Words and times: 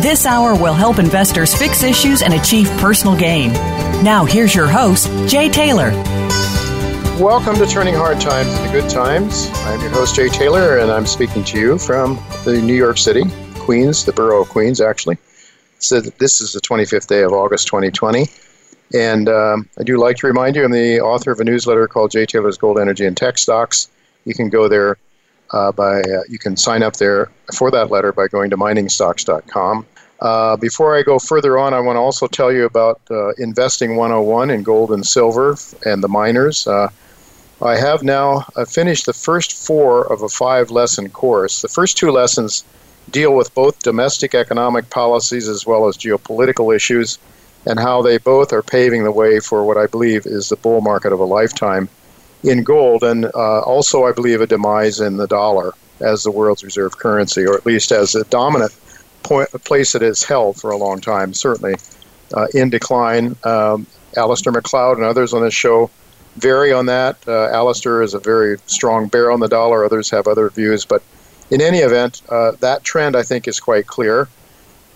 This 0.00 0.26
hour 0.26 0.54
will 0.54 0.74
help 0.74 1.00
investors 1.00 1.52
fix 1.52 1.82
issues 1.82 2.22
and 2.22 2.32
achieve 2.32 2.68
personal 2.78 3.16
gain. 3.16 3.52
Now, 4.04 4.24
here's 4.24 4.54
your 4.54 4.68
host, 4.68 5.08
Jay 5.28 5.48
Taylor. 5.48 5.90
Welcome 7.18 7.56
to 7.56 7.66
Turning 7.66 7.96
Hard 7.96 8.20
Times 8.20 8.46
into 8.60 8.70
Good 8.70 8.88
Times. 8.88 9.48
I'm 9.52 9.80
your 9.80 9.90
host, 9.90 10.14
Jay 10.14 10.28
Taylor, 10.28 10.78
and 10.78 10.92
I'm 10.92 11.04
speaking 11.04 11.42
to 11.42 11.58
you 11.58 11.78
from 11.78 12.14
the 12.44 12.62
New 12.62 12.76
York 12.76 12.96
City, 12.96 13.24
Queens, 13.56 14.04
the 14.04 14.12
borough 14.12 14.42
of 14.42 14.48
Queens, 14.50 14.80
actually. 14.80 15.18
So 15.80 16.00
this 16.00 16.40
is 16.40 16.52
the 16.52 16.60
25th 16.60 17.08
day 17.08 17.24
of 17.24 17.32
August 17.32 17.66
2020. 17.66 18.28
And 18.94 19.28
um, 19.28 19.68
I 19.80 19.82
do 19.82 19.98
like 19.98 20.16
to 20.18 20.28
remind 20.28 20.54
you, 20.54 20.64
I'm 20.64 20.70
the 20.70 21.00
author 21.00 21.32
of 21.32 21.40
a 21.40 21.44
newsletter 21.44 21.88
called 21.88 22.12
Jay 22.12 22.24
Taylor's 22.24 22.56
Gold, 22.56 22.78
Energy, 22.78 23.04
and 23.04 23.16
Tech 23.16 23.36
Stocks. 23.36 23.88
You 24.24 24.34
can 24.34 24.48
go 24.48 24.68
there 24.68 24.96
uh, 25.50 25.72
by 25.72 26.00
uh, 26.00 26.22
you 26.28 26.38
can 26.38 26.56
sign 26.56 26.82
up 26.82 26.96
there 26.96 27.30
for 27.54 27.70
that 27.70 27.90
letter 27.90 28.12
by 28.12 28.28
going 28.28 28.50
to 28.50 28.56
miningstocks.com. 28.56 29.86
Uh, 30.20 30.56
before 30.56 30.96
I 30.96 31.02
go 31.02 31.18
further 31.18 31.58
on, 31.58 31.72
I 31.74 31.80
want 31.80 31.96
to 31.96 32.00
also 32.00 32.26
tell 32.26 32.52
you 32.52 32.64
about 32.64 33.00
uh, 33.10 33.30
Investing 33.34 33.96
101 33.96 34.50
in 34.50 34.62
gold 34.62 34.90
and 34.90 35.06
silver 35.06 35.56
and 35.86 36.02
the 36.02 36.08
miners. 36.08 36.66
Uh, 36.66 36.88
I 37.62 37.76
have 37.76 38.02
now 38.02 38.44
uh, 38.56 38.64
finished 38.64 39.06
the 39.06 39.12
first 39.12 39.52
four 39.52 40.12
of 40.12 40.22
a 40.22 40.28
five 40.28 40.70
lesson 40.70 41.08
course. 41.08 41.62
The 41.62 41.68
first 41.68 41.96
two 41.96 42.10
lessons 42.10 42.64
deal 43.10 43.34
with 43.34 43.54
both 43.54 43.82
domestic 43.82 44.34
economic 44.34 44.90
policies 44.90 45.48
as 45.48 45.64
well 45.64 45.88
as 45.88 45.96
geopolitical 45.96 46.74
issues 46.74 47.18
and 47.66 47.78
how 47.78 48.02
they 48.02 48.18
both 48.18 48.52
are 48.52 48.62
paving 48.62 49.04
the 49.04 49.12
way 49.12 49.40
for 49.40 49.64
what 49.64 49.76
I 49.76 49.86
believe 49.86 50.26
is 50.26 50.48
the 50.48 50.56
bull 50.56 50.80
market 50.80 51.12
of 51.12 51.20
a 51.20 51.24
lifetime 51.24 51.88
in 52.42 52.62
gold, 52.62 53.02
and 53.02 53.26
uh, 53.26 53.60
also, 53.60 54.04
I 54.04 54.12
believe, 54.12 54.40
a 54.40 54.46
demise 54.46 55.00
in 55.00 55.16
the 55.16 55.26
dollar 55.26 55.72
as 56.00 56.22
the 56.22 56.30
world's 56.30 56.62
reserve 56.62 56.98
currency, 56.98 57.44
or 57.44 57.54
at 57.54 57.66
least 57.66 57.90
as 57.90 58.14
a 58.14 58.24
dominant 58.24 58.74
point, 59.22 59.50
place 59.64 59.94
it 59.94 60.02
has 60.02 60.22
held 60.22 60.56
for 60.56 60.70
a 60.70 60.76
long 60.76 61.00
time, 61.00 61.34
certainly 61.34 61.74
uh, 62.34 62.46
in 62.54 62.70
decline. 62.70 63.36
Um, 63.44 63.86
Alasdair 64.16 64.52
Macleod 64.52 64.96
and 64.96 65.04
others 65.04 65.34
on 65.34 65.42
this 65.42 65.54
show 65.54 65.90
vary 66.36 66.72
on 66.72 66.86
that. 66.86 67.16
Uh, 67.26 67.48
Alasdair 67.52 68.02
is 68.02 68.14
a 68.14 68.20
very 68.20 68.58
strong 68.66 69.08
bear 69.08 69.30
on 69.30 69.40
the 69.40 69.48
dollar, 69.48 69.84
others 69.84 70.08
have 70.10 70.26
other 70.26 70.48
views, 70.50 70.84
but 70.84 71.02
in 71.50 71.60
any 71.60 71.78
event, 71.78 72.22
uh, 72.28 72.52
that 72.60 72.84
trend 72.84 73.16
I 73.16 73.22
think 73.22 73.48
is 73.48 73.58
quite 73.58 73.86
clear. 73.86 74.28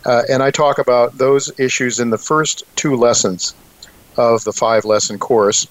Uh, 0.05 0.23
and 0.29 0.43
I 0.43 0.51
talk 0.51 0.79
about 0.79 1.19
those 1.19 1.51
issues 1.59 2.01
in 2.01 2.11
the 2.11 2.19
first 2.19 2.65
two 2.77 2.97
lessons 2.97 3.55
of 4.17 4.45
the 4.45 4.53
five 4.53 4.85
lesson 4.85 5.19
course 5.19 5.67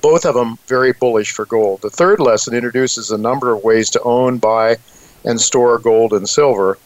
both 0.00 0.24
of 0.24 0.34
them 0.34 0.58
very 0.66 0.92
bullish 0.92 1.32
for 1.32 1.46
gold. 1.46 1.82
The 1.82 1.90
third 1.90 2.20
lesson 2.20 2.54
introduces 2.54 3.10
a 3.10 3.18
number 3.18 3.52
of 3.52 3.64
ways 3.64 3.90
to 3.90 4.02
own, 4.02 4.38
buy, 4.38 4.76
and 5.24 5.40
store 5.40 5.78
gold 5.78 6.12
and 6.12 6.28
silver. 6.28 6.78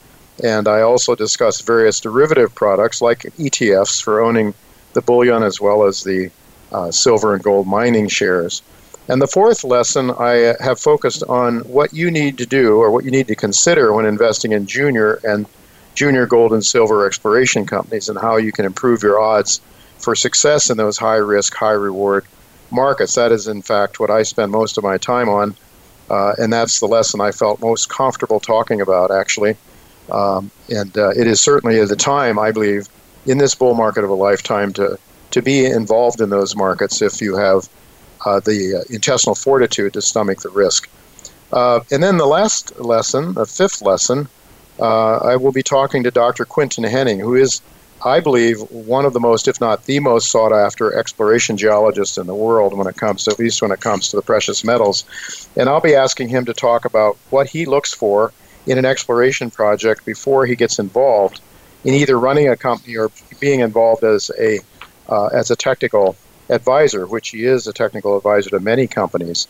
And 0.43 0.69
I 0.69 0.83
also 0.83 1.15
discuss 1.15 1.61
various 1.61 2.01
derivative 2.01 2.55
products 2.55 3.03
like 3.03 3.21
ETFs 3.39 4.03
for 4.03 4.21
owning 4.21 4.55
the 4.93 5.03
bullion 5.03 5.43
as 5.43 5.61
well 5.61 5.85
as 5.85 6.05
the 6.05 6.31
uh, 6.71 6.91
silver 6.91 7.35
and 7.35 7.43
gold 7.43 7.67
mining 7.67 8.09
shares. 8.09 8.63
And 9.09 9.23
the 9.23 9.27
fourth 9.27 9.65
lesson, 9.65 10.11
I 10.11 10.55
have 10.61 10.79
focused 10.79 11.23
on 11.25 11.61
what 11.61 11.95
you 11.95 12.11
need 12.11 12.37
to 12.39 12.47
do 12.47 12.77
or 12.77 12.91
what 12.91 13.05
you 13.05 13.11
need 13.11 13.27
to 13.29 13.35
consider 13.35 13.93
when 13.93 14.05
investing 14.05 14.53
in 14.53 14.67
junior 14.67 15.15
and 15.25 15.47
junior 15.95 16.27
gold 16.27 16.53
and 16.53 16.65
silver 16.65 17.07
exploration 17.07 17.67
companies 17.67 18.09
and 18.09 18.19
how 18.19 18.37
you 18.37 18.53
can 18.53 18.67
improve 18.67 19.03
your 19.03 19.19
odds 19.19 19.61
for 19.99 20.15
success 20.15 20.71
in 20.71 20.77
those 20.77 20.99
high 20.99 21.17
risk, 21.17 21.55
high 21.55 21.73
reward 21.73 22.25
markets. 22.71 23.15
That 23.15 23.33
is, 23.33 23.47
in 23.47 23.63
fact, 23.63 24.01
what 24.01 24.11
I 24.11 24.23
spend 24.23 24.53
most 24.53 24.79
of 24.79 24.85
my 24.85 24.99
time 24.99 25.29
on, 25.29 25.55
uh, 26.11 26.35
and 26.39 26.53
that's 26.53 26.81
the 26.81 26.87
lesson 26.87 27.21
I 27.21 27.33
felt 27.33 27.61
most 27.61 27.89
comfortable 27.89 28.41
talking 28.41 28.81
about, 28.81 29.11
actually. 29.11 29.57
Um, 30.11 30.51
and 30.71 30.97
uh, 30.97 31.11
it 31.11 31.27
is 31.27 31.41
certainly 31.41 31.81
at 31.81 31.89
the 31.89 31.97
time, 31.97 32.39
I 32.39 32.51
believe, 32.51 32.89
in 33.27 33.39
this 33.39 33.55
bull 33.55 33.75
market 33.75 34.05
of 34.05 34.11
a 34.11 34.15
lifetime 34.15 34.73
to, 34.75 34.99
to 35.33 35.43
be 35.43 35.67
involved 35.67 36.21
in 36.21 36.31
those 36.31 36.57
markets 36.57 37.03
if 37.03 37.21
you 37.21 37.37
have 37.37 37.69
uh, 38.25 38.41
the 38.41 38.81
uh, 38.81 38.95
intestinal 38.95 39.35
fortitude 39.35 39.93
to 39.93 40.03
stomach 40.03 40.41
the 40.41 40.51
risk. 40.51 40.89
Uh, 41.53 41.81
and 41.91 42.03
then 42.03 42.17
the 42.17 42.27
last 42.27 42.79
lesson, 42.81 43.35
the 43.35 43.47
fifth 43.47 43.83
lesson, 43.83 44.29
uh, 44.81 45.19
I 45.19 45.37
will 45.37 45.53
be 45.53 45.63
talking 45.63 46.03
to 46.05 46.11
Dr. 46.11 46.45
Quinton 46.45 46.85
Hennigh, 46.85 47.21
who 47.21 47.35
is 47.35 47.61
I 48.05 48.21
believe, 48.21 48.61
one 48.71 49.05
of 49.05 49.13
the 49.13 49.21
most, 49.21 49.49
if 49.49 49.61
not 49.61 49.85
the 49.85 49.99
most 49.99 50.31
sought 50.31 50.53
after 50.53 50.97
exploration 50.97 51.57
geologists 51.57 52.17
in 52.17 52.27
the 52.27 52.35
world 52.35 52.77
when 52.77 52.87
it 52.87 52.97
comes 52.97 53.25
to, 53.25 53.33
at 53.33 53.39
least 53.39 53.61
when 53.61 53.73
it 53.73 53.81
comes 53.81 54.09
to 54.09 54.17
the 54.17 54.23
precious 54.23 54.63
metals. 54.65 55.05
And 55.57 55.69
I'll 55.69 55.81
be 55.81 55.95
asking 55.95 56.29
him 56.29 56.45
to 56.45 56.55
talk 56.55 56.85
about 56.85 57.17
what 57.31 57.49
he 57.49 57.67
looks 57.67 57.93
for 57.93 58.33
in 58.67 58.79
an 58.79 58.85
exploration 58.85 59.51
project 59.51 60.05
before 60.05 60.47
he 60.47 60.55
gets 60.55 60.79
involved 60.79 61.41
in 61.85 61.95
either 61.95 62.19
running 62.19 62.49
a 62.49 62.57
company 62.57 62.97
or 62.97 63.11
being 63.41 63.61
involved 63.61 64.05
as 64.05 64.31
a, 64.39 64.61
uh, 65.09 65.27
as 65.27 65.51
a 65.51 65.57
technical 65.57 66.17
advisor, 66.51 67.07
which 67.07 67.31
he 67.31 67.45
is 67.45 67.67
a 67.67 67.73
technical 67.73 68.17
advisor 68.17 68.51
to 68.51 68.61
many 68.61 68.87
companies. 68.87 69.49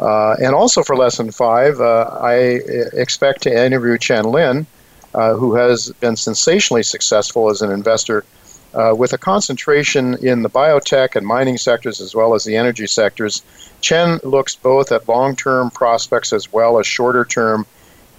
Uh, 0.00 0.34
and 0.42 0.54
also 0.54 0.82
for 0.82 0.96
lesson 0.96 1.30
five, 1.30 1.80
uh, 1.80 2.18
I 2.20 2.34
expect 2.94 3.42
to 3.42 3.64
interview 3.66 3.98
Chen 3.98 4.24
Lin 4.24 4.66
uh, 5.14 5.34
who 5.34 5.54
has 5.54 5.90
been 6.00 6.16
sensationally 6.16 6.82
successful 6.82 7.50
as 7.50 7.62
an 7.62 7.70
investor 7.70 8.24
uh, 8.74 8.94
with 8.96 9.12
a 9.12 9.18
concentration 9.18 10.14
in 10.24 10.42
the 10.42 10.48
biotech 10.48 11.14
and 11.14 11.26
mining 11.26 11.58
sectors 11.58 12.00
as 12.00 12.14
well 12.14 12.34
as 12.34 12.44
the 12.44 12.56
energy 12.56 12.86
sectors. 12.86 13.42
Chen 13.80 14.18
looks 14.24 14.54
both 14.54 14.92
at 14.92 15.08
long 15.08 15.36
term 15.36 15.70
prospects 15.70 16.32
as 16.32 16.52
well 16.52 16.78
as 16.78 16.86
shorter 16.86 17.24
term 17.24 17.66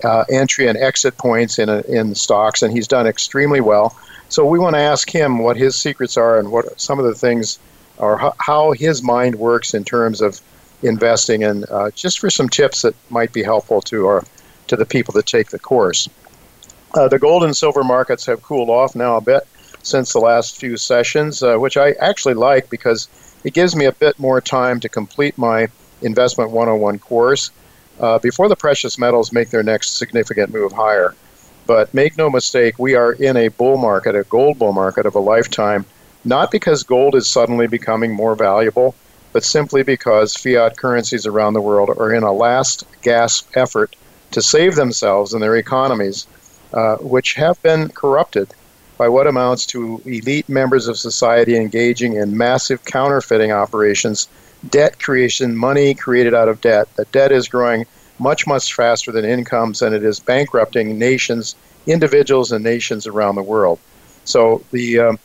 uh, 0.03 0.25
entry 0.29 0.67
and 0.67 0.77
exit 0.77 1.17
points 1.17 1.57
in, 1.59 1.69
a, 1.69 1.81
in 1.81 2.13
stocks, 2.13 2.61
and 2.61 2.73
he's 2.73 2.87
done 2.87 3.07
extremely 3.07 3.61
well. 3.61 3.97
So 4.29 4.45
we 4.45 4.59
want 4.59 4.75
to 4.75 4.81
ask 4.81 5.09
him 5.09 5.39
what 5.39 5.57
his 5.57 5.75
secrets 5.75 6.17
are 6.17 6.37
and 6.37 6.51
what 6.51 6.79
some 6.79 6.99
of 6.99 7.05
the 7.05 7.15
things 7.15 7.59
are, 7.99 8.33
how 8.39 8.71
his 8.71 9.01
mind 9.01 9.35
works 9.35 9.73
in 9.73 9.83
terms 9.83 10.21
of 10.21 10.41
investing, 10.81 11.43
and 11.43 11.65
uh, 11.69 11.91
just 11.91 12.19
for 12.19 12.29
some 12.29 12.49
tips 12.49 12.81
that 12.81 12.95
might 13.09 13.31
be 13.31 13.43
helpful 13.43 13.81
to 13.81 14.07
our 14.07 14.23
to 14.67 14.75
the 14.75 14.85
people 14.85 15.13
that 15.13 15.25
take 15.25 15.49
the 15.49 15.59
course. 15.59 16.09
Uh, 16.93 17.07
the 17.07 17.17
gold 17.17 17.43
and 17.43 17.57
silver 17.57 17.83
markets 17.83 18.27
have 18.27 18.43
cooled 18.43 18.69
off 18.69 18.95
now 18.95 19.17
a 19.17 19.21
bit 19.21 19.47
since 19.81 20.13
the 20.13 20.19
last 20.19 20.57
few 20.57 20.77
sessions, 20.77 21.41
uh, 21.41 21.57
which 21.57 21.75
I 21.75 21.91
actually 21.93 22.35
like 22.35 22.69
because 22.69 23.07
it 23.43 23.55
gives 23.55 23.75
me 23.75 23.85
a 23.85 23.91
bit 23.91 24.19
more 24.19 24.39
time 24.39 24.79
to 24.81 24.89
complete 24.89 25.37
my 25.37 25.69
Investment 26.03 26.51
101 26.51 26.99
course 26.99 27.49
uh, 27.99 28.19
before 28.19 28.47
the 28.47 28.55
precious 28.55 28.99
metals 28.99 29.31
make 29.31 29.49
their 29.49 29.63
next 29.63 29.97
significant 29.97 30.53
move 30.53 30.71
higher. 30.71 31.15
But 31.65 31.93
make 31.93 32.17
no 32.17 32.29
mistake, 32.29 32.77
we 32.77 32.93
are 32.93 33.13
in 33.13 33.37
a 33.37 33.47
bull 33.47 33.77
market, 33.77 34.15
a 34.15 34.23
gold 34.23 34.59
bull 34.59 34.73
market 34.73 35.05
of 35.05 35.15
a 35.15 35.19
lifetime, 35.19 35.85
not 36.23 36.51
because 36.51 36.83
gold 36.83 37.15
is 37.15 37.27
suddenly 37.27 37.67
becoming 37.67 38.13
more 38.13 38.35
valuable, 38.35 38.95
but 39.31 39.43
simply 39.43 39.81
because 39.81 40.35
fiat 40.35 40.77
currencies 40.77 41.25
around 41.25 41.53
the 41.53 41.61
world 41.61 41.89
are 41.89 42.13
in 42.13 42.23
a 42.23 42.33
last 42.33 42.83
gasp 43.01 43.49
effort 43.55 43.95
to 44.31 44.41
save 44.41 44.75
themselves 44.75 45.33
and 45.33 45.41
their 45.41 45.55
economies 45.55 46.27
uh, 46.73 46.97
which 46.97 47.33
have 47.35 47.61
been 47.61 47.89
corrupted 47.89 48.53
by 48.97 49.09
what 49.09 49.27
amounts 49.27 49.65
to 49.65 50.01
elite 50.05 50.47
members 50.47 50.87
of 50.87 50.97
society 50.97 51.55
engaging 51.55 52.15
in 52.15 52.37
massive 52.37 52.83
counterfeiting 52.85 53.51
operations, 53.51 54.27
debt 54.69 54.99
creation, 54.99 55.57
money 55.57 55.93
created 55.93 56.33
out 56.33 56.47
of 56.47 56.61
debt. 56.61 56.87
The 56.95 57.05
debt 57.05 57.31
is 57.31 57.47
growing 57.47 57.85
much, 58.19 58.45
much 58.47 58.73
faster 58.73 59.11
than 59.11 59.25
incomes, 59.25 59.81
and 59.81 59.95
it 59.95 60.03
is 60.03 60.19
bankrupting 60.19 60.97
nations, 60.97 61.55
individuals, 61.87 62.51
and 62.51 62.63
nations 62.63 63.07
around 63.07 63.35
the 63.35 63.43
world. 63.43 63.79
So 64.25 64.63
the 64.71 64.99
um, 64.99 65.19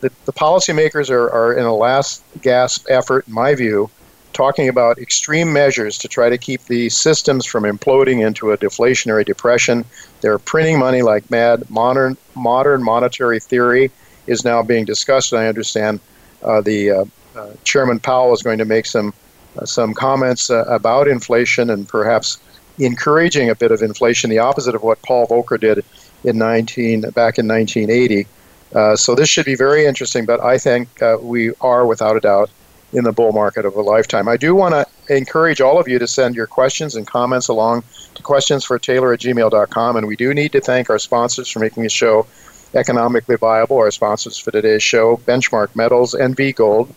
the, 0.00 0.12
the 0.26 0.32
policymakers 0.34 1.08
are, 1.08 1.30
are 1.30 1.54
in 1.54 1.64
a 1.64 1.74
last 1.74 2.22
gasp 2.42 2.86
effort, 2.90 3.26
in 3.26 3.32
my 3.32 3.54
view, 3.54 3.88
talking 4.34 4.68
about 4.68 4.98
extreme 4.98 5.52
measures 5.52 5.96
to 5.98 6.08
try 6.08 6.28
to 6.28 6.36
keep 6.36 6.62
the 6.64 6.90
systems 6.90 7.46
from 7.46 7.64
imploding 7.64 8.26
into 8.26 8.52
a 8.52 8.58
deflationary 8.58 9.24
depression. 9.24 9.84
They're 10.20 10.38
printing 10.38 10.78
money 10.78 11.00
like 11.00 11.30
mad. 11.30 11.70
Modern 11.70 12.18
modern 12.34 12.82
monetary 12.82 13.40
theory 13.40 13.90
is 14.26 14.44
now 14.44 14.62
being 14.62 14.84
discussed. 14.84 15.32
I 15.32 15.46
understand 15.46 16.00
uh, 16.42 16.60
the 16.60 16.90
uh, 16.90 17.04
uh, 17.36 17.52
Chairman 17.64 18.00
Powell 18.00 18.34
is 18.34 18.42
going 18.42 18.58
to 18.58 18.64
make 18.64 18.86
some 18.86 19.14
uh, 19.56 19.64
some 19.64 19.94
comments 19.94 20.50
uh, 20.50 20.64
about 20.68 21.08
inflation 21.08 21.70
and 21.70 21.88
perhaps 21.88 22.38
encouraging 22.78 23.50
a 23.50 23.54
bit 23.54 23.70
of 23.70 23.82
inflation, 23.82 24.28
the 24.28 24.40
opposite 24.40 24.74
of 24.74 24.82
what 24.82 25.00
Paul 25.02 25.28
Volcker 25.28 25.58
did 25.60 25.84
in 26.24 26.38
19 26.38 27.02
back 27.02 27.38
in 27.38 27.46
1980. 27.46 28.26
Uh, 28.74 28.96
so 28.96 29.14
this 29.14 29.28
should 29.28 29.46
be 29.46 29.54
very 29.54 29.86
interesting. 29.86 30.26
But 30.26 30.40
I 30.40 30.58
think 30.58 30.88
we 31.20 31.52
are, 31.60 31.86
without 31.86 32.16
a 32.16 32.20
doubt, 32.20 32.50
in 32.94 33.04
the 33.04 33.12
bull 33.12 33.32
market 33.32 33.66
of 33.66 33.74
a 33.74 33.80
lifetime. 33.80 34.28
I 34.28 34.36
do 34.36 34.54
want 34.54 34.74
to 34.74 35.14
encourage 35.14 35.60
all 35.60 35.78
of 35.78 35.88
you 35.88 35.98
to 35.98 36.06
send 36.06 36.34
your 36.34 36.46
questions 36.46 36.94
and 36.94 37.06
comments 37.06 37.48
along 37.48 37.82
to 38.14 38.22
questions 38.22 38.64
at 38.70 38.80
gmail.com. 38.80 39.96
And 39.96 40.06
we 40.06 40.16
do 40.16 40.32
need 40.32 40.52
to 40.52 40.60
thank 40.60 40.88
our 40.88 40.98
sponsors 40.98 41.48
for 41.48 41.58
making 41.58 41.82
the 41.82 41.88
show 41.88 42.26
economically 42.74 43.36
viable. 43.36 43.78
Our 43.78 43.90
sponsors 43.90 44.38
for 44.38 44.50
today's 44.50 44.82
show 44.82 45.16
Benchmark 45.18 45.74
Metals, 45.74 46.14
NV 46.14 46.54
Gold, 46.54 46.94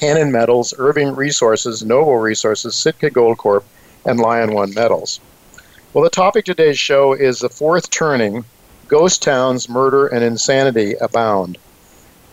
Hannan 0.00 0.32
Metals, 0.32 0.74
Irving 0.78 1.14
Resources, 1.14 1.84
Novo 1.84 2.12
Resources, 2.12 2.74
Sitka 2.74 3.10
Gold 3.10 3.38
Corp, 3.38 3.64
and 4.04 4.18
Lion 4.18 4.52
One 4.52 4.74
Metals. 4.74 5.20
Well, 5.92 6.04
the 6.04 6.10
topic 6.10 6.44
today's 6.44 6.78
show 6.78 7.12
is 7.12 7.40
the 7.40 7.48
fourth 7.48 7.90
turning 7.90 8.44
Ghost 8.88 9.22
Towns, 9.22 9.68
Murder, 9.68 10.06
and 10.06 10.24
Insanity 10.24 10.94
Abound. 11.00 11.58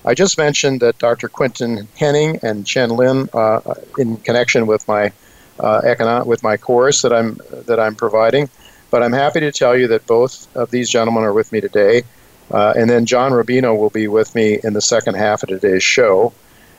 I 0.08 0.14
just 0.14 0.38
mentioned 0.38 0.80
that 0.80 0.98
Dr. 1.00 1.28
Quinton 1.28 1.86
Hennigh 2.00 2.42
and 2.42 2.66
Chen 2.66 2.92
Lin, 2.92 3.28
uh, 3.34 3.60
in 3.98 4.16
connection 4.16 4.66
with 4.66 4.88
my 4.88 5.12
uh, 5.60 5.82
econo- 5.82 6.26
with 6.26 6.42
my 6.44 6.56
course 6.56 7.02
that 7.02 7.12
I'm 7.12 7.42
that 7.66 7.78
I'm 7.78 7.94
providing, 7.94 8.48
but 8.90 9.04
I'm 9.04 9.12
happy 9.12 9.42
to 9.42 9.52
tell 9.52 9.76
you 9.76 9.88
that 9.90 10.08
both 10.08 10.48
of 10.56 10.72
these 10.72 10.90
gentlemen 10.90 11.24
are 11.24 11.34
with 11.34 11.52
me 11.52 11.60
today, 11.60 12.04
uh, 12.52 12.74
and 12.78 12.90
then 12.90 13.06
John 13.06 13.34
Rubino 13.34 13.78
will 13.78 13.90
be 13.90 14.08
with 14.08 14.34
me 14.34 14.60
in 14.64 14.72
the 14.72 14.82
second 14.82 15.16
half 15.16 15.44
of 15.44 15.50
today's 15.50 15.84
show, 15.84 16.32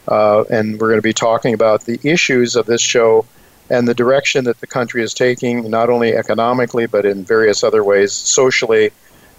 uh, 0.07 0.45
and 0.49 0.81
we're 0.81 0.89
going 0.89 0.99
to 0.99 1.03
be 1.03 1.13
talking 1.13 1.53
about 1.53 1.85
the 1.85 2.01
issues 2.03 2.57
of 2.57 2.65
this 2.65 2.81
show 2.81 3.27
and 3.69 3.87
the 3.87 3.95
direction 3.95 4.45
that 4.45 4.59
the 4.61 4.67
country 4.67 5.03
is 5.03 5.13
taking, 5.13 5.69
not 5.69 5.91
only 5.91 6.15
economically 6.15 6.87
but 6.87 7.05
in 7.05 7.25
various 7.25 7.63
other 7.63 7.85
ways, 7.85 8.11
socially 8.11 8.91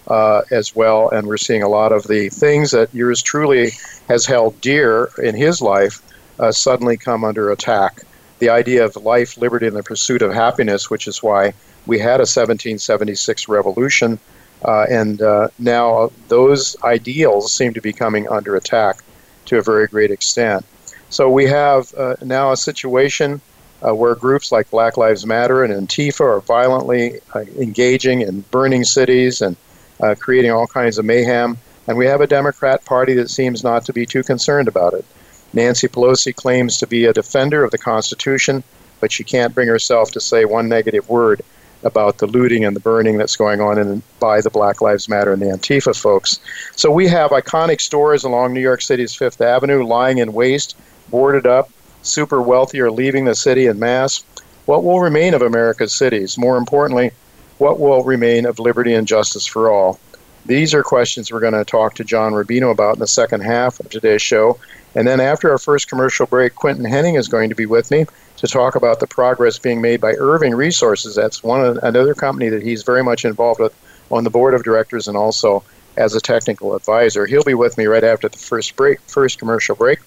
uh, 0.08 0.42
as 0.50 0.74
well. 0.74 1.08
And 1.10 1.26
we're 1.26 1.36
seeing 1.36 1.62
a 1.62 1.68
lot 1.68 1.92
of 1.92 2.06
the 2.06 2.28
things 2.28 2.70
that 2.72 2.94
yours 2.94 3.22
truly 3.22 3.70
has 4.08 4.26
held 4.26 4.60
dear 4.60 5.10
in 5.22 5.34
his 5.34 5.60
life 5.60 6.02
uh, 6.38 6.52
suddenly 6.52 6.96
come 6.96 7.24
under 7.24 7.50
attack. 7.50 8.00
The 8.38 8.48
idea 8.48 8.84
of 8.84 8.96
life, 8.96 9.36
liberty, 9.36 9.66
and 9.66 9.76
the 9.76 9.82
pursuit 9.82 10.22
of 10.22 10.32
happiness, 10.32 10.88
which 10.88 11.06
is 11.06 11.22
why 11.22 11.52
we 11.86 11.98
had 11.98 12.20
a 12.20 12.28
1776 12.28 13.48
revolution, 13.48 14.18
uh, 14.64 14.86
and 14.90 15.20
uh, 15.22 15.48
now 15.58 16.10
those 16.28 16.76
ideals 16.82 17.52
seem 17.52 17.74
to 17.74 17.80
be 17.80 17.92
coming 17.92 18.28
under 18.28 18.56
attack 18.56 19.02
to 19.46 19.58
a 19.58 19.62
very 19.62 19.86
great 19.86 20.10
extent. 20.10 20.64
So 21.10 21.30
we 21.30 21.46
have 21.46 21.92
uh, 21.94 22.16
now 22.22 22.52
a 22.52 22.56
situation 22.56 23.40
uh, 23.86 23.94
where 23.94 24.14
groups 24.14 24.52
like 24.52 24.70
Black 24.70 24.96
Lives 24.96 25.26
Matter 25.26 25.64
and 25.64 25.88
Antifa 25.88 26.20
are 26.20 26.40
violently 26.40 27.20
uh, 27.34 27.40
engaging 27.58 28.20
in 28.20 28.42
burning 28.50 28.84
cities 28.84 29.40
and 29.40 29.56
uh, 30.02 30.14
creating 30.18 30.50
all 30.50 30.66
kinds 30.66 30.98
of 30.98 31.04
mayhem. 31.04 31.58
And 31.86 31.96
we 31.96 32.06
have 32.06 32.20
a 32.20 32.26
Democrat 32.26 32.84
Party 32.84 33.14
that 33.14 33.30
seems 33.30 33.64
not 33.64 33.84
to 33.86 33.92
be 33.92 34.06
too 34.06 34.22
concerned 34.22 34.68
about 34.68 34.94
it. 34.94 35.04
Nancy 35.52 35.88
Pelosi 35.88 36.34
claims 36.34 36.78
to 36.78 36.86
be 36.86 37.04
a 37.04 37.12
defender 37.12 37.64
of 37.64 37.70
the 37.70 37.78
Constitution, 37.78 38.62
but 39.00 39.10
she 39.10 39.24
can't 39.24 39.54
bring 39.54 39.68
herself 39.68 40.12
to 40.12 40.20
say 40.20 40.44
one 40.44 40.68
negative 40.68 41.08
word 41.08 41.42
about 41.82 42.18
the 42.18 42.26
looting 42.26 42.64
and 42.64 42.76
the 42.76 42.80
burning 42.80 43.16
that's 43.16 43.36
going 43.36 43.60
on 43.60 43.78
in, 43.78 44.02
by 44.20 44.40
the 44.40 44.50
Black 44.50 44.80
Lives 44.80 45.08
Matter 45.08 45.32
and 45.32 45.40
the 45.40 45.46
Antifa 45.46 45.98
folks. 45.98 46.38
So 46.76 46.90
we 46.90 47.08
have 47.08 47.30
iconic 47.30 47.80
stores 47.80 48.22
along 48.22 48.52
New 48.52 48.60
York 48.60 48.82
City's 48.82 49.14
Fifth 49.14 49.40
Avenue 49.40 49.84
lying 49.84 50.18
in 50.18 50.32
waste, 50.32 50.76
boarded 51.08 51.46
up, 51.46 51.70
super 52.02 52.40
wealthy 52.40 52.80
are 52.80 52.90
leaving 52.90 53.24
the 53.24 53.34
city 53.34 53.66
in 53.66 53.78
mass. 53.78 54.24
What 54.66 54.84
will 54.84 55.00
remain 55.00 55.34
of 55.34 55.42
America's 55.42 55.92
cities? 55.92 56.38
More 56.38 56.56
importantly, 56.56 57.12
what 57.60 57.78
will 57.78 58.02
remain 58.02 58.46
of 58.46 58.58
liberty 58.58 58.94
and 58.94 59.06
justice 59.06 59.44
for 59.44 59.70
all? 59.70 60.00
These 60.46 60.72
are 60.72 60.82
questions 60.82 61.30
we're 61.30 61.40
going 61.40 61.52
to 61.52 61.64
talk 61.64 61.94
to 61.96 62.04
John 62.04 62.32
Rubino 62.32 62.70
about 62.70 62.94
in 62.94 63.00
the 63.00 63.06
second 63.06 63.42
half 63.42 63.78
of 63.78 63.90
today's 63.90 64.22
show. 64.22 64.58
And 64.94 65.06
then 65.06 65.20
after 65.20 65.50
our 65.50 65.58
first 65.58 65.88
commercial 65.88 66.24
break, 66.24 66.54
Quinton 66.54 66.86
Hennigh 66.86 67.18
is 67.18 67.28
going 67.28 67.50
to 67.50 67.54
be 67.54 67.66
with 67.66 67.90
me 67.90 68.06
to 68.38 68.46
talk 68.46 68.76
about 68.76 68.98
the 68.98 69.06
progress 69.06 69.58
being 69.58 69.82
made 69.82 70.00
by 70.00 70.12
Irving 70.12 70.54
Resources. 70.54 71.14
That's 71.14 71.42
one 71.42 71.78
another 71.82 72.14
company 72.14 72.48
that 72.48 72.62
he's 72.62 72.82
very 72.82 73.04
much 73.04 73.26
involved 73.26 73.60
with 73.60 73.74
on 74.10 74.24
the 74.24 74.30
board 74.30 74.54
of 74.54 74.64
directors 74.64 75.06
and 75.06 75.16
also 75.16 75.62
as 75.98 76.14
a 76.14 76.20
technical 76.20 76.74
advisor. 76.74 77.26
He'll 77.26 77.44
be 77.44 77.52
with 77.52 77.76
me 77.76 77.84
right 77.84 78.02
after 78.02 78.30
the 78.30 78.38
first 78.38 78.74
break, 78.74 79.00
first 79.02 79.38
commercial 79.38 79.76
break. 79.76 79.98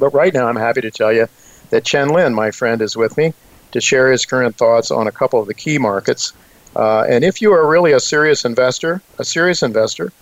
But 0.00 0.12
right 0.12 0.34
now, 0.34 0.48
I'm 0.48 0.56
happy 0.56 0.80
to 0.80 0.90
tell 0.90 1.12
you 1.12 1.28
that 1.70 1.84
Chen 1.84 2.08
Lin, 2.08 2.34
my 2.34 2.50
friend, 2.50 2.82
is 2.82 2.96
with 2.96 3.16
me 3.16 3.32
to 3.70 3.80
share 3.80 4.10
his 4.10 4.26
current 4.26 4.56
thoughts 4.56 4.90
on 4.90 5.06
a 5.06 5.12
couple 5.12 5.40
of 5.40 5.46
the 5.46 5.54
key 5.54 5.78
markets 5.78 6.32
uh, 6.76 7.06
and 7.08 7.24
if 7.24 7.40
you 7.40 7.52
are 7.52 7.66
really 7.66 7.92
a 7.92 8.00
serious 8.00 8.44
investor, 8.44 9.00
a 9.18 9.24
serious 9.24 9.62
investor 9.62 10.12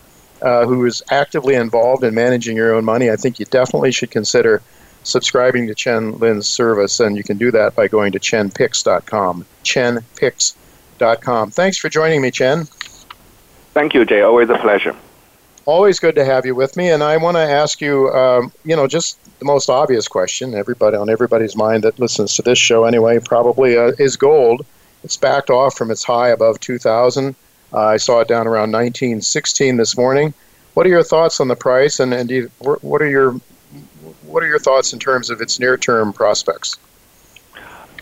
uh, 0.41 0.65
who 0.65 0.87
is 0.87 1.03
actively 1.11 1.55
involved 1.55 2.05
in 2.05 2.15
managing 2.15 2.57
your 2.57 2.75
own 2.75 2.85
money, 2.85 3.11
I 3.11 3.17
think 3.17 3.41
you 3.41 3.47
definitely 3.47 3.91
should 3.91 4.13
consider 4.13 4.63
subscribing 5.03 5.67
to 5.67 5.75
Chen 5.75 6.19
Lin's 6.19 6.47
service. 6.47 7.01
And 7.01 7.17
you 7.17 7.25
can 7.25 7.39
do 7.39 7.51
that 7.51 7.75
by 7.75 7.89
going 7.89 8.13
to 8.13 8.21
chenpicks.com. 8.21 9.45
Chenpicks.com. 9.65 11.51
Thanks 11.51 11.77
for 11.77 11.89
joining 11.89 12.23
me, 12.23 12.31
Chen. 12.31 12.65
Thank 13.73 13.93
you, 13.95 14.05
Jay. 14.05 14.21
Always 14.21 14.49
a 14.49 14.59
pleasure. 14.59 14.95
Always 15.67 15.99
good 15.99 16.15
to 16.15 16.25
have 16.25 16.47
you 16.47 16.55
with 16.55 16.77
me. 16.77 16.91
And 16.91 17.03
I 17.03 17.17
want 17.17 17.37
to 17.37 17.41
ask 17.41 17.81
you, 17.81 18.11
um, 18.11 18.53
you 18.65 18.77
know, 18.77 18.87
just 18.87 19.19
the 19.41 19.45
most 19.45 19.69
obvious 19.69 20.07
question, 20.07 20.55
everybody 20.55 20.97
on 20.97 21.09
everybody's 21.09 21.57
mind 21.57 21.83
that 21.83 21.99
listens 21.99 22.37
to 22.37 22.43
this 22.43 22.59
show 22.59 22.85
anyway, 22.85 23.19
probably 23.19 23.77
uh, 23.77 23.93
is 23.99 24.17
gold. 24.17 24.65
It's 25.05 25.17
backed 25.17 25.51
off 25.51 25.77
from 25.77 25.91
its 25.91 26.03
high 26.03 26.31
above 26.31 26.59
2,000. 26.61 27.37
Uh, 27.73 27.79
I 27.79 27.97
saw 27.99 28.21
it 28.21 28.29
down 28.29 28.47
around 28.47 28.73
1916 28.73 29.77
this 29.77 29.97
morning. 29.97 30.33
What 30.73 30.87
are 30.87 30.89
your 30.89 31.05
thoughts 31.05 31.41
on 31.41 31.49
the 31.49 31.57
price, 31.57 32.01
and, 32.01 32.13
and 32.13 32.31
you, 32.31 32.51
what 32.59 33.01
are 33.03 33.09
your 33.09 33.33
what 34.27 34.43
are 34.43 34.49
your 34.49 34.59
thoughts 34.59 34.93
in 34.93 34.99
terms 34.99 35.31
of 35.31 35.41
its 35.41 35.61
near-term 35.61 36.13
prospects? 36.13 36.77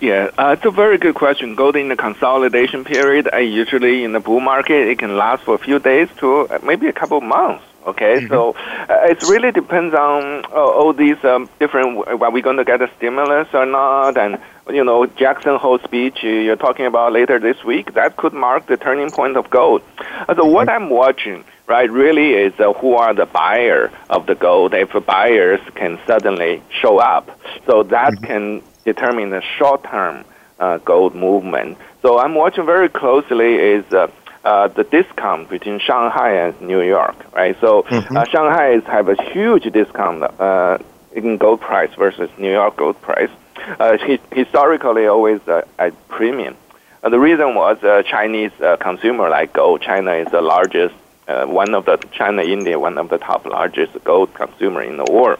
Yeah, 0.00 0.30
uh, 0.38 0.56
it's 0.56 0.64
a 0.64 0.70
very 0.70 0.96
good 0.96 1.14
question. 1.14 1.54
Gold 1.54 1.76
in 1.76 1.88
the 1.88 1.96
consolidation 1.96 2.84
period, 2.84 3.28
uh, 3.32 3.36
usually 3.36 4.04
in 4.04 4.12
the 4.12 4.20
bull 4.20 4.40
market, 4.40 4.88
it 4.88 4.98
can 4.98 5.16
last 5.16 5.42
for 5.44 5.54
a 5.54 5.58
few 5.58 5.78
days 5.78 6.08
to 6.18 6.48
uh, 6.48 6.58
maybe 6.64 6.86
a 6.86 6.92
couple 6.92 7.18
of 7.18 7.24
months. 7.24 7.64
Okay, 7.84 8.20
mm-hmm. 8.20 8.28
so 8.28 8.54
uh, 8.54 9.10
it 9.10 9.22
really 9.22 9.50
depends 9.50 9.92
on 9.94 10.44
uh, 10.44 10.54
all 10.54 10.92
these 10.92 11.22
um, 11.24 11.48
different. 11.58 12.06
Are 12.06 12.30
we 12.30 12.40
going 12.40 12.56
to 12.58 12.64
get 12.64 12.80
a 12.80 12.88
stimulus 12.96 13.48
or 13.52 13.66
not? 13.66 14.16
And 14.16 14.38
you 14.70 14.84
know, 14.84 15.06
Jackson 15.06 15.56
Hole 15.56 15.80
speech 15.80 16.22
you're 16.22 16.56
talking 16.56 16.86
about 16.86 17.12
later 17.12 17.40
this 17.40 17.64
week 17.64 17.94
that 17.94 18.16
could 18.16 18.32
mark 18.32 18.66
the 18.66 18.76
turning 18.76 19.10
point 19.10 19.36
of 19.36 19.50
gold. 19.50 19.82
Uh, 19.98 20.34
so 20.34 20.44
what 20.44 20.68
mm-hmm. 20.68 20.84
I'm 20.84 20.90
watching, 20.90 21.44
right, 21.66 21.90
really 21.90 22.34
is 22.34 22.52
uh, 22.60 22.72
who 22.74 22.94
are 22.94 23.14
the 23.14 23.26
buyer 23.26 23.90
of 24.08 24.26
the 24.26 24.36
gold. 24.36 24.74
If 24.74 24.92
buyers 25.04 25.60
can 25.74 25.98
suddenly 26.06 26.62
show 26.70 26.98
up, 26.98 27.36
so 27.66 27.82
that 27.84 28.12
mm-hmm. 28.12 28.24
can 28.24 28.62
determine 28.84 29.30
the 29.30 29.42
short-term 29.58 30.24
uh, 30.60 30.78
gold 30.78 31.16
movement. 31.16 31.78
So 32.02 32.20
I'm 32.20 32.36
watching 32.36 32.64
very 32.64 32.88
closely 32.88 33.54
is. 33.54 33.92
Uh, 33.92 34.06
uh, 34.44 34.68
the 34.68 34.84
discount 34.84 35.48
between 35.48 35.78
Shanghai 35.78 36.32
and 36.46 36.60
New 36.60 36.82
York, 36.82 37.16
right? 37.32 37.56
So 37.60 37.82
mm-hmm. 37.82 38.16
uh, 38.16 38.24
Shanghai 38.24 38.72
is 38.72 38.84
have 38.84 39.08
a 39.08 39.22
huge 39.30 39.64
discount 39.72 40.22
uh, 40.22 40.78
in 41.12 41.36
gold 41.36 41.60
price 41.60 41.94
versus 41.94 42.30
New 42.38 42.50
York 42.50 42.76
gold 42.76 43.00
price. 43.00 43.30
Uh, 43.78 43.96
historically, 44.32 45.06
always 45.06 45.40
uh, 45.46 45.62
at 45.78 45.92
premium. 46.08 46.56
Uh, 47.02 47.08
the 47.08 47.18
reason 47.18 47.54
was 47.54 47.82
uh, 47.82 48.02
Chinese 48.02 48.52
uh, 48.60 48.76
consumer 48.76 49.28
like 49.28 49.52
gold. 49.52 49.82
China 49.82 50.12
is 50.14 50.28
the 50.30 50.40
largest, 50.40 50.94
uh, 51.28 51.46
one 51.46 51.74
of 51.74 51.84
the 51.84 51.96
China, 52.12 52.42
India, 52.42 52.78
one 52.78 52.98
of 52.98 53.08
the 53.08 53.18
top 53.18 53.44
largest 53.44 53.92
gold 54.04 54.32
consumer 54.34 54.82
in 54.82 54.96
the 54.96 55.06
world. 55.10 55.38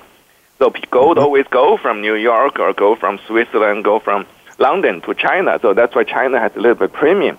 So 0.59 0.71
gold 0.90 1.16
mm-hmm. 1.16 1.25
always 1.25 1.47
go 1.49 1.76
from 1.76 2.00
New 2.00 2.14
York 2.14 2.61
or 2.61 2.73
go 2.73 2.94
from 2.94 3.18
Switzerland, 3.26 3.85
go 3.85 3.99
from 3.99 4.26
London 4.59 5.00
to 5.02 5.14
China. 5.14 5.59
So 5.61 5.75
that's 5.75 5.94
why 5.94 6.04
China 6.04 6.38
has 6.38 6.54
a 6.54 6.61
little 6.61 6.76
bit 6.76 6.92
premium. 6.92 7.38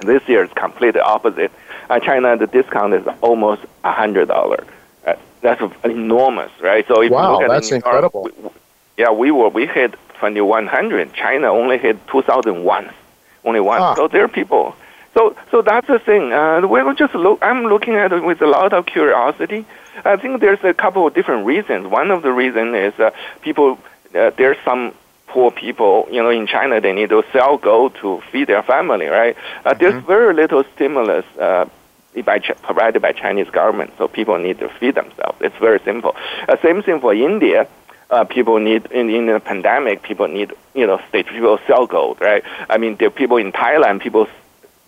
This 0.00 0.26
year 0.28 0.44
is 0.44 0.52
completely 0.52 1.00
opposite. 1.00 1.52
Uh, 1.88 2.00
China, 2.00 2.36
the 2.36 2.46
discount 2.46 2.94
is 2.94 3.06
almost 3.20 3.62
a 3.84 3.92
hundred 3.92 4.28
dollar. 4.28 4.64
Uh, 5.06 5.14
that's 5.40 5.62
enormous, 5.84 6.50
right? 6.60 6.86
So 6.86 7.02
if 7.02 7.10
wow, 7.10 7.22
you 7.22 7.32
look 7.32 7.42
at 7.42 7.48
that's 7.48 7.72
incredible. 7.72 8.22
we, 8.22 8.50
yeah, 8.96 9.10
we 9.10 9.30
were 9.30 9.48
we 9.48 9.66
hit 9.66 9.94
twenty 10.18 10.40
one 10.40 10.66
hundred. 10.66 11.12
China 11.12 11.48
only 11.48 11.78
hit 11.78 11.96
two 12.08 12.22
thousand 12.22 12.64
one, 12.64 12.90
only 13.44 13.60
one. 13.60 13.80
Ah. 13.80 13.94
So 13.94 14.08
there 14.08 14.24
are 14.24 14.28
people. 14.28 14.74
So 15.14 15.36
so 15.50 15.62
that's 15.62 15.86
the 15.86 15.98
thing. 15.98 16.32
Uh, 16.32 16.66
we're 16.66 16.94
just 16.94 17.14
look. 17.14 17.38
I'm 17.42 17.64
looking 17.64 17.94
at 17.94 18.12
it 18.12 18.22
with 18.22 18.40
a 18.40 18.46
lot 18.46 18.72
of 18.72 18.86
curiosity. 18.86 19.64
I 20.04 20.16
think 20.16 20.40
there's 20.40 20.62
a 20.64 20.72
couple 20.72 21.06
of 21.06 21.14
different 21.14 21.46
reasons. 21.46 21.86
One 21.86 22.10
of 22.10 22.22
the 22.22 22.32
reasons 22.32 22.74
is 22.74 23.00
uh, 23.00 23.10
people, 23.42 23.78
uh, 24.14 24.30
there's 24.30 24.56
some 24.64 24.94
poor 25.30 25.50
people, 25.50 26.08
you 26.10 26.22
know, 26.22 26.30
in 26.30 26.46
China, 26.46 26.80
they 26.80 26.92
need 26.92 27.10
to 27.10 27.22
sell 27.32 27.56
gold 27.56 27.94
to 28.00 28.20
feed 28.30 28.48
their 28.48 28.62
family, 28.62 29.06
right? 29.06 29.36
Uh, 29.64 29.70
mm-hmm. 29.70 29.78
There's 29.78 30.04
very 30.04 30.34
little 30.34 30.64
stimulus 30.74 31.24
uh, 31.38 31.66
by 32.24 32.40
provided 32.40 33.00
by 33.00 33.12
Chinese 33.12 33.48
government, 33.50 33.92
so 33.96 34.08
people 34.08 34.36
need 34.38 34.58
to 34.58 34.68
feed 34.68 34.96
themselves. 34.96 35.38
It's 35.40 35.56
very 35.58 35.80
simple. 35.84 36.16
Uh, 36.48 36.56
same 36.62 36.82
thing 36.82 37.00
for 37.00 37.14
India. 37.14 37.68
Uh, 38.10 38.24
people 38.24 38.58
need 38.58 38.86
in, 38.90 39.08
in 39.08 39.26
the 39.26 39.38
pandemic. 39.38 40.02
People 40.02 40.26
need 40.26 40.52
you 40.74 40.86
know 40.86 41.00
state 41.08 41.26
people 41.28 41.58
sell 41.68 41.86
gold, 41.86 42.20
right? 42.20 42.42
I 42.68 42.76
mean, 42.78 42.96
are 43.00 43.10
people 43.10 43.36
in 43.36 43.52
Thailand. 43.52 44.02
People 44.02 44.26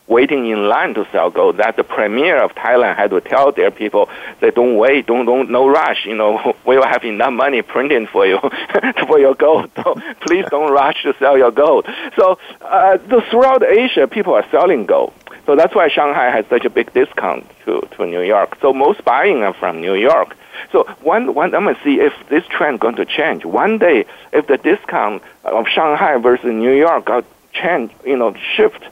waiting 0.07 0.47
in 0.47 0.69
line 0.69 0.95
to 0.95 1.07
sell 1.13 1.31
gold. 1.31 1.59
That 1.59 1.77
the 1.77 1.85
premier 1.85 2.43
of 2.43 2.55
Thailand 2.55 2.97
had 2.97 3.11
to 3.11 3.21
tell 3.21 3.53
their 3.53 3.71
people 3.71 4.09
that 4.41 4.55
don't 4.55 4.77
wait, 4.77 5.07
don't 5.07 5.27
don't 5.27 5.51
no 5.51 5.69
rush. 5.69 6.05
You 6.07 6.17
know, 6.17 6.57
we 6.67 6.77
will 6.77 6.87
have 6.87 7.05
enough 7.05 7.33
money 7.33 7.63
printing 7.63 8.07
for 8.07 8.27
you 8.27 8.39
for 9.07 9.19
your 9.19 9.35
gold. 9.35 9.71
So 9.83 9.97
please 10.21 10.45
don't 10.49 10.71
rush 10.71 11.03
to 11.03 11.15
sell 11.19 11.37
your 11.37 11.51
gold. 11.51 11.87
So 12.17 12.39
uh, 12.61 12.99
throughout 13.31 13.65
Asia, 13.65 14.07
people 14.07 14.35
are 14.35 14.49
selling 14.51 14.87
gold. 14.87 15.13
So 15.47 15.57
that's 15.57 15.75
why 15.75 15.89
Shanghai 15.89 16.31
has 16.31 16.47
such 16.47 16.65
a 16.65 16.71
big 16.71 16.93
discount 16.93 17.47
to, 17.65 17.81
to 17.97 18.07
New 18.07 18.21
York. 18.21 18.59
So 18.61 18.73
most 18.73 19.05
buying 19.05 19.43
are 19.43 19.55
from 19.55 19.81
New 19.81 19.95
York. 19.95 20.37
So 20.71 20.85
one, 21.03 21.35
one, 21.35 21.55
I'm 21.55 21.65
going 21.65 21.75
to 21.75 21.83
see 21.83 22.01
if 22.01 22.13
this 22.29 22.45
trend 22.47 22.81
going 22.81 22.97
to 22.97 23.05
change. 23.05 23.45
One 23.45 23.79
day, 23.79 24.05
if 24.33 24.47
the 24.47 24.57
discount 24.57 25.23
of 25.45 25.67
Shanghai 25.67 26.17
versus 26.19 26.53
New 26.53 26.73
York 26.73 27.07
got 27.07 27.25
change, 27.53 27.91
you 28.05 28.17
know, 28.17 28.35
shift 28.55 28.85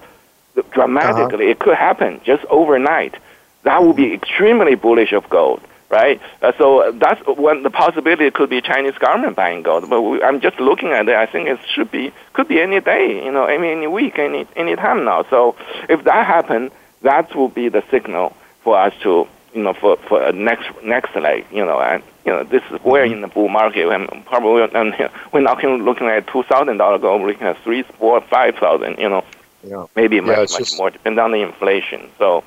dramatically. 0.73 1.45
Uh-huh. 1.45 1.51
It 1.51 1.59
could 1.59 1.77
happen 1.77 2.21
just 2.25 2.45
overnight. 2.47 3.17
That 3.63 3.83
would 3.83 3.97
be 3.97 4.13
extremely 4.15 4.75
bullish 4.75 5.13
of 5.13 5.29
gold, 5.29 5.61
right? 5.91 6.21
Uh, 6.41 6.53
so 6.57 6.93
that's 6.93 7.21
when 7.27 7.63
the 7.63 7.71
possibility 7.71 8.31
could 8.31 8.49
be 8.49 8.61
Chinese 8.61 8.97
government 8.99 9.37
buying 9.37 9.63
gold. 9.63 9.89
But 9.91 10.01
we, 10.01 10.23
I'm 10.23 10.41
just 10.41 10.59
looking 10.59 10.91
at 10.91 11.09
it. 11.09 11.15
I 11.15 11.27
think 11.27 11.49
it 11.49 11.59
should 11.75 11.91
be 11.91 12.13
could 12.33 12.49
be 12.49 12.61
any 12.61 12.81
day, 12.81 13.23
you 13.25 13.31
know, 13.31 13.45
any, 13.45 13.71
any 13.71 13.87
week, 13.87 14.19
any 14.19 14.47
any 14.57 14.77
time 14.77 15.05
now. 15.05 15.25
So 15.29 15.57
if 15.89 16.05
that 16.05 16.27
happens, 16.27 16.73
that 17.03 17.35
will 17.35 17.49
be 17.49 17.69
the 17.69 17.83
signal 17.91 18.35
for 18.63 18.79
us 18.79 18.95
to 19.03 19.27
you 19.55 19.63
know 19.63 19.75
for 19.75 19.97
for 20.09 20.23
a 20.23 20.33
next 20.33 20.71
next 20.83 21.15
leg, 21.17 21.45
you 21.53 21.65
know, 21.65 21.81
and 21.81 22.03
you 22.25 22.33
know 22.33 22.45
this 22.45 22.63
is 22.71 22.81
where 22.83 23.05
mm-hmm. 23.05 23.15
in 23.15 23.21
the 23.21 23.29
bull 23.29 23.49
market 23.49 23.89
and 23.89 24.25
probably 24.25 24.63
and 24.63 24.95
we're 25.33 25.41
not 25.41 25.63
looking 25.63 26.07
at 26.07 26.27
two 26.29 26.45
thousand 26.45 26.79
dollar 26.79 26.99
gold, 26.99 27.21
we're 27.21 27.29
looking 27.29 27.47
at 27.47 27.63
three, 27.63 27.83
four, 27.83 28.23
five 28.23 28.55
thousand, 28.57 28.99
you 28.99 29.09
know 29.09 29.23
yeah. 29.65 29.87
maybe 29.97 30.17
yeah, 30.17 30.23
much, 30.23 30.51
much 30.51 30.59
just... 30.59 30.79
more, 30.79 30.91
depending 30.91 31.19
on 31.19 31.33
the 31.33 31.43
inflation. 31.43 32.11
So, 32.19 32.43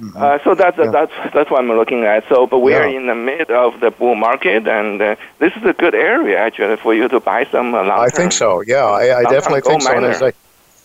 mm-hmm. 0.00 0.16
uh, 0.16 0.38
so 0.44 0.54
that's 0.54 0.78
yeah. 0.78 0.90
that's 0.90 1.12
that's 1.34 1.50
what 1.50 1.60
I'm 1.60 1.68
looking 1.68 2.04
at. 2.04 2.28
So, 2.28 2.46
but 2.46 2.58
we 2.58 2.74
are 2.74 2.88
in 2.88 3.06
the 3.06 3.14
mid 3.14 3.50
of 3.50 3.80
the 3.80 3.90
bull 3.90 4.14
market, 4.14 4.66
and 4.66 5.00
uh, 5.00 5.16
this 5.38 5.54
is 5.56 5.64
a 5.64 5.72
good 5.72 5.94
area 5.94 6.38
actually 6.38 6.76
for 6.76 6.94
you 6.94 7.08
to 7.08 7.20
buy 7.20 7.44
some 7.44 7.74
uh, 7.74 7.82
I 7.82 8.08
think 8.08 8.32
so. 8.32 8.62
Yeah, 8.62 8.84
I, 8.84 9.20
I 9.20 9.22
definitely 9.24 9.62
think 9.62 9.82
so. 9.82 9.94
And 9.94 10.06
as 10.06 10.22
I, 10.22 10.32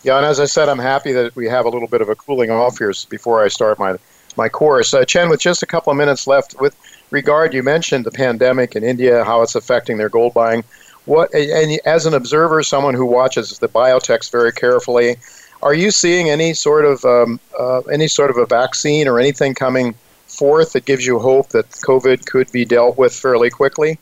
yeah, 0.04 0.18
and 0.18 0.26
as 0.26 0.40
I 0.40 0.46
said, 0.46 0.70
I'm 0.70 0.80
happy 0.80 1.12
that 1.14 1.36
we 1.36 1.48
have 1.48 1.66
a 1.66 1.70
little 1.70 1.88
bit 1.88 2.02
of 2.02 2.10
a 2.10 2.16
cooling 2.16 2.52
off 2.52 2.78
here 2.78 2.94
before 3.10 3.44
I 3.44 3.48
start 3.48 3.80
my 3.80 3.98
my 4.36 4.50
course. 4.50 4.94
Uh, 4.94 5.06
Chen, 5.06 5.30
with 5.30 5.40
just 5.40 5.64
a 5.64 5.66
couple 5.66 5.92
of 5.92 5.98
minutes 5.98 6.28
left, 6.28 6.60
with 6.60 6.76
regard, 7.12 7.54
you 7.54 7.64
mentioned 7.64 8.06
the 8.06 8.12
pandemic 8.12 8.76
in 8.76 8.84
India, 8.84 9.24
how 9.24 9.42
it's 9.42 9.56
affecting 9.56 9.98
their 9.98 10.10
gold 10.10 10.34
buying. 10.34 10.64
What, 11.06 11.34
and 11.34 11.80
as 11.86 12.06
an 12.06 12.14
observer, 12.14 12.64
someone 12.64 12.94
who 12.94 13.06
watches 13.06 13.60
the 13.60 13.68
biotechs 13.68 14.32
very 14.32 14.54
carefully, 14.54 15.18
are 15.64 15.74
you 15.74 15.92
seeing 15.92 16.30
any 16.30 16.54
sort 16.54 16.86
of 16.86 17.04
um, 17.06 17.40
uh, 17.58 17.80
any 17.92 18.08
sort 18.08 18.30
of 18.30 18.38
a 18.38 18.46
vaccine 18.46 19.08
or 19.08 19.20
anything 19.20 19.56
coming 19.56 19.96
forth 20.28 20.74
that 20.74 20.86
gives 20.86 21.06
you 21.06 21.20
hope 21.20 21.50
that 21.50 21.70
COVID 21.70 22.26
could 22.26 22.52
be 22.52 22.66
dealt 22.66 22.98
with 22.98 23.16
fairly 23.16 23.50
quickly? 23.50 23.98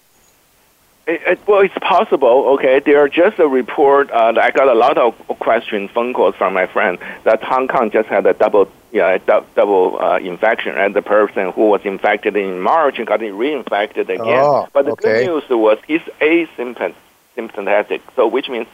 It, 1.07 1.21
it, 1.25 1.39
well, 1.47 1.61
it's 1.61 1.77
possible. 1.79 2.47
Okay, 2.53 2.79
there 2.79 2.99
are 3.03 3.09
just 3.09 3.39
a 3.39 3.47
report. 3.47 4.09
Uh, 4.11 4.33
I 4.41 4.51
got 4.51 4.67
a 4.67 4.73
lot 4.73 4.97
of 4.97 5.15
questions, 5.39 5.91
phone 5.91 6.13
calls 6.13 6.35
from 6.35 6.53
my 6.53 6.67
friend 6.67 6.97
that 7.23 7.43
Hong 7.43 7.67
Kong 7.67 7.91
just 7.91 8.07
had 8.07 8.25
a 8.25 8.33
double, 8.33 8.71
yeah, 8.91 9.17
du- 9.17 9.45
double 9.55 9.99
uh, 10.01 10.19
infection, 10.19 10.75
and 10.77 10.95
the 10.95 11.01
person 11.01 11.51
who 11.51 11.69
was 11.69 11.81
infected 11.85 12.35
in 12.35 12.59
March 12.59 12.97
got 13.05 13.19
reinfected 13.19 14.09
again. 14.09 14.43
Oh, 14.45 14.67
but 14.73 14.85
the 14.85 14.91
okay. 14.91 15.25
good 15.25 15.27
news 15.27 15.49
was 15.49 15.79
he's 15.87 16.01
asymptomatic, 16.21 18.01
so 18.15 18.27
which 18.27 18.49
means 18.49 18.67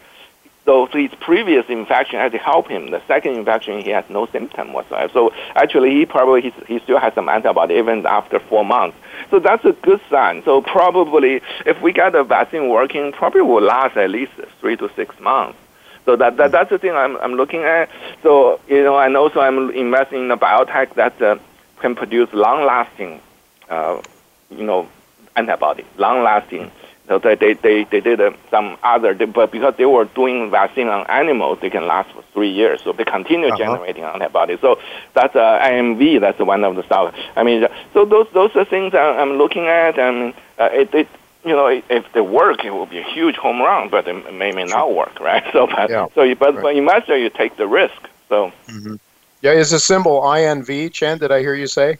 so 0.68 0.86
his 0.88 1.12
previous 1.22 1.66
infection 1.70 2.20
had 2.20 2.34
to 2.34 2.38
help 2.38 2.68
him. 2.68 2.92
The 2.92 3.02
second 3.08 3.38
infection, 3.38 3.80
he 3.80 3.92
has 3.92 4.04
no 4.10 4.26
symptom 4.26 4.74
whatsoever. 4.74 5.10
So 5.14 5.32
actually, 5.56 5.92
he 5.92 6.06
probably 6.06 6.42
he, 6.42 6.54
he 6.68 6.80
still 6.80 7.00
has 7.00 7.14
some 7.14 7.30
antibody 7.30 7.76
even 7.76 8.06
after 8.06 8.38
four 8.38 8.66
months. 8.66 8.98
So 9.32 9.40
that's 9.40 9.64
a 9.64 9.72
good 9.72 10.02
sign. 10.10 10.44
So 10.44 10.62
probably, 10.62 11.40
if 11.66 11.82
we 11.82 11.94
get 11.94 12.12
the 12.12 12.24
vaccine 12.26 12.68
working, 12.68 13.14
probably 13.14 13.44
will 13.44 13.64
last 13.64 13.96
at 13.96 14.10
least 14.10 14.34
three 14.60 14.76
to 14.76 14.90
six 14.94 15.18
months. 15.22 15.58
So 16.04 16.18
that, 16.18 16.36
that 16.36 16.52
that's 16.52 16.70
the 16.70 16.78
thing 16.78 16.92
I'm 16.92 17.16
I'm 17.18 17.36
looking 17.36 17.64
at. 17.64 17.90
So 18.22 18.60
you 18.68 18.84
know, 18.84 19.00
and 19.00 19.16
also 19.16 19.40
I'm 19.40 19.70
investing 19.72 20.26
in 20.26 20.32
a 20.32 20.38
biotech 20.38 20.96
that 20.96 21.22
uh, 21.22 21.38
can 21.80 21.96
produce 21.96 22.28
long-lasting, 22.34 23.22
uh, 23.70 24.02
you 24.50 24.66
know, 24.66 24.90
antibody, 25.38 25.86
long-lasting 25.98 26.72
so 27.08 27.20
they, 27.20 27.36
they, 27.36 27.54
they, 27.54 27.84
they 27.86 28.02
did 28.02 28.20
uh, 28.20 28.32
some 28.52 28.78
other, 28.84 29.14
but 29.28 29.52
because 29.52 29.76
they 29.78 29.86
were 29.86 30.06
doing 30.06 30.52
vaccine 30.52 30.90
on 30.90 31.08
animals, 31.08 31.60
they 31.62 31.70
can 31.70 31.88
last 31.88 32.12
for 32.12 32.22
three 32.34 32.50
years. 32.50 32.82
So 32.82 32.92
they 32.92 33.06
continue 33.06 33.48
uh-huh. 33.48 33.58
generating 33.58 34.04
antibodies. 34.04 34.60
So 34.60 34.80
that's 35.14 35.36
uh, 35.36 35.60
IMV. 35.62 36.20
That's 36.20 36.40
one 36.40 36.64
of 36.66 36.76
the 36.76 36.84
stuff. 36.84 37.16
I 37.36 37.44
mean, 37.44 37.68
so 37.94 38.04
those 38.04 38.28
those 38.34 38.56
are 38.56 38.66
things 38.66 38.94
I'm 38.94 39.34
looking 39.38 39.68
at, 39.68 39.98
and 39.98 40.34
uh, 40.60 40.70
it, 40.72 40.94
it 40.94 41.08
you 41.46 41.56
know, 41.56 41.68
if 41.68 42.12
they 42.12 42.22
work, 42.22 42.66
it 42.66 42.72
will 42.72 42.86
be 42.86 42.98
a 42.98 43.04
huge 43.04 43.38
home 43.38 43.62
run, 43.62 43.88
but 43.88 44.06
it 44.08 44.34
may 44.34 44.52
may 44.52 44.66
not 44.66 44.94
work, 44.94 45.20
right? 45.20 45.44
So, 45.54 45.66
but 45.68 45.90
yeah. 45.90 46.08
so, 46.14 46.24
you, 46.24 46.36
but 46.36 46.56
right. 46.56 46.76
you 46.76 46.82
investor, 46.82 47.18
you 47.18 47.30
take 47.30 47.56
the 47.56 47.68
risk. 47.68 48.02
So, 48.28 48.52
mm-hmm. 48.68 48.96
yeah, 49.42 49.52
is 49.54 49.72
the 49.72 49.80
symbol 49.80 50.22
INV, 50.22 50.92
Chen? 50.92 51.20
Did 51.20 51.32
I 51.32 51.40
hear 51.40 51.56
you 51.56 51.68
say? 51.68 51.98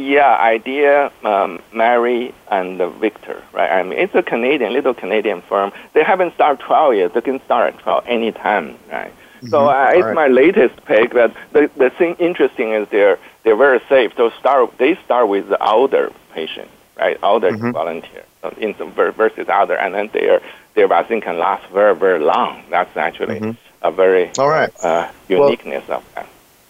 Yeah, 0.00 0.34
idea, 0.36 1.12
um, 1.24 1.60
Mary, 1.72 2.34
and 2.50 2.78
Victor, 3.00 3.42
right? 3.52 3.70
I 3.70 3.82
mean, 3.82 3.98
it's 3.98 4.14
a 4.14 4.22
Canadian, 4.22 4.72
little 4.72 4.94
Canadian 4.94 5.42
firm. 5.42 5.72
They 5.92 6.02
haven't 6.02 6.34
started 6.34 6.64
trial 6.64 6.94
yet. 6.94 7.12
They 7.12 7.20
can 7.20 7.40
start 7.44 7.74
a 7.74 7.78
trial 7.78 8.02
anytime, 8.06 8.76
right? 8.90 9.12
Mm-hmm. 9.12 9.48
So 9.48 9.68
uh, 9.68 9.92
it's 9.94 10.04
right. 10.04 10.14
my 10.14 10.28
latest 10.28 10.84
pick. 10.84 11.12
But 11.12 11.34
the 11.52 11.70
the 11.76 11.90
thing 11.90 12.14
interesting 12.18 12.72
is 12.72 12.88
they're 12.88 13.18
they're 13.42 13.56
very 13.56 13.80
safe. 13.88 14.12
So 14.16 14.30
start 14.38 14.76
they 14.78 14.96
start 15.04 15.28
with 15.28 15.48
the 15.48 15.62
older 15.62 16.12
patient, 16.32 16.70
right? 16.98 17.18
Older 17.22 17.50
mm-hmm. 17.50 17.70
volunteer 17.70 18.24
in 18.58 18.74
some 18.76 18.92
versus 18.92 19.48
other, 19.48 19.76
and 19.76 19.94
then 19.94 20.08
their 20.12 20.40
their 20.74 20.88
vaccine 20.88 21.20
can 21.20 21.38
last 21.38 21.66
very 21.70 21.94
very 21.94 22.20
long. 22.20 22.64
That's 22.70 22.96
actually 22.96 23.40
mm-hmm. 23.40 23.86
a 23.86 23.90
very 23.90 24.30
all 24.38 24.48
right 24.48 24.72
uh, 24.82 25.10
uniqueness 25.28 25.86
well, 25.88 25.98
of 25.98 26.14
that. 26.14 26.26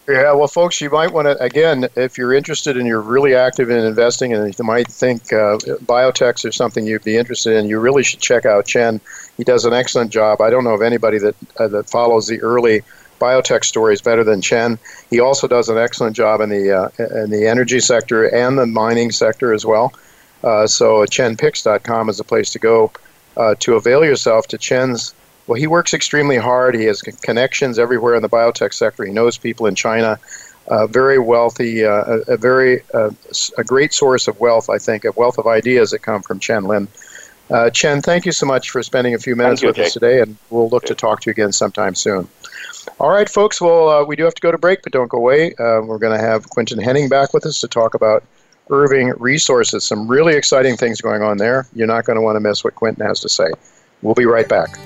Yeah, 0.09 0.33
well, 0.33 0.49
folks, 0.49 0.81
you 0.81 0.91
might 0.91 1.13
want 1.13 1.27
to, 1.27 1.41
again, 1.43 1.87
if 1.95 2.19
you're 2.19 2.33
interested 2.33 2.77
and 2.77 2.87
you're 2.87 3.01
really 3.01 3.35
active 3.35 3.71
in 3.71 3.85
investing 3.85 4.33
and 4.33 4.59
you 4.59 4.65
might 4.65 4.89
think 4.89 5.33
uh, 5.33 5.57
biotechs 5.87 6.45
are 6.45 6.51
something 6.51 6.85
you'd 6.87 7.05
be 7.05 7.17
interested 7.17 7.57
in, 7.57 7.69
you 7.69 7.79
really 7.79 8.03
should 8.03 8.19
check 8.19 8.45
out 8.45 8.67
Chen. 8.67 9.01
He 9.37 9.45
does 9.45 9.65
an 9.65 9.73
excellent 9.73 10.11
job. 10.11 10.41
I 10.41 10.51
don't 10.51 10.65
know 10.65 10.75
of 10.75 10.83
anybody 10.83 11.19
that, 11.19 11.37
uh, 11.59 11.69
that 11.69 11.89
follows 11.89 12.27
the 12.27 12.41
early 12.41 12.83
biotech 13.21 13.65
stories 13.65 14.01
better 14.01 14.25
than 14.25 14.41
Chen. 14.41 14.79
He 15.11 15.21
also 15.21 15.47
does 15.47 15.69
an 15.69 15.79
excellent 15.79 16.17
job 16.17 16.41
in 16.41 16.49
the, 16.49 16.73
uh, 16.73 17.23
in 17.23 17.31
the 17.31 17.47
energy 17.47 17.79
sector 17.79 18.25
and 18.25 18.59
the 18.59 18.67
mining 18.67 19.13
sector 19.13 19.53
as 19.53 19.65
well. 19.65 19.93
Uh, 20.43 20.67
so 20.67 21.05
chenpicks.com 21.05 22.09
is 22.09 22.19
a 22.19 22.25
place 22.25 22.51
to 22.51 22.59
go 22.59 22.91
uh, 23.37 23.55
to 23.61 23.75
avail 23.75 24.05
yourself 24.05 24.49
to 24.49 24.59
Chen's 24.59 25.15
well, 25.51 25.59
he 25.59 25.67
works 25.67 25.93
extremely 25.93 26.37
hard. 26.37 26.77
He 26.77 26.85
has 26.85 27.03
connections 27.03 27.81
everywhere 27.81 28.15
in 28.15 28.23
the 28.23 28.29
biotech 28.29 28.73
sector. 28.73 29.05
He 29.05 29.13
knows 29.13 29.37
people 29.37 29.67
in 29.67 29.75
China. 29.75 30.17
Uh, 30.69 30.87
very 30.87 31.19
wealthy, 31.19 31.85
uh, 31.85 32.05
a, 32.29 32.35
a, 32.35 32.37
very 32.37 32.83
uh, 32.95 33.11
a 33.59 33.65
great 33.65 33.93
source 33.93 34.29
of 34.29 34.39
wealth, 34.39 34.71
I 34.71 34.79
think, 34.79 35.05
a 35.05 35.11
wealth 35.11 35.39
of 35.39 35.49
ideas 35.49 35.91
that 35.91 36.03
come 36.03 36.23
from 36.23 36.39
Chen 36.39 36.67
Lin. 36.67 36.87
Uh, 37.51 37.69
Chen, 37.69 38.01
thank 38.01 38.27
you 38.27 38.31
so 38.31 38.47
much 38.47 38.71
for 38.71 38.81
spending 38.85 39.13
a 39.13 39.19
few 39.19 39.35
minutes 39.35 39.61
you, 39.61 39.67
with 39.67 39.79
us 39.81 39.93
today, 39.93 40.21
and 40.21 40.37
we'll 40.51 40.69
look 40.69 40.85
to 40.85 40.95
talk 40.95 41.23
to 41.23 41.31
you 41.31 41.33
again 41.33 41.51
sometime 41.51 41.97
soon. 41.97 42.29
All 43.01 43.11
right, 43.11 43.29
folks. 43.29 43.61
Well, 43.61 43.89
uh, 43.89 44.05
we 44.05 44.15
do 44.15 44.23
have 44.23 44.37
to 44.37 44.43
go 44.43 44.53
to 44.53 44.59
break, 44.59 44.85
but 44.85 44.93
don't 44.93 45.09
go 45.09 45.19
away. 45.19 45.55
Uh, 45.55 45.81
we're 45.81 45.99
going 45.99 46.17
to 46.17 46.25
have 46.25 46.49
Quinton 46.49 46.79
Hennigh 46.79 47.11
back 47.11 47.35
with 47.35 47.45
us 47.45 47.61
to 47.63 47.67
talk 47.67 47.95
about 47.95 48.23
Irving 48.71 49.15
Resources. 49.19 49.83
Some 49.83 50.07
really 50.07 50.37
exciting 50.37 50.77
things 50.77 51.01
going 51.01 51.23
on 51.23 51.39
there. 51.39 51.67
You're 51.75 51.89
not 51.89 52.05
going 52.05 52.19
to 52.19 52.23
want 52.23 52.37
to 52.37 52.41
miss 52.41 52.63
what 52.63 52.77
Quinton 52.77 53.05
has 53.05 53.19
to 53.23 53.29
say. 53.29 53.51
We'll 54.01 54.15
be 54.15 54.27
right 54.27 54.49
back. 54.49 54.79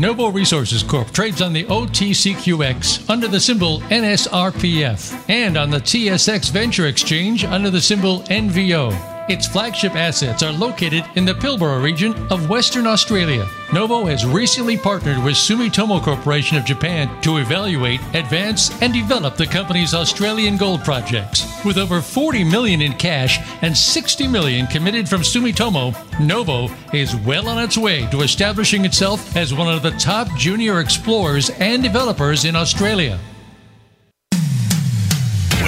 Novo 0.00 0.28
Resources 0.28 0.82
Corp 0.82 1.10
trades 1.10 1.42
on 1.42 1.52
the 1.52 1.64
OTCQX 1.64 3.10
under 3.10 3.28
the 3.28 3.38
symbol 3.38 3.80
NSRPF 3.80 5.28
and 5.28 5.58
on 5.58 5.68
the 5.68 5.76
TSX 5.76 6.50
Venture 6.50 6.86
Exchange 6.86 7.44
under 7.44 7.68
the 7.68 7.82
symbol 7.82 8.20
NVO. 8.20 9.09
Its 9.30 9.46
flagship 9.46 9.94
assets 9.94 10.42
are 10.42 10.50
located 10.50 11.04
in 11.14 11.24
the 11.24 11.32
Pilbara 11.32 11.80
region 11.80 12.12
of 12.32 12.50
Western 12.50 12.84
Australia. 12.84 13.46
Novo 13.72 14.04
has 14.04 14.26
recently 14.26 14.76
partnered 14.76 15.22
with 15.22 15.36
Sumitomo 15.36 16.02
Corporation 16.02 16.58
of 16.58 16.64
Japan 16.64 17.08
to 17.22 17.36
evaluate, 17.36 18.00
advance, 18.12 18.70
and 18.82 18.92
develop 18.92 19.36
the 19.36 19.46
company's 19.46 19.94
Australian 19.94 20.56
gold 20.56 20.82
projects. 20.82 21.46
With 21.64 21.78
over 21.78 22.00
40 22.00 22.42
million 22.42 22.82
in 22.82 22.94
cash 22.94 23.38
and 23.62 23.76
60 23.78 24.26
million 24.26 24.66
committed 24.66 25.08
from 25.08 25.20
Sumitomo, 25.20 25.94
Novo 26.18 26.68
is 26.92 27.14
well 27.14 27.48
on 27.48 27.62
its 27.62 27.78
way 27.78 28.08
to 28.08 28.22
establishing 28.22 28.84
itself 28.84 29.36
as 29.36 29.54
one 29.54 29.72
of 29.72 29.84
the 29.84 29.92
top 29.92 30.26
junior 30.36 30.80
explorers 30.80 31.50
and 31.60 31.84
developers 31.84 32.44
in 32.44 32.56
Australia. 32.56 33.16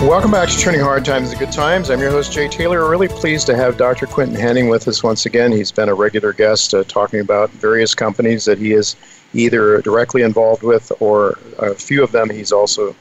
Welcome 0.00 0.30
back 0.30 0.48
to 0.48 0.56
Turning 0.56 0.80
Hard 0.80 1.04
Times 1.04 1.30
to 1.30 1.36
Good 1.36 1.52
Times. 1.52 1.90
I'm 1.90 2.00
your 2.00 2.10
host, 2.10 2.32
Jay 2.32 2.48
Taylor. 2.48 2.88
Really 2.88 3.06
pleased 3.06 3.46
to 3.48 3.54
have 3.54 3.76
Dr. 3.76 4.06
Quinton 4.06 4.34
Hennigh 4.34 4.68
with 4.68 4.88
us 4.88 5.02
once 5.02 5.26
again. 5.26 5.52
He's 5.52 5.70
been 5.70 5.90
a 5.90 5.94
regular 5.94 6.32
guest 6.32 6.72
uh, 6.72 6.84
talking 6.84 7.20
about 7.20 7.50
various 7.50 7.94
companies 7.94 8.46
that 8.46 8.56
he 8.56 8.72
is 8.72 8.96
either 9.34 9.82
directly 9.82 10.22
involved 10.22 10.62
with 10.62 10.90
or 11.00 11.38
a 11.58 11.74
few 11.74 12.02
of 12.02 12.12
them 12.12 12.30
he's 12.30 12.50
also 12.50 12.96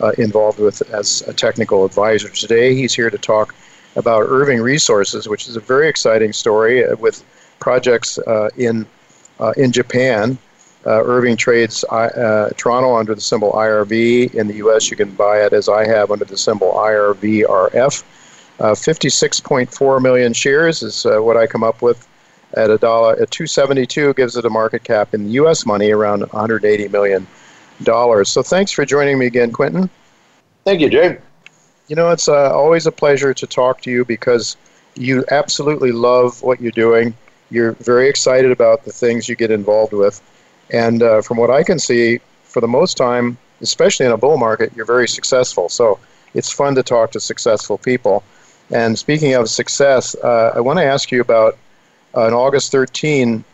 uh, 0.00 0.12
involved 0.16 0.60
with 0.60 0.80
as 0.92 1.22
a 1.22 1.34
technical 1.34 1.84
advisor. 1.84 2.28
Today, 2.28 2.72
he's 2.76 2.94
here 2.94 3.10
to 3.10 3.18
talk 3.18 3.52
about 3.96 4.20
Irving 4.20 4.60
Resources, 4.60 5.28
which 5.28 5.48
is 5.48 5.56
a 5.56 5.60
very 5.60 5.88
exciting 5.88 6.32
story 6.32 6.84
uh, 6.84 6.94
with 6.94 7.24
projects 7.58 8.16
uh, 8.18 8.48
in, 8.56 8.86
uh, 9.40 9.54
in 9.56 9.72
Japan 9.72 10.38
uh, 10.86 11.02
Irving 11.04 11.36
trades 11.36 11.84
uh, 11.84 12.50
Toronto 12.56 12.94
under 12.96 13.14
the 13.14 13.20
symbol 13.20 13.52
IRV. 13.52 14.34
In 14.34 14.48
the 14.48 14.54
U.S., 14.54 14.90
you 14.90 14.96
can 14.96 15.10
buy 15.14 15.44
it 15.44 15.52
as 15.52 15.68
I 15.68 15.86
have 15.86 16.10
under 16.10 16.24
the 16.24 16.36
symbol 16.36 16.72
IRVRF. 16.72 18.04
Uh, 18.60 18.72
56.4 18.72 20.02
million 20.02 20.32
shares 20.32 20.82
is 20.82 21.06
uh, 21.06 21.18
what 21.18 21.36
I 21.36 21.46
come 21.46 21.64
up 21.64 21.82
with 21.82 22.06
at 22.56 22.70
a 22.70 22.78
dollar 22.78 23.12
at 23.14 23.30
272 23.30 24.14
gives 24.14 24.36
it 24.36 24.44
a 24.44 24.50
market 24.50 24.84
cap 24.84 25.12
in 25.12 25.28
U.S. 25.30 25.66
money 25.66 25.90
around 25.90 26.20
180 26.20 26.88
million 26.88 27.26
dollars. 27.82 28.28
So 28.28 28.42
thanks 28.42 28.70
for 28.70 28.84
joining 28.84 29.18
me 29.18 29.26
again, 29.26 29.50
Quinton. 29.50 29.90
Thank 30.64 30.80
you, 30.80 30.88
Jay. 30.88 31.18
You 31.88 31.96
know, 31.96 32.10
it's 32.10 32.28
uh, 32.28 32.54
always 32.54 32.86
a 32.86 32.92
pleasure 32.92 33.34
to 33.34 33.46
talk 33.46 33.82
to 33.82 33.90
you 33.90 34.04
because 34.04 34.56
you 34.94 35.24
absolutely 35.30 35.92
love 35.92 36.40
what 36.42 36.60
you're 36.60 36.72
doing. 36.72 37.14
You're 37.50 37.72
very 37.72 38.08
excited 38.08 38.50
about 38.50 38.84
the 38.84 38.92
things 38.92 39.28
you 39.28 39.36
get 39.36 39.50
involved 39.50 39.92
with. 39.92 40.22
And 40.74 41.04
uh, 41.04 41.22
from 41.22 41.36
what 41.36 41.50
I 41.50 41.62
can 41.62 41.78
see, 41.78 42.18
for 42.42 42.60
the 42.60 42.66
most 42.66 42.96
time, 42.96 43.38
especially 43.60 44.06
in 44.06 44.12
a 44.12 44.16
bull 44.16 44.36
market, 44.38 44.72
you're 44.74 44.84
very 44.84 45.06
successful. 45.06 45.68
So 45.68 46.00
it's 46.34 46.50
fun 46.50 46.74
to 46.74 46.82
talk 46.82 47.12
to 47.12 47.20
successful 47.20 47.78
people. 47.78 48.24
And 48.72 48.98
speaking 48.98 49.34
of 49.34 49.48
success, 49.48 50.16
uh, 50.16 50.50
I 50.52 50.60
want 50.60 50.80
to 50.80 50.84
ask 50.84 51.12
you 51.12 51.20
about 51.20 51.56
an 52.14 52.32
August 52.32 52.72
13 52.72 53.44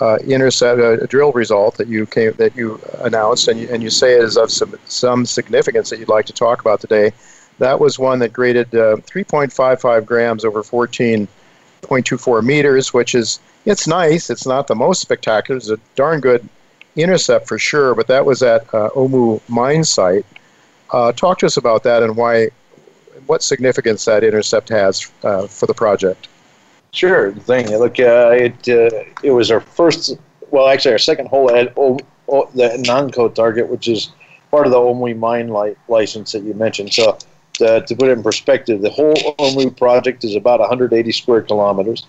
uh, 0.00 0.16
intercept 0.26 0.80
uh, 0.80 0.96
drill 1.06 1.32
result 1.32 1.76
that 1.76 1.88
you 1.88 2.06
came 2.06 2.32
that 2.32 2.56
you 2.56 2.80
announced, 3.00 3.48
and 3.48 3.60
you, 3.60 3.68
and 3.70 3.82
you 3.82 3.90
say 3.90 4.14
it 4.14 4.24
is 4.24 4.38
of 4.38 4.50
some, 4.50 4.74
some 4.86 5.26
significance 5.26 5.90
that 5.90 5.98
you'd 5.98 6.08
like 6.08 6.24
to 6.24 6.32
talk 6.32 6.62
about 6.62 6.80
today. 6.80 7.12
That 7.58 7.80
was 7.80 7.98
one 7.98 8.18
that 8.20 8.32
graded 8.32 8.74
uh, 8.74 8.96
3.55 8.96 10.06
grams 10.06 10.46
over 10.46 10.62
14.24 10.62 12.42
meters, 12.42 12.94
which 12.94 13.14
is 13.14 13.40
it's 13.66 13.86
nice. 13.86 14.30
It's 14.30 14.46
not 14.46 14.68
the 14.68 14.74
most 14.74 15.02
spectacular. 15.02 15.58
It's 15.58 15.68
a 15.68 15.78
darn 15.94 16.20
good 16.20 16.48
intercept 16.96 17.48
for 17.48 17.58
sure, 17.58 17.94
but 17.94 18.06
that 18.08 18.24
was 18.24 18.42
at 18.42 18.62
uh, 18.74 18.90
Omu 18.90 19.40
mine 19.48 19.84
site. 19.84 20.26
Uh, 20.90 21.12
talk 21.12 21.38
to 21.38 21.46
us 21.46 21.56
about 21.56 21.82
that 21.84 22.02
and 22.02 22.16
why, 22.16 22.50
what 23.26 23.42
significance 23.42 24.04
that 24.04 24.24
intercept 24.24 24.68
has 24.68 25.10
uh, 25.22 25.46
for 25.46 25.66
the 25.66 25.74
project. 25.74 26.28
Sure 26.92 27.32
thing. 27.32 27.70
Look, 27.70 27.98
uh, 27.98 28.30
it 28.32 28.68
uh, 28.68 29.04
it 29.22 29.30
was 29.30 29.50
our 29.50 29.60
first, 29.60 30.18
well, 30.50 30.68
actually 30.68 30.92
our 30.92 30.98
second 30.98 31.28
hole 31.28 31.50
at 31.50 31.72
o, 31.78 31.98
o, 32.28 32.50
the 32.54 32.68
Nanko 32.86 33.34
target, 33.34 33.68
which 33.68 33.88
is 33.88 34.12
part 34.50 34.66
of 34.66 34.72
the 34.72 34.78
Omu 34.78 35.18
mine 35.18 35.48
li- 35.48 35.76
license 35.88 36.32
that 36.32 36.42
you 36.42 36.52
mentioned. 36.52 36.92
So, 36.92 37.16
to, 37.54 37.80
to 37.80 37.96
put 37.96 38.08
it 38.08 38.12
in 38.12 38.22
perspective, 38.22 38.82
the 38.82 38.90
whole 38.90 39.14
Omu 39.14 39.74
project 39.74 40.24
is 40.24 40.36
about 40.36 40.60
180 40.60 41.12
square 41.12 41.40
kilometers 41.40 42.06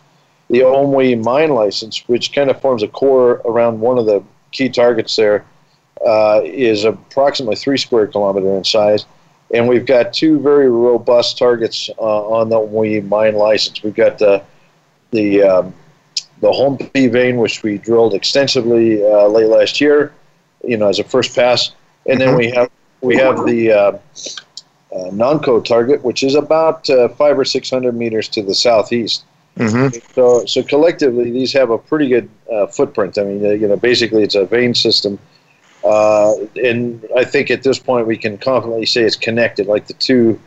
the 0.50 0.60
Omui 0.60 1.22
mine 1.24 1.50
license, 1.50 2.04
which 2.08 2.34
kind 2.34 2.50
of 2.50 2.62
forms 2.62 2.84
a 2.84 2.88
core 2.88 3.42
around 3.46 3.80
one 3.80 3.98
of 3.98 4.06
the 4.06 4.24
key 4.54 4.70
targets 4.70 5.16
there, 5.18 5.44
uh, 6.06 6.42
is 6.46 6.86
approximately 6.86 7.58
three 7.58 7.78
square 7.78 8.08
kilometer 8.08 8.56
in 8.56 8.64
size. 8.64 9.06
And 9.54 9.68
we've 9.68 9.86
got 9.86 10.14
two 10.14 10.40
very 10.40 10.70
robust 10.70 11.38
targets 11.38 11.90
uh, 12.00 12.28
on 12.28 12.50
the 12.50 12.56
Omui 12.56 13.06
mine 13.08 13.36
license. 13.36 13.84
We've 13.84 13.94
got 13.94 14.18
the 14.18 14.42
the 15.12 15.44
um, 15.44 15.74
the 16.40 16.50
Honpi 16.50 17.12
vein, 17.12 17.38
which 17.38 17.62
we 17.64 17.78
drilled 17.78 18.14
extensively 18.14 19.04
uh, 19.04 19.28
late 19.28 19.48
last 19.48 19.80
year, 19.80 20.12
you 20.64 20.78
know, 20.78 20.88
as 20.88 21.00
a 21.00 21.04
first 21.04 21.36
pass, 21.36 21.76
and 22.08 22.20
then 22.20 22.30
mm-hmm. 22.30 22.38
we 22.38 22.52
have 22.52 22.70
we 23.02 23.16
have 23.18 23.46
the 23.46 23.72
uh, 23.72 23.92
uh, 24.92 25.12
Nanko 25.12 25.64
target, 25.64 26.04
which 26.04 26.24
is 26.24 26.36
about 26.36 26.90
uh, 26.90 27.10
five 27.10 27.38
or 27.38 27.46
six 27.46 27.70
hundred 27.70 27.96
meters 27.96 28.28
to 28.30 28.42
the 28.42 28.56
southeast. 28.56 29.24
Mm-hmm. 29.58 30.00
So, 30.14 30.46
so 30.46 30.64
collectively, 30.64 31.32
these 31.32 31.54
have 31.54 31.70
a 31.70 31.78
pretty 31.78 32.08
good 32.08 32.30
uh, 32.52 32.68
footprint. 32.68 33.18
I 33.18 33.24
mean, 33.24 33.46
uh, 33.46 33.50
you 33.50 33.68
know, 33.68 33.76
basically, 33.76 34.24
it's 34.24 34.36
a 34.36 34.46
vein 34.46 34.74
system, 34.74 35.20
uh, 35.84 36.34
and 36.56 37.06
I 37.16 37.24
think 37.24 37.52
at 37.52 37.62
this 37.62 37.78
point 37.78 38.08
we 38.08 38.18
can 38.18 38.38
confidently 38.38 38.88
say 38.88 39.04
it's 39.04 39.16
connected. 39.16 39.68
Like 39.68 39.86
the 39.86 39.94
two, 39.94 40.40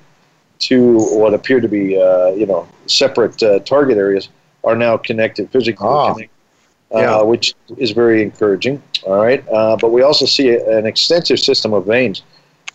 two 0.58 0.98
what 1.16 1.34
appear 1.34 1.60
to 1.60 1.68
be, 1.68 2.00
uh, 2.00 2.30
you 2.30 2.46
know, 2.46 2.66
separate 2.86 3.40
uh, 3.42 3.60
target 3.60 3.96
areas 3.96 4.28
are 4.64 4.74
now 4.74 4.96
connected 4.96 5.50
physically, 5.50 5.86
ah. 5.86 6.12
connected, 6.12 6.34
uh, 6.92 6.98
yeah. 6.98 7.22
which 7.22 7.54
is 7.76 7.92
very 7.92 8.22
encouraging. 8.22 8.82
All 9.04 9.22
right, 9.22 9.44
but 9.46 9.92
we 9.92 10.02
also 10.02 10.26
see 10.26 10.48
an 10.56 10.84
extensive 10.84 11.38
system 11.38 11.72
of 11.72 11.86
veins. 11.86 12.22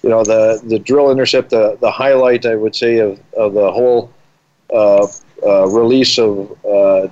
You 0.02 0.10
know, 0.10 0.24
the 0.24 0.62
the 0.63 0.80
drill 0.80 1.12
intercept, 1.12 1.50
the 1.50 1.78
the 1.82 1.91
highlight, 1.91 2.46
I 2.46 2.56
would 2.56 2.74
say, 2.74 3.00
of 3.00 3.20
of 3.36 3.54
the 3.54 3.70
whole 3.70 4.13
uh, 5.45 5.67
release 5.67 6.17
of 6.17 6.51
uh, 6.65 7.08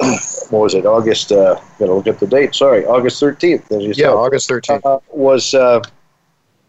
what 0.50 0.60
was 0.62 0.74
it? 0.74 0.86
August. 0.86 1.32
Uh, 1.32 1.60
gotta 1.78 1.92
look 1.92 2.06
at 2.06 2.20
the 2.20 2.26
date. 2.26 2.54
Sorry, 2.54 2.84
August 2.86 3.20
thirteenth. 3.20 3.66
yeah, 3.70 3.92
said, 3.92 4.06
August 4.06 4.48
thirteenth 4.48 4.84
uh, 4.84 5.00
was 5.10 5.54
uh, 5.54 5.80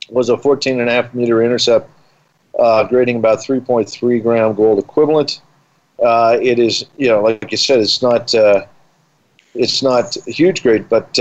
was 0.10 0.30
a 0.30 0.38
14 0.38 0.80
and 0.80 0.90
a 0.90 0.92
half 0.92 1.14
meter 1.14 1.44
intercept, 1.44 1.88
uh, 2.58 2.84
grading 2.86 3.18
about 3.18 3.38
3.3 3.38 4.24
gram 4.24 4.56
gold 4.56 4.80
equivalent. 4.80 5.42
Uh, 6.04 6.36
it 6.42 6.58
is, 6.58 6.86
you 6.98 7.08
know, 7.08 7.22
like 7.22 7.52
you 7.52 7.58
said, 7.58 7.80
it's 7.80 8.02
not 8.02 8.34
uh, 8.34 8.66
it's 9.54 9.84
not 9.84 10.16
huge 10.26 10.64
grade, 10.64 10.90
but 10.90 11.16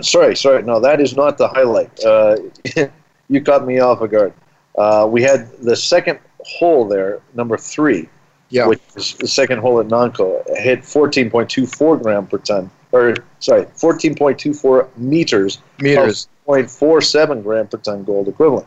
sorry, 0.00 0.34
sorry, 0.34 0.62
no, 0.62 0.80
that 0.80 1.00
is 1.00 1.14
not 1.14 1.38
the 1.38 1.46
highlight. 1.46 2.04
Uh, 2.04 2.36
you 3.28 3.40
caught 3.40 3.66
me 3.66 3.78
off 3.78 3.98
guard. 4.10 4.32
Uh, 4.76 5.06
we 5.08 5.22
had 5.22 5.50
the 5.62 5.76
second 5.76 6.18
hole 6.40 6.86
there, 6.86 7.20
number 7.34 7.56
three, 7.56 8.08
yeah. 8.50 8.66
which 8.66 8.80
is 8.96 9.14
the 9.14 9.28
second 9.28 9.58
hole 9.58 9.80
at 9.80 9.88
Nanko, 9.88 10.42
hit 10.56 10.80
14.24 10.82 12.02
gram 12.02 12.26
per 12.26 12.38
ton, 12.38 12.70
or 12.92 13.16
sorry, 13.40 13.64
14.24 13.64 14.96
meters, 14.96 15.58
meters, 15.80 16.28
0.47 16.46 17.42
gram 17.42 17.66
per 17.66 17.78
ton 17.78 18.04
gold 18.04 18.28
equivalent. 18.28 18.66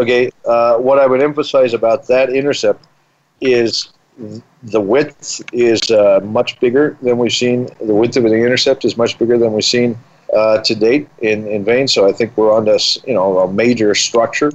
Okay, 0.00 0.30
uh, 0.46 0.76
what 0.76 0.98
I 0.98 1.06
would 1.06 1.22
emphasize 1.22 1.74
about 1.74 2.06
that 2.06 2.30
intercept 2.30 2.86
is 3.40 3.90
the 4.62 4.80
width 4.80 5.42
is 5.52 5.80
uh, 5.90 6.20
much 6.24 6.58
bigger 6.60 6.96
than 7.02 7.18
we've 7.18 7.32
seen. 7.32 7.68
The 7.80 7.94
width 7.94 8.16
of 8.16 8.24
the 8.24 8.34
intercept 8.34 8.84
is 8.84 8.96
much 8.96 9.18
bigger 9.18 9.38
than 9.38 9.52
we've 9.52 9.64
seen 9.64 9.98
uh, 10.34 10.58
to 10.58 10.74
date 10.74 11.08
in, 11.20 11.46
in 11.48 11.64
vein. 11.64 11.88
So 11.88 12.08
I 12.08 12.12
think 12.12 12.36
we're 12.36 12.52
on 12.52 12.64
this, 12.64 12.98
you 13.06 13.14
know, 13.14 13.38
a 13.38 13.52
major 13.52 13.94
structure. 13.94 14.52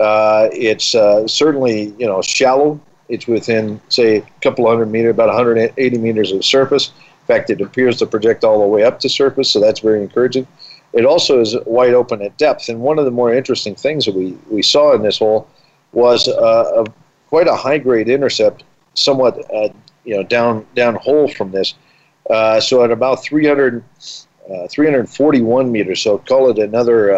Uh, 0.00 0.48
it's 0.52 0.94
uh, 0.94 1.26
certainly, 1.26 1.94
you 1.98 2.06
know, 2.06 2.22
shallow 2.22 2.80
It's 3.08 3.26
within, 3.26 3.80
say, 3.88 4.16
a 4.16 4.26
couple 4.40 4.66
hundred 4.68 4.86
meters, 4.86 5.10
about 5.10 5.28
180 5.28 5.98
meters 5.98 6.32
of 6.32 6.44
surface. 6.44 6.88
In 6.88 7.26
fact, 7.26 7.50
it 7.50 7.60
appears 7.60 7.98
to 7.98 8.06
project 8.06 8.44
all 8.44 8.60
the 8.60 8.66
way 8.66 8.84
up 8.84 8.98
to 9.00 9.08
surface, 9.08 9.50
so 9.50 9.60
that's 9.60 9.80
very 9.80 10.02
encouraging. 10.02 10.46
It 10.94 11.04
also 11.04 11.40
is 11.40 11.56
wide 11.66 11.92
open 11.92 12.22
at 12.22 12.36
depth, 12.38 12.68
and 12.68 12.80
one 12.80 12.98
of 12.98 13.04
the 13.04 13.10
more 13.10 13.34
interesting 13.34 13.74
things 13.74 14.04
that 14.06 14.14
we, 14.14 14.38
we 14.48 14.62
saw 14.62 14.94
in 14.94 15.02
this 15.02 15.18
hole 15.18 15.48
was 15.92 16.28
uh, 16.28 16.84
a, 16.84 16.92
quite 17.28 17.48
a 17.48 17.54
high 17.54 17.78
grade 17.78 18.08
intercept, 18.08 18.62
somewhat 18.94 19.38
uh, 19.52 19.70
you 20.04 20.16
know 20.16 20.22
down 20.22 20.66
down 20.76 20.94
hole 20.94 21.26
from 21.26 21.50
this. 21.50 21.74
Uh, 22.30 22.60
so 22.60 22.84
at 22.84 22.90
about 22.90 23.22
300, 23.22 23.82
uh, 24.50 24.68
341 24.68 25.70
meters, 25.70 26.00
so 26.00 26.18
call 26.18 26.48
it 26.50 26.58
another 26.58 27.12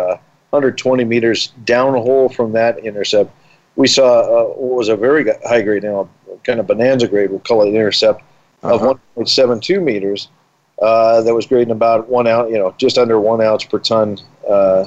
120 0.51 1.03
uh, 1.03 1.07
meters 1.07 1.53
down 1.65 1.93
hole 1.95 2.29
from 2.29 2.53
that 2.53 2.79
intercept, 2.79 3.31
we 3.77 3.87
saw 3.87 4.21
uh, 4.21 4.45
what 4.49 4.77
was 4.79 4.89
a 4.89 4.97
very 4.97 5.25
high 5.47 5.63
grade, 5.63 5.83
you 5.83 5.91
know, 5.91 6.09
kind 6.45 6.61
of 6.61 6.67
bonanza 6.67 7.07
grade, 7.07 7.31
we'll 7.31 7.41
call 7.41 7.63
it 7.63 7.69
an 7.69 7.75
intercept 7.75 8.23
uh-huh. 8.63 8.91
of 8.91 9.01
1.72 9.17 9.83
meters. 9.83 10.29
Uh, 10.81 11.23
that 11.23 11.35
was 11.35 11.47
grading 11.47 11.71
about 11.71 12.07
one 12.09 12.27
ounce, 12.27 12.51
you 12.51 12.59
know, 12.59 12.75
just 12.77 12.99
under 12.99 13.19
one 13.19 13.41
ounce 13.41 13.65
per 13.65 13.79
ton. 13.79 14.19
Uh, 14.49 14.87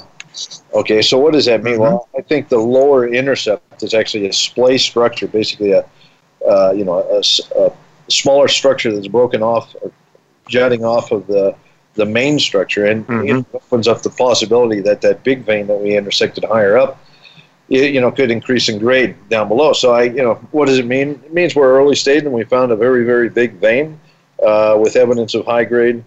okay, 0.73 1.01
so 1.01 1.17
what 1.17 1.33
does 1.33 1.45
that 1.45 1.63
mean? 1.63 1.75
Mm-hmm. 1.75 1.81
Well, 1.81 2.09
I 2.15 2.21
think 2.21 2.49
the 2.49 2.59
lower 2.59 3.07
intercept 3.07 3.81
is 3.81 3.95
actually 3.95 4.27
a 4.27 4.33
splay 4.33 4.77
structure, 4.77 5.27
basically 5.27 5.71
a, 5.71 5.83
uh, 6.47 6.71
you 6.75 6.85
know, 6.85 6.99
a, 6.99 7.23
a, 7.59 7.71
smaller 8.07 8.47
structure 8.47 8.91
that's 8.93 9.07
broken 9.07 9.43
off 9.43 9.75
or 9.81 9.91
jutting 10.47 10.83
off 10.83 11.11
of 11.11 11.27
the 11.27 11.55
the 11.95 12.05
main 12.05 12.39
structure, 12.39 12.85
and 12.85 13.05
mm-hmm. 13.07 13.39
it 13.39 13.45
opens 13.53 13.87
up 13.87 14.01
the 14.03 14.09
possibility 14.09 14.79
that 14.81 15.01
that 15.01 15.23
big 15.23 15.43
vein 15.43 15.67
that 15.67 15.79
we 15.79 15.97
intersected 15.97 16.43
higher 16.43 16.77
up, 16.77 16.99
you 17.69 18.01
know, 18.01 18.11
could 18.11 18.31
increase 18.31 18.67
in 18.67 18.79
grade 18.79 19.15
down 19.29 19.47
below. 19.47 19.73
So 19.73 19.93
I, 19.93 20.03
you 20.03 20.23
know, 20.23 20.35
what 20.51 20.65
does 20.65 20.79
it 20.79 20.85
mean? 20.85 21.11
It 21.25 21.33
means 21.33 21.55
we're 21.55 21.71
early 21.79 21.95
stage 21.95 22.23
and 22.23 22.33
we 22.33 22.43
found 22.43 22.71
a 22.71 22.75
very, 22.75 23.05
very 23.05 23.29
big 23.29 23.53
vein 23.53 23.99
uh, 24.43 24.77
with 24.79 24.95
evidence 24.95 25.35
of 25.35 25.45
high 25.45 25.65
grade, 25.65 26.03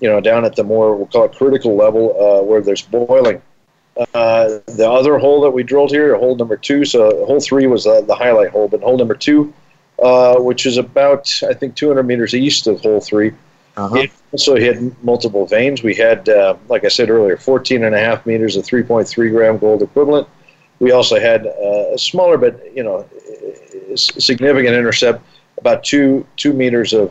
you 0.00 0.08
know, 0.08 0.20
down 0.20 0.44
at 0.44 0.54
the 0.54 0.64
more, 0.64 0.94
we'll 0.94 1.06
call 1.06 1.24
it 1.24 1.34
critical 1.34 1.76
level 1.76 2.14
uh, 2.20 2.42
where 2.42 2.60
there's 2.60 2.82
boiling. 2.82 3.40
Uh, 4.14 4.58
the 4.66 4.88
other 4.88 5.18
hole 5.18 5.40
that 5.40 5.50
we 5.50 5.62
drilled 5.62 5.90
here, 5.90 6.16
hole 6.16 6.36
number 6.36 6.56
two, 6.56 6.84
so 6.84 7.24
hole 7.26 7.40
three 7.40 7.66
was 7.66 7.86
uh, 7.86 8.00
the 8.02 8.14
highlight 8.14 8.50
hole, 8.50 8.68
but 8.68 8.80
hole 8.80 8.96
number 8.96 9.14
two, 9.14 9.52
uh, 10.02 10.36
which 10.38 10.66
is 10.66 10.76
about, 10.76 11.32
I 11.48 11.54
think, 11.54 11.74
200 11.74 12.04
meters 12.04 12.34
east 12.34 12.66
of 12.66 12.80
hole 12.80 13.00
3 13.00 13.32
uh-huh. 13.78 13.96
it 13.96 14.10
also 14.32 14.58
had 14.58 15.04
multiple 15.04 15.46
veins. 15.46 15.84
We 15.84 15.94
had, 15.94 16.28
uh, 16.28 16.56
like 16.68 16.84
I 16.84 16.88
said 16.88 17.10
earlier, 17.10 17.36
14 17.36 17.84
and 17.84 17.94
a 17.94 17.98
half 17.98 18.26
meters 18.26 18.56
of 18.56 18.64
3.3 18.64 19.30
gram 19.30 19.56
gold 19.56 19.82
equivalent. 19.82 20.26
We 20.80 20.92
also 20.92 21.18
had 21.18 21.46
a 21.46 21.98
smaller 21.98 22.38
but, 22.38 22.74
you 22.74 22.84
know, 22.84 23.08
significant 23.96 24.74
intercept, 24.74 25.22
about 25.58 25.82
two, 25.82 26.26
two 26.36 26.52
meters 26.52 26.92
of 26.92 27.10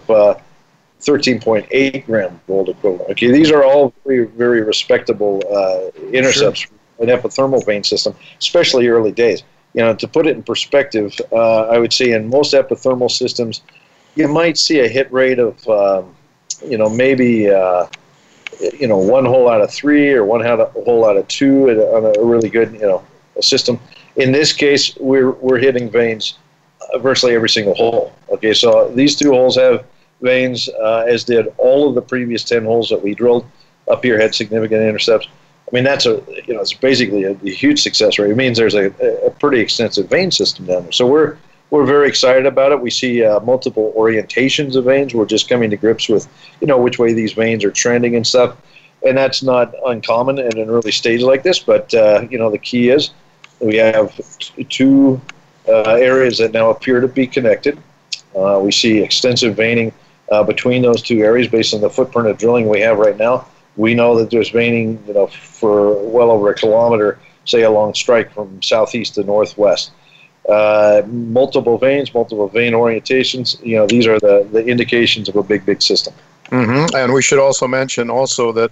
13.8 1.02 2.06
gram 2.06 2.40
gold 2.48 2.70
equivalent. 2.70 3.10
Okay, 3.12 3.32
these 3.32 3.52
are 3.52 3.64
all 3.64 3.94
very, 4.06 4.26
very 4.26 4.62
respectable 4.62 5.42
uh, 5.52 5.90
intercepts 6.12 6.62
sure. 6.62 6.72
an 7.00 7.08
epithermal 7.08 7.66
vein 7.66 7.84
system, 7.84 8.16
especially 8.40 8.88
early 8.88 9.12
days. 9.12 9.44
You 9.74 9.82
know, 9.82 9.96
to 9.96 10.08
put 10.08 10.26
it 10.26 10.36
in 10.36 10.44
perspective, 10.44 11.14
uh, 11.32 11.68
I 11.68 11.78
would 11.78 11.94
say 11.94 12.12
in 12.12 12.30
most 12.30 12.54
epithermal 12.54 13.12
systems, 13.12 13.62
you 14.16 14.28
might 14.28 14.58
see 14.58 14.80
a 14.80 14.88
hit 14.88 15.12
rate 15.12 15.38
of, 15.38 15.68
um, 15.70 16.16
you 16.66 16.78
know, 16.78 16.90
maybe, 16.90 17.50
uh, 17.50 17.86
you 18.80 18.88
know, 18.88 18.98
one 18.98 19.26
hole 19.26 19.48
out 19.48 19.62
of 19.62 19.72
three 19.72 20.12
or 20.12 20.26
one 20.26 20.44
hole 20.44 21.06
out 21.06 21.18
of 21.18 21.28
two 21.28 21.70
on 21.70 22.06
a 22.18 22.24
really 22.24 22.50
good, 22.50 22.74
you 22.74 22.80
know, 22.80 23.04
system. 23.42 23.80
In 24.16 24.32
this 24.32 24.54
case, 24.54 24.96
we're, 24.98 25.32
we're 25.32 25.60
hitting 25.60 25.90
veins 25.90 26.38
virtually 27.00 27.36
every 27.36 27.50
single 27.50 27.76
hole. 27.76 28.14
Okay, 28.30 28.54
so 28.54 28.90
these 28.90 29.16
two 29.16 29.32
holes 29.32 29.56
have 29.56 29.86
veins, 30.22 30.70
uh, 30.70 31.06
as 31.08 31.24
did 31.24 31.54
all 31.58 31.88
of 31.88 31.96
the 31.96 32.02
previous 32.02 32.44
10 32.44 32.66
holes 32.66 32.90
that 32.90 33.02
we 33.02 33.14
drilled 33.14 33.46
up 33.90 34.04
here 34.04 34.20
had 34.20 34.34
significant 34.34 34.82
intercepts. 34.82 35.28
I 35.28 35.76
mean, 35.76 35.84
that's 35.84 36.06
a, 36.06 36.24
you 36.46 36.54
know, 36.54 36.62
it's 36.62 36.74
basically 36.74 37.24
a, 37.24 37.32
a 37.32 37.50
huge 37.50 37.82
success 37.82 38.18
rate. 38.18 38.32
It 38.32 38.38
means 38.38 38.58
there's 38.58 38.74
a, 38.74 38.86
a, 39.26 39.32
pretty 39.32 39.60
extensive 39.60 40.10
vein 40.10 40.32
system 40.32 40.66
down 40.66 40.84
there. 40.84 40.92
So 40.94 41.06
we're, 41.06 41.38
we're 41.72 41.86
very 41.86 42.08
excited 42.08 42.46
about 42.46 42.72
it. 42.72 42.80
We 42.80 42.90
see 42.90 43.24
uh, 43.24 43.42
multiple 43.42 43.94
orientations 43.98 44.78
of 44.78 44.86
veins. 44.86 45.14
We're 45.14 45.26
just 45.26 45.50
coming 45.50 45.70
to 45.70 45.78
grips 45.78 46.08
with, 46.08 46.28
you 46.62 46.68
know, 46.68 46.78
which 46.78 47.00
way 47.00 47.14
these 47.14 47.34
veins 47.34 47.66
are 47.66 47.72
trending 47.72 48.16
and 48.16 48.26
stuff. 48.26 48.58
And 49.06 49.18
that's 49.18 49.44
not 49.44 49.76
uncommon 49.86 50.40
in 50.40 50.58
an 50.58 50.70
early 50.70 50.92
stage 50.92 51.22
like 51.22 51.44
this. 51.44 51.60
But, 51.60 51.94
uh, 51.94 52.26
you 52.32 52.38
know, 52.38 52.50
the 52.50 52.58
key 52.58 52.90
is 52.90 53.12
we 53.60 53.76
have 53.78 54.20
two 54.70 55.22
uh, 55.68 55.94
areas 55.94 56.38
that 56.38 56.52
now 56.52 56.70
appear 56.70 57.02
to 57.02 57.08
be 57.08 57.28
connected. 57.28 57.78
Uh, 58.36 58.60
we 58.62 58.72
see 58.72 59.00
extensive 59.00 59.56
veining 59.56 59.92
uh, 60.32 60.44
between 60.44 60.82
those 60.82 61.02
two 61.02 61.20
areas 61.20 61.48
based 61.48 61.74
on 61.74 61.82
the 61.82 61.90
footprint 61.90 62.28
of 62.28 62.38
drilling 62.38 62.68
we 62.68 62.80
have 62.80 62.98
right 62.98 63.18
now. 63.18 63.48
We 63.76 63.94
know 63.94 64.18
that 64.18 64.32
there's 64.32 64.50
veining, 64.50 65.04
you 65.08 65.14
know, 65.14 65.28
for 65.28 65.94
well 66.08 66.32
over 66.32 66.50
a 66.50 66.56
kilometer, 66.56 67.20
say 67.46 67.64
along 67.64 67.94
strike 67.94 68.32
from 68.34 68.62
southeast 68.62 69.16
to 69.16 69.24
northwest. 69.24 69.92
Uh, 70.48 71.02
multiple 71.08 71.78
veins, 71.78 72.14
multiple 72.14 72.48
vein 72.48 72.74
orientations. 72.74 73.64
You 73.64 73.78
know, 73.78 73.88
these 73.88 74.08
are 74.08 74.20
the, 74.20 74.48
the 74.52 74.66
indications 74.66 75.30
of 75.30 75.36
a 75.36 75.44
big, 75.44 75.66
big 75.66 75.82
system. 75.82 76.14
Mm-hmm. 76.46 76.96
And 76.96 77.14
we 77.14 77.22
should 77.22 77.40
also 77.40 77.68
mention 77.68 78.10
also 78.10 78.52
that 78.54 78.72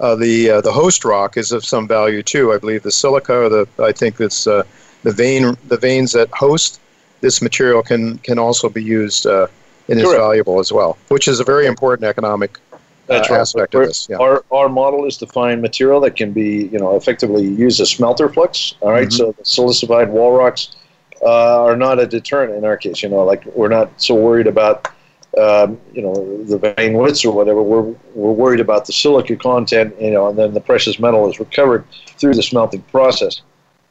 uh, 0.00 0.14
the 0.16 0.50
uh, 0.50 0.60
the 0.60 0.72
host 0.72 1.04
rock 1.04 1.36
is 1.36 1.52
of 1.52 1.64
some 1.64 1.86
value 1.86 2.22
too. 2.22 2.52
I 2.52 2.58
believe 2.58 2.82
the 2.82 2.92
silica, 2.92 3.34
or 3.34 3.48
the 3.48 3.68
I 3.78 3.92
think 3.92 4.20
it's 4.20 4.46
uh, 4.46 4.64
the 5.02 5.12
vein 5.12 5.56
the 5.68 5.76
veins 5.76 6.12
that 6.12 6.28
host 6.30 6.80
this 7.20 7.40
material 7.40 7.82
can 7.82 8.18
can 8.18 8.38
also 8.38 8.68
be 8.68 8.82
used 8.82 9.26
uh, 9.26 9.46
and 9.88 9.98
is 9.98 10.10
valuable 10.12 10.60
as 10.60 10.72
well, 10.72 10.96
which 11.08 11.28
is 11.28 11.40
a 11.40 11.44
very 11.44 11.66
important 11.66 12.06
economic 12.06 12.58
uh, 13.10 13.14
right. 13.14 13.30
aspect 13.30 13.74
of 13.74 13.86
this. 13.86 14.08
Yeah. 14.08 14.16
Our, 14.16 14.44
our 14.50 14.68
model 14.68 15.04
is 15.04 15.16
to 15.18 15.26
find 15.26 15.60
material 15.60 16.00
that 16.00 16.16
can 16.16 16.32
be, 16.32 16.66
you 16.66 16.78
know, 16.78 16.96
effectively 16.96 17.44
used 17.44 17.80
as 17.80 17.90
smelter 17.90 18.28
flux. 18.28 18.74
All 18.80 18.90
right? 18.90 19.08
mm-hmm. 19.08 19.16
so 19.16 19.32
the 19.32 19.42
silicified 19.42 20.08
wall 20.08 20.32
rocks 20.32 20.76
uh, 21.22 21.62
are 21.62 21.76
not 21.76 21.98
a 21.98 22.06
deterrent 22.06 22.54
in 22.54 22.64
our 22.64 22.76
case. 22.76 23.02
You 23.02 23.10
know, 23.10 23.24
like 23.24 23.44
we're 23.46 23.68
not 23.68 24.00
so 24.00 24.14
worried 24.14 24.46
about, 24.46 24.88
um, 25.38 25.80
you 25.92 26.02
know, 26.02 26.44
the 26.44 26.58
vein 26.58 26.94
widths 26.94 27.24
or 27.24 27.32
whatever. 27.34 27.62
We're 27.62 27.94
we're 28.14 28.32
worried 28.32 28.60
about 28.60 28.86
the 28.86 28.92
silica 28.92 29.36
content, 29.36 29.94
you 30.00 30.10
know, 30.10 30.28
and 30.28 30.38
then 30.38 30.54
the 30.54 30.60
precious 30.60 30.98
metal 30.98 31.28
is 31.30 31.40
recovered 31.40 31.84
through 32.18 32.34
the 32.34 32.42
smelting 32.42 32.82
process. 32.82 33.42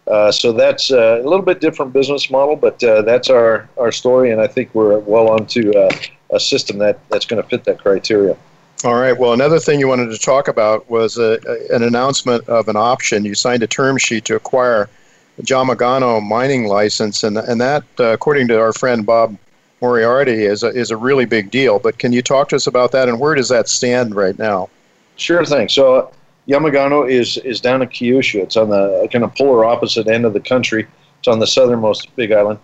Uh, 0.07 0.31
so 0.31 0.51
that's 0.51 0.91
uh, 0.91 1.21
a 1.21 1.23
little 1.23 1.41
bit 1.41 1.61
different 1.61 1.93
business 1.93 2.29
model, 2.29 2.55
but 2.55 2.83
uh, 2.83 3.01
that's 3.03 3.29
our, 3.29 3.69
our 3.77 3.91
story, 3.91 4.31
and 4.31 4.41
I 4.41 4.47
think 4.47 4.73
we're 4.75 4.99
well 4.99 5.29
onto 5.29 5.71
uh, 5.77 5.89
a 6.31 6.39
system 6.39 6.77
that, 6.79 6.99
that's 7.09 7.25
going 7.25 7.41
to 7.41 7.47
fit 7.47 7.63
that 7.63 7.79
criteria. 7.79 8.35
All 8.83 8.95
right. 8.95 9.17
Well, 9.17 9.31
another 9.31 9.59
thing 9.59 9.79
you 9.79 9.87
wanted 9.87 10.11
to 10.11 10.17
talk 10.17 10.49
about 10.49 10.89
was 10.89 11.17
a, 11.17 11.39
a, 11.47 11.75
an 11.75 11.83
announcement 11.83 12.49
of 12.49 12.67
an 12.67 12.75
option. 12.75 13.23
You 13.23 13.33
signed 13.33 13.63
a 13.63 13.67
term 13.67 13.97
sheet 13.97 14.25
to 14.25 14.35
acquire 14.35 14.89
the 15.37 15.43
Yamagano 15.43 16.21
mining 16.21 16.65
license, 16.65 17.23
and, 17.23 17.37
and 17.37 17.61
that, 17.61 17.83
uh, 17.97 18.07
according 18.07 18.49
to 18.49 18.59
our 18.59 18.73
friend 18.73 19.05
Bob 19.05 19.37
Moriarty, 19.83 20.45
is 20.45 20.63
a, 20.63 20.67
is 20.67 20.91
a 20.91 20.97
really 20.97 21.25
big 21.25 21.51
deal. 21.51 21.77
But 21.77 21.99
can 21.99 22.13
you 22.13 22.21
talk 22.21 22.47
to 22.49 22.55
us 22.55 22.67
about 22.67 22.93
that, 22.93 23.09
and 23.09 23.19
where 23.19 23.35
does 23.35 23.49
that 23.49 23.67
stand 23.67 24.15
right 24.15 24.37
now? 24.39 24.69
Sure 25.17 25.45
thing. 25.45 25.67
So 25.67 26.09
Yamagano 26.47 27.09
is 27.09 27.37
is 27.39 27.59
down 27.59 27.81
in 27.81 27.89
Kyushu. 27.89 28.41
It's 28.41 28.55
on 28.55 28.69
the 28.69 29.09
kind 29.11 29.25
of 29.25 29.35
polar 29.35 29.65
opposite 29.65 30.07
end 30.07 30.23
of 30.23 30.31
the 30.31 30.39
country. 30.39 30.87
It's 31.19 31.27
on 31.27 31.39
the 31.39 31.47
southernmost 31.47 32.15
Big 32.15 32.31
Island. 32.31 32.59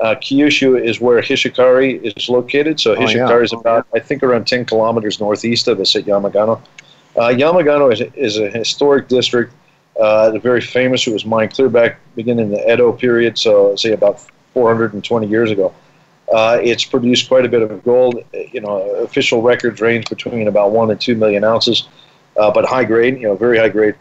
Uh, 0.00 0.14
Kyushu 0.14 0.80
is 0.82 1.00
where 1.00 1.20
Hishikari 1.20 2.00
is 2.02 2.28
located. 2.28 2.78
So 2.78 2.94
Hishikari 2.94 3.30
oh, 3.30 3.36
yeah. 3.38 3.42
is 3.42 3.52
about, 3.52 3.86
I 3.92 3.98
think, 3.98 4.22
around 4.22 4.46
10 4.46 4.64
kilometers 4.64 5.20
northeast 5.20 5.68
of 5.68 5.78
us 5.78 5.94
at 5.94 6.04
Yamagano. 6.04 6.58
Uh, 7.16 7.28
Yamagano 7.28 7.92
is, 7.92 8.00
is 8.14 8.38
a 8.38 8.48
historic 8.48 9.08
district. 9.08 9.52
Uh, 10.00 10.38
very 10.38 10.62
famous. 10.62 11.06
It 11.06 11.12
was 11.12 11.26
mined 11.26 11.52
clear 11.52 11.68
back 11.68 11.98
beginning 12.14 12.46
in 12.46 12.52
the 12.52 12.72
Edo 12.72 12.92
period, 12.92 13.36
so 13.36 13.76
say 13.76 13.92
about 13.92 14.20
420 14.54 15.26
years 15.26 15.50
ago. 15.50 15.74
Uh, 16.32 16.58
it's 16.62 16.84
produced 16.84 17.28
quite 17.28 17.44
a 17.44 17.48
bit 17.48 17.62
of 17.62 17.82
gold. 17.84 18.22
You 18.32 18.60
know, 18.60 18.82
official 18.96 19.42
records 19.42 19.80
range 19.80 20.08
between 20.08 20.48
about 20.48 20.70
one 20.70 20.90
and 20.90 21.00
two 21.00 21.16
million 21.16 21.44
ounces 21.44 21.88
uh, 22.36 22.50
but 22.50 22.64
high 22.64 22.84
grade, 22.84 23.20
you 23.20 23.28
know, 23.28 23.36
very 23.36 23.58
high 23.58 23.68
grade. 23.68 23.94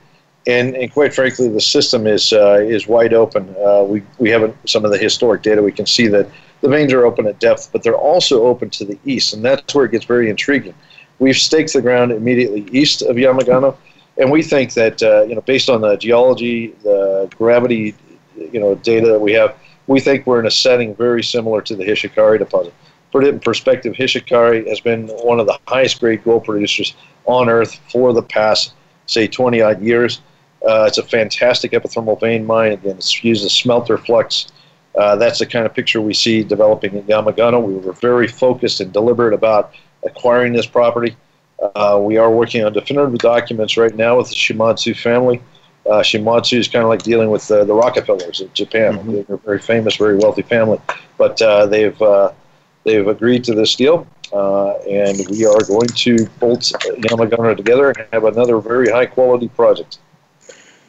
And, 0.47 0.75
and 0.75 0.91
quite 0.91 1.13
frankly, 1.13 1.49
the 1.49 1.61
system 1.61 2.07
is 2.07 2.33
uh, 2.33 2.59
is 2.61 2.87
wide 2.87 3.13
open. 3.13 3.53
Uh, 3.63 3.83
we 3.83 4.01
we 4.17 4.29
have 4.29 4.55
some 4.65 4.85
of 4.85 4.91
the 4.91 4.97
historic 4.97 5.41
data. 5.41 5.61
We 5.61 5.71
can 5.71 5.85
see 5.85 6.07
that 6.07 6.27
the 6.61 6.69
veins 6.69 6.93
are 6.93 7.05
open 7.05 7.27
at 7.27 7.39
depth, 7.39 7.69
but 7.71 7.83
they're 7.83 7.97
also 7.97 8.45
open 8.45 8.69
to 8.71 8.85
the 8.85 8.97
east, 9.05 9.33
and 9.33 9.43
that's 9.43 9.75
where 9.75 9.85
it 9.85 9.91
gets 9.91 10.05
very 10.05 10.29
intriguing. 10.29 10.73
We've 11.19 11.37
staked 11.37 11.73
the 11.73 11.81
ground 11.81 12.11
immediately 12.11 12.67
east 12.71 13.01
of 13.01 13.17
Yamagano, 13.17 13.75
and 14.17 14.31
we 14.31 14.41
think 14.41 14.73
that 14.73 15.03
uh, 15.03 15.23
you 15.23 15.35
know, 15.35 15.41
based 15.41 15.69
on 15.69 15.81
the 15.81 15.97
geology, 15.97 16.73
the 16.83 17.29
gravity, 17.37 17.95
you 18.37 18.59
know, 18.59 18.75
data 18.75 19.07
that 19.07 19.19
we 19.19 19.33
have, 19.33 19.55
we 19.89 19.99
think 19.99 20.27
we're 20.27 20.39
in 20.39 20.45
a 20.45 20.51
setting 20.51 20.95
very 20.95 21.23
similar 21.23 21.61
to 21.63 21.75
the 21.75 21.83
Hishikari 21.83 22.37
deposit. 22.37 22.73
Put 23.11 23.23
it 23.23 23.29
in 23.29 23.39
perspective, 23.39 23.95
Hishikari 23.95 24.67
has 24.67 24.79
been 24.79 25.07
one 25.07 25.39
of 25.39 25.47
the 25.47 25.57
highest 25.67 25.99
grade 25.99 26.23
gold 26.23 26.43
producers 26.45 26.93
on 27.25 27.49
Earth 27.49 27.79
for 27.91 28.13
the 28.13 28.21
past, 28.21 28.73
say, 29.07 29.27
20 29.27 29.61
odd 29.63 29.81
years. 29.81 30.21
Uh, 30.61 30.85
it's 30.87 30.99
a 30.99 31.03
fantastic 31.03 31.71
epithermal 31.71 32.19
vein 32.19 32.45
mine. 32.45 32.73
Again, 32.73 32.97
it 32.97 33.23
uses 33.23 33.51
smelter 33.51 33.97
flux. 33.97 34.51
Uh, 34.95 35.15
that's 35.15 35.39
the 35.39 35.45
kind 35.47 35.65
of 35.65 35.73
picture 35.73 36.01
we 36.01 36.13
see 36.13 36.43
developing 36.43 36.93
in 36.93 37.03
Yamagano. 37.05 37.59
We 37.59 37.73
were 37.73 37.93
very 37.93 38.27
focused 38.27 38.81
and 38.81 38.93
deliberate 38.93 39.33
about 39.33 39.73
acquiring 40.05 40.53
this 40.53 40.67
property. 40.67 41.15
Uh, 41.75 41.99
we 41.99 42.17
are 42.17 42.29
working 42.29 42.63
on 42.63 42.73
definitive 42.73 43.17
documents 43.17 43.75
right 43.75 43.95
now 43.95 44.17
with 44.19 44.29
the 44.29 44.35
Shimadzu 44.35 44.95
family. 44.95 45.41
Uh, 45.89 46.03
Shimadzu 46.03 46.59
is 46.59 46.67
kind 46.67 46.83
of 46.83 46.89
like 46.89 47.01
dealing 47.01 47.31
with 47.31 47.49
uh, 47.49 47.63
the 47.63 47.73
Rockefellers 47.73 48.41
of 48.41 48.53
Japan. 48.53 48.93
Mm-hmm. 48.97 49.11
They're 49.11 49.35
a 49.35 49.37
very 49.39 49.59
famous, 49.59 49.95
very 49.95 50.17
wealthy 50.17 50.43
family, 50.43 50.79
but 51.17 51.41
uh, 51.41 51.65
they've 51.65 51.99
uh, 52.01 52.31
they've 52.83 53.07
agreed 53.07 53.43
to 53.45 53.55
this 53.55 53.75
deal, 53.75 54.05
uh, 54.31 54.73
and 54.87 55.17
we 55.29 55.45
are 55.45 55.63
going 55.63 55.87
to 55.87 56.27
bolt 56.39 56.61
Yamagano 56.61 57.57
together 57.57 57.89
and 57.89 58.05
have 58.13 58.25
another 58.25 58.59
very 58.59 58.89
high 58.89 59.07
quality 59.07 59.47
project. 59.47 59.97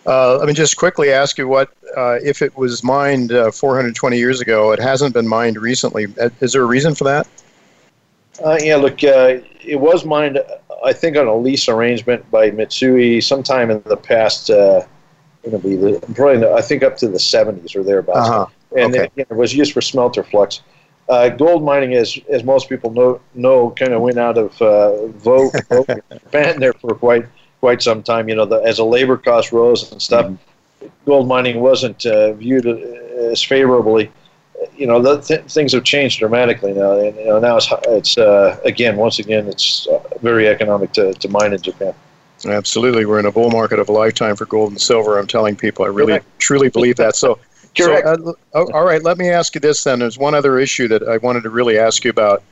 Uh, 0.06 0.36
let 0.36 0.46
me 0.46 0.52
just 0.52 0.76
quickly 0.76 1.12
ask 1.12 1.38
you 1.38 1.46
what, 1.46 1.70
uh, 1.96 2.18
if 2.22 2.42
it 2.42 2.56
was 2.56 2.82
mined 2.82 3.32
uh, 3.32 3.50
420 3.50 4.18
years 4.18 4.40
ago, 4.40 4.72
it 4.72 4.78
hasn't 4.78 5.14
been 5.14 5.28
mined 5.28 5.56
recently. 5.56 6.06
Is 6.40 6.52
there 6.52 6.62
a 6.62 6.66
reason 6.66 6.94
for 6.94 7.04
that? 7.04 7.26
Uh, 8.42 8.58
yeah, 8.62 8.76
look, 8.76 9.04
uh, 9.04 9.36
it 9.64 9.76
was 9.76 10.04
mined, 10.04 10.42
I 10.84 10.92
think, 10.92 11.16
on 11.16 11.26
a 11.26 11.34
lease 11.34 11.68
arrangement 11.68 12.28
by 12.30 12.50
Mitsui 12.50 13.22
sometime 13.22 13.70
in 13.70 13.82
the 13.86 13.96
past. 13.96 14.50
Uh, 14.50 14.86
be 15.42 15.76
the, 15.76 15.98
probably, 16.14 16.46
I 16.46 16.60
think, 16.60 16.82
up 16.82 16.96
to 16.98 17.08
the 17.08 17.18
70s 17.18 17.74
or 17.74 17.82
thereabouts. 17.82 18.28
Uh-huh. 18.28 18.46
And 18.76 18.94
okay. 18.94 19.10
it, 19.16 19.26
it, 19.30 19.34
was 19.34 19.54
used 19.54 19.72
for 19.72 19.80
smelter 19.80 20.22
flux. 20.22 20.60
gold 21.08 21.64
mining, 21.64 21.94
as 21.94 22.18
as 22.28 22.44
most 22.44 22.68
people 22.68 22.92
know, 22.92 23.20
know 23.34 23.70
kind 23.70 23.92
of 23.92 24.00
went 24.00 24.18
out 24.18 24.38
of 24.38 24.52
vogue, 25.16 25.54
vogue 25.68 26.00
Japan 26.12 26.60
there 26.60 26.74
for 26.74 26.94
quite 26.94 27.26
quite 27.60 27.82
some 27.82 28.02
time. 28.02 28.28
You 28.28 28.36
know, 28.36 28.44
the, 28.44 28.56
as 28.56 28.78
a 28.78 28.84
labor 28.84 29.16
cost 29.16 29.50
rose 29.50 29.90
and 29.90 30.00
stuff, 30.00 30.26
mm-hmm. 30.26 30.86
gold 31.04 31.26
mining 31.26 31.60
wasn't 31.60 32.06
uh, 32.06 32.32
viewed 32.34 32.66
as 32.66 33.42
favorably. 33.42 34.10
You 34.76 34.86
know, 34.86 35.00
the 35.00 35.20
th- 35.20 35.44
things 35.50 35.72
have 35.72 35.84
changed 35.84 36.18
dramatically 36.18 36.72
now, 36.72 36.98
and 36.98 37.16
you 37.16 37.26
know, 37.26 37.38
now 37.38 37.56
it's, 37.56 37.68
it's 37.88 38.18
uh, 38.18 38.58
again, 38.64 38.96
once 38.96 39.18
again, 39.18 39.46
it's 39.46 39.86
uh, 39.88 40.00
very 40.20 40.48
economic 40.48 40.92
to, 40.92 41.14
to 41.14 41.28
mine 41.28 41.52
in 41.52 41.60
Japan. 41.60 41.94
Absolutely, 42.46 43.04
we're 43.04 43.18
in 43.18 43.26
a 43.26 43.32
bull 43.32 43.50
market 43.50 43.78
of 43.78 43.88
a 43.88 43.92
lifetime 43.92 44.36
for 44.36 44.46
gold 44.46 44.70
and 44.70 44.80
silver. 44.80 45.18
I'm 45.18 45.26
telling 45.26 45.56
people, 45.56 45.84
I 45.84 45.88
really 45.88 46.12
Correct. 46.12 46.26
truly 46.38 46.68
believe 46.70 46.96
that. 46.96 47.16
So, 47.16 47.38
Correct. 47.76 48.06
So, 48.06 48.30
uh, 48.30 48.32
oh, 48.54 48.72
all 48.72 48.84
right, 48.84 49.02
let 49.02 49.18
me 49.18 49.28
ask 49.28 49.54
you 49.54 49.60
this 49.60 49.84
then. 49.84 49.98
There's 50.00 50.18
one 50.18 50.34
other 50.34 50.58
issue 50.58 50.88
that 50.88 51.02
I 51.02 51.18
wanted 51.18 51.42
to 51.44 51.50
really 51.50 51.78
ask 51.78 52.04
you 52.04 52.10
about. 52.10 52.42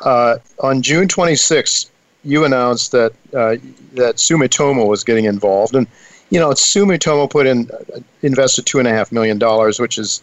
Uh, 0.00 0.38
on 0.60 0.82
June 0.82 1.08
26th, 1.08 1.90
you 2.24 2.44
announced 2.44 2.92
that 2.92 3.12
uh, 3.34 3.56
that 3.94 4.16
Sumitomo 4.16 4.86
was 4.86 5.04
getting 5.04 5.24
involved, 5.24 5.74
and 5.74 5.86
you 6.30 6.38
know, 6.38 6.50
Sumitomo 6.50 7.28
put 7.28 7.46
in 7.46 7.70
uh, 7.70 8.00
invested 8.22 8.66
two 8.66 8.78
and 8.78 8.86
a 8.86 8.92
half 8.92 9.12
million 9.12 9.38
dollars, 9.38 9.80
which 9.80 9.98
is 9.98 10.22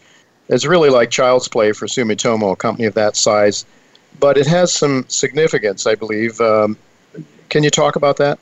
is 0.50 0.68
really 0.68 0.90
like 0.90 1.10
child's 1.10 1.48
play 1.48 1.72
for 1.72 1.86
Sumitomo, 1.86 2.54
a 2.54 2.56
company 2.56 2.86
of 2.86 2.94
that 2.96 3.16
size, 3.16 3.66
but 4.20 4.38
it 4.38 4.48
has 4.48 4.74
some 4.74 5.06
significance, 5.08 5.88
I 5.88 5.96
believe. 5.96 6.40
Um, 6.42 6.78
can 7.50 7.64
you 7.64 7.70
talk 7.70 7.96
about 7.96 8.18
that? 8.18 8.40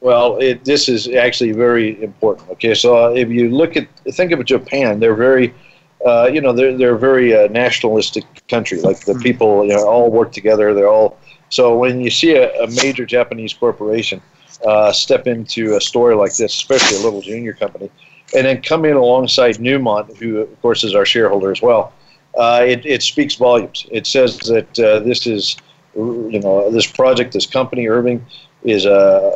Well, 0.00 0.36
it, 0.38 0.64
this 0.64 0.88
is 0.88 1.08
actually 1.08 1.52
very 1.52 2.02
important. 2.02 2.50
Okay, 2.50 2.74
so 2.74 3.14
if 3.16 3.28
you 3.30 3.50
look 3.50 3.76
at 3.76 3.88
think 4.12 4.32
of 4.32 4.44
Japan, 4.44 5.00
they're 5.00 5.14
very 5.14 5.54
uh, 6.04 6.28
you 6.32 6.40
know, 6.40 6.52
they're 6.52 6.76
they're 6.76 6.94
a 6.94 6.98
very 6.98 7.34
uh, 7.34 7.48
nationalistic 7.48 8.24
country. 8.48 8.80
Like 8.80 9.00
the 9.00 9.12
mm-hmm. 9.12 9.22
people, 9.22 9.64
you 9.64 9.72
know, 9.72 9.88
all 9.88 10.10
work 10.10 10.32
together. 10.32 10.74
They're 10.74 10.88
all 10.88 11.18
so 11.48 11.76
when 11.76 12.00
you 12.00 12.10
see 12.10 12.36
a, 12.36 12.52
a 12.62 12.68
major 12.82 13.06
Japanese 13.06 13.54
corporation 13.54 14.20
uh, 14.66 14.92
step 14.92 15.26
into 15.26 15.76
a 15.76 15.80
story 15.80 16.14
like 16.14 16.36
this, 16.36 16.54
especially 16.54 16.98
a 16.98 17.00
little 17.00 17.22
junior 17.22 17.54
company, 17.54 17.90
and 18.34 18.46
then 18.46 18.62
come 18.62 18.84
in 18.84 18.96
alongside 18.96 19.56
Newmont, 19.56 20.16
who 20.16 20.38
of 20.38 20.62
course 20.62 20.84
is 20.84 20.94
our 20.94 21.06
shareholder 21.06 21.50
as 21.50 21.62
well, 21.62 21.92
uh, 22.36 22.64
it, 22.66 22.84
it 22.84 23.02
speaks 23.02 23.34
volumes. 23.36 23.86
It 23.90 24.06
says 24.06 24.38
that 24.40 24.78
uh, 24.78 25.00
this 25.00 25.26
is, 25.26 25.56
you 25.94 26.40
know, 26.42 26.70
this 26.70 26.86
project, 26.86 27.32
this 27.32 27.46
company, 27.46 27.88
Irving, 27.88 28.24
is 28.62 28.84
a, 28.84 28.90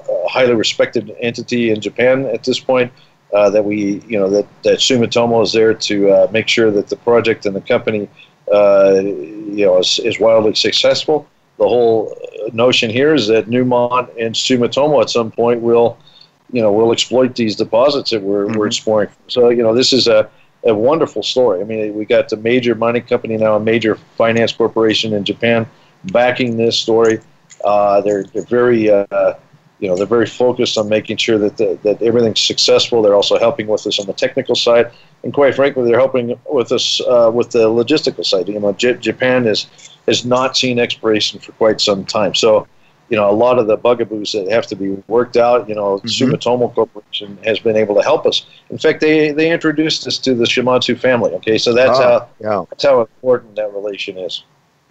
a 0.09 0.29
highly 0.29 0.55
respected 0.55 1.15
entity 1.21 1.71
in 1.71 1.81
Japan 1.81 2.27
at 2.27 2.45
this 2.45 2.59
point. 2.59 2.93
Uh, 3.33 3.49
that 3.49 3.65
we, 3.65 4.03
you 4.09 4.19
know, 4.19 4.29
that, 4.29 4.45
that 4.65 4.79
Sumitomo 4.79 5.41
is 5.45 5.53
there 5.53 5.73
to 5.73 6.11
uh, 6.11 6.29
make 6.33 6.49
sure 6.49 6.73
that 6.73 6.89
the 6.89 6.97
project 6.97 7.47
and 7.47 7.55
the 7.55 7.61
company, 7.61 8.09
uh, 8.53 8.99
you 9.01 9.65
know, 9.65 9.79
is, 9.79 10.01
is 10.01 10.19
wildly 10.19 10.53
successful 10.57 11.29
the 11.61 11.69
whole 11.69 12.17
notion 12.55 12.89
here 12.89 13.15
is 13.15 13.27
that 13.27 13.47
Newmont 13.51 14.09
and 14.19 14.35
Sumitomo 14.35 15.03
at 15.03 15.11
some 15.11 15.31
point 15.31 15.61
will, 15.61 15.99
you 16.53 16.63
know, 16.63 16.73
we'll 16.73 16.93
exploit 16.93 17.35
these 17.37 17.57
deposits 17.57 18.11
that 18.11 18.23
we're, 18.23 18.47
mm-hmm. 18.47 18.59
we're 18.59 18.67
exploring. 18.67 19.09
So, 19.29 19.49
you 19.51 19.63
know, 19.63 19.75
this 19.75 19.93
is 19.93 20.07
a, 20.09 20.29
a 20.65 20.75
wonderful 20.75 21.23
story. 21.23 21.61
I 21.61 21.65
mean, 21.65 21.95
we 21.95 22.05
got 22.05 22.33
a 22.33 22.37
major 22.37 22.75
mining 22.75 23.03
company 23.03 23.37
now, 23.37 23.57
a 23.57 23.61
major 23.61 23.97
finance 24.17 24.53
corporation 24.53 25.13
in 25.13 25.25
Japan 25.25 25.67
backing 26.05 26.57
this 26.57 26.79
story. 26.79 27.21
Uh, 27.65 28.01
they're, 28.01 28.25
they're 28.25 28.43
very, 28.43 28.91
uh, 28.91 29.35
you 29.81 29.89
know, 29.89 29.97
they're 29.97 30.07
very 30.07 30.27
focused 30.27 30.77
on 30.77 30.89
making 30.89 31.17
sure 31.17 31.39
that 31.39 31.57
the, 31.57 31.79
that 31.83 32.03
everything's 32.03 32.41
successful. 32.41 33.03
They're 33.03 33.15
also 33.15 33.39
helping 33.39 33.67
with 33.67 33.87
us 33.87 33.99
on 33.99 34.07
the 34.07 34.13
technical 34.13 34.55
side, 34.55 34.93
and 35.25 35.33
quite 35.33 35.55
frankly, 35.55 35.85
they're 35.85 35.99
helping 35.99 36.39
with 36.51 36.71
us 36.71 37.01
uh, 37.01 37.31
with 37.33 37.51
the 37.51 37.67
logistical 37.69 38.25
side. 38.25 38.49
You 38.49 38.61
know, 38.61 38.73
J- 38.73 38.99
Japan 38.99 39.47
is 39.47 39.67
has 40.07 40.25
not 40.25 40.57
seen 40.57 40.79
exploration 40.79 41.41
for 41.41 41.53
quite 41.53 41.81
some 41.81 42.05
time. 42.05 42.35
So, 42.35 42.67
you 43.11 43.17
know, 43.17 43.29
a 43.29 43.33
lot 43.33 43.59
of 43.59 43.67
the 43.67 43.77
bugaboos 43.77 44.33
that 44.33 44.51
have 44.51 44.67
to 44.69 44.77
be 44.77 44.91
worked 45.09 45.37
out, 45.37 45.69
you 45.69 45.75
know, 45.75 45.99
mm-hmm. 45.99 46.07
Sumitomo 46.07 46.75
Corporation 46.75 47.37
has 47.45 47.59
been 47.59 47.77
able 47.77 47.95
to 47.97 48.03
help 48.03 48.25
us. 48.25 48.47
In 48.71 48.79
fact, 48.79 49.01
they, 49.01 49.33
they 49.33 49.51
introduced 49.51 50.07
us 50.07 50.17
to 50.19 50.35
the 50.35 50.45
Shimadzu 50.45 50.99
family. 50.99 51.33
Okay, 51.35 51.59
so 51.59 51.75
that's 51.75 51.99
oh, 51.99 52.03
how 52.03 52.29
yeah. 52.41 52.65
that's 52.71 52.85
how 52.85 53.01
important 53.01 53.57
that 53.57 53.73
relation 53.75 54.17
is. 54.17 54.45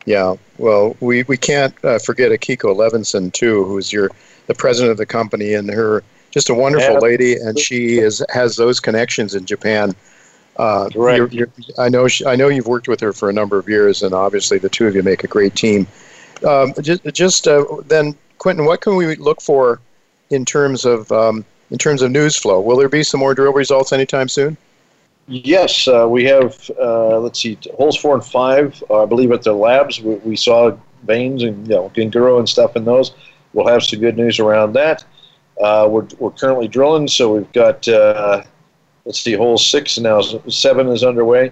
Yeah, 0.06 0.36
well, 0.58 0.96
we, 1.00 1.24
we 1.24 1.38
can't 1.38 1.74
uh, 1.84 2.00
forget 2.00 2.32
Akiko 2.32 2.76
Levinson 2.76 3.32
too, 3.34 3.66
who's 3.66 3.92
your 3.92 4.12
the 4.48 4.56
president 4.56 4.92
of 4.92 4.98
the 4.98 5.06
company, 5.06 5.54
and 5.54 5.70
her 5.70 6.04
just 6.32 6.50
a 6.50 6.54
wonderful 6.54 6.94
yeah. 6.94 7.00
lady, 7.00 7.34
and 7.36 7.58
she 7.58 8.00
is 8.00 8.24
has 8.30 8.56
those 8.56 8.80
connections 8.80 9.34
in 9.34 9.46
Japan 9.46 9.96
uh, 10.60 10.90
you're, 10.94 11.28
you're, 11.28 11.50
I 11.78 11.88
know. 11.88 12.10
She, 12.10 12.26
I 12.26 12.36
know 12.36 12.50
you've 12.50 12.68
worked 12.68 12.90
with 12.90 13.00
her 13.00 13.14
for 13.14 13.30
a 13.30 13.34
number 13.34 13.58
of 13.58 13.70
years, 13.70 14.04
and 14.04 14.14
obviously 14.14 14.58
the 14.58 14.68
two 14.68 14.88
of 14.88 14.94
you 14.94 15.02
make 15.02 15.24
a 15.24 15.28
great 15.28 15.56
team. 15.56 15.88
Um, 16.46 16.74
just, 16.82 17.04
just 17.14 17.48
uh, 17.48 17.66
then, 17.88 18.16
Quinton, 18.38 18.66
what 18.66 18.82
can 18.82 18.96
we 18.96 19.16
look 19.16 19.42
for 19.42 19.80
in 20.30 20.46
terms 20.46 20.86
of 20.86 21.12
um, 21.12 21.46
in 21.72 21.78
terms 21.78 22.02
of 22.02 22.12
news 22.12 22.36
flow? 22.36 22.60
Will 22.60 22.78
there 22.78 22.90
be 22.90 23.04
some 23.04 23.20
more 23.20 23.34
drill 23.34 23.54
results 23.54 23.92
anytime 23.92 24.30
soon? 24.30 24.58
Yes, 25.28 25.88
uh, 25.88 26.08
we 26.10 26.24
have. 26.26 26.70
Uh, 26.80 27.20
let's 27.20 27.40
see, 27.40 27.58
holes 27.76 27.98
four 27.98 28.16
and 28.16 28.26
five. 28.26 28.82
Uh, 28.90 29.04
I 29.04 29.06
believe 29.06 29.32
at 29.32 29.44
the 29.44 29.54
labs 29.54 30.02
we, 30.02 30.16
we, 30.16 30.36
saw 30.36 30.76
veins 31.04 31.44
and 31.44 31.68
you 31.68 31.76
know 31.76 31.92
Ginguro 31.96 32.40
and 32.40 32.50
stuff 32.50 32.76
in 32.76 32.86
those. 32.86 33.12
We'll 33.54 33.68
have 33.68 33.84
some 33.84 34.00
good 34.00 34.18
news 34.18 34.40
around 34.40 34.74
that. 34.74 35.04
Uh, 35.62 35.88
we're, 35.90 36.08
we're 36.20 36.32
currently 36.32 36.68
drilling, 36.68 37.08
so 37.08 37.34
we've 37.34 37.52
got 37.52 37.88
let's 39.10 39.22
see, 39.22 39.34
hole 39.34 39.58
six 39.58 39.98
now, 39.98 40.22
seven 40.22 40.88
is 40.90 41.04
underway. 41.04 41.52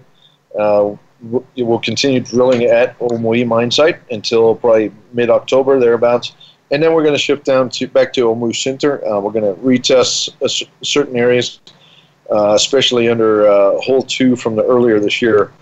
Uh, 0.57 0.95
we'll 1.21 1.79
continue 1.79 2.19
drilling 2.19 2.63
at 2.63 2.97
Omui 2.99 3.45
mine 3.47 3.71
site 3.71 3.99
until 4.11 4.55
probably 4.55 4.91
mid 5.13 5.29
October, 5.29 5.79
thereabouts. 5.79 6.35
And 6.69 6.83
then 6.83 6.93
we're 6.93 7.03
going 7.03 7.15
to 7.15 7.19
shift 7.19 7.45
down 7.45 7.69
to 7.71 7.87
back 7.87 8.11
to 8.13 8.25
Omu 8.25 8.51
Sinter. 8.51 8.99
Uh, 9.03 9.19
we're 9.19 9.31
going 9.31 9.45
to 9.45 9.59
retest 9.61 10.29
certain 10.83 11.15
areas, 11.15 11.61
uh, 12.29 12.53
especially 12.53 13.07
under 13.07 13.47
uh, 13.47 13.79
hole 13.79 14.01
two 14.01 14.35
from 14.35 14.55
the 14.55 14.63
earlier 14.65 14.99
this 14.99 15.21
year, 15.21 15.53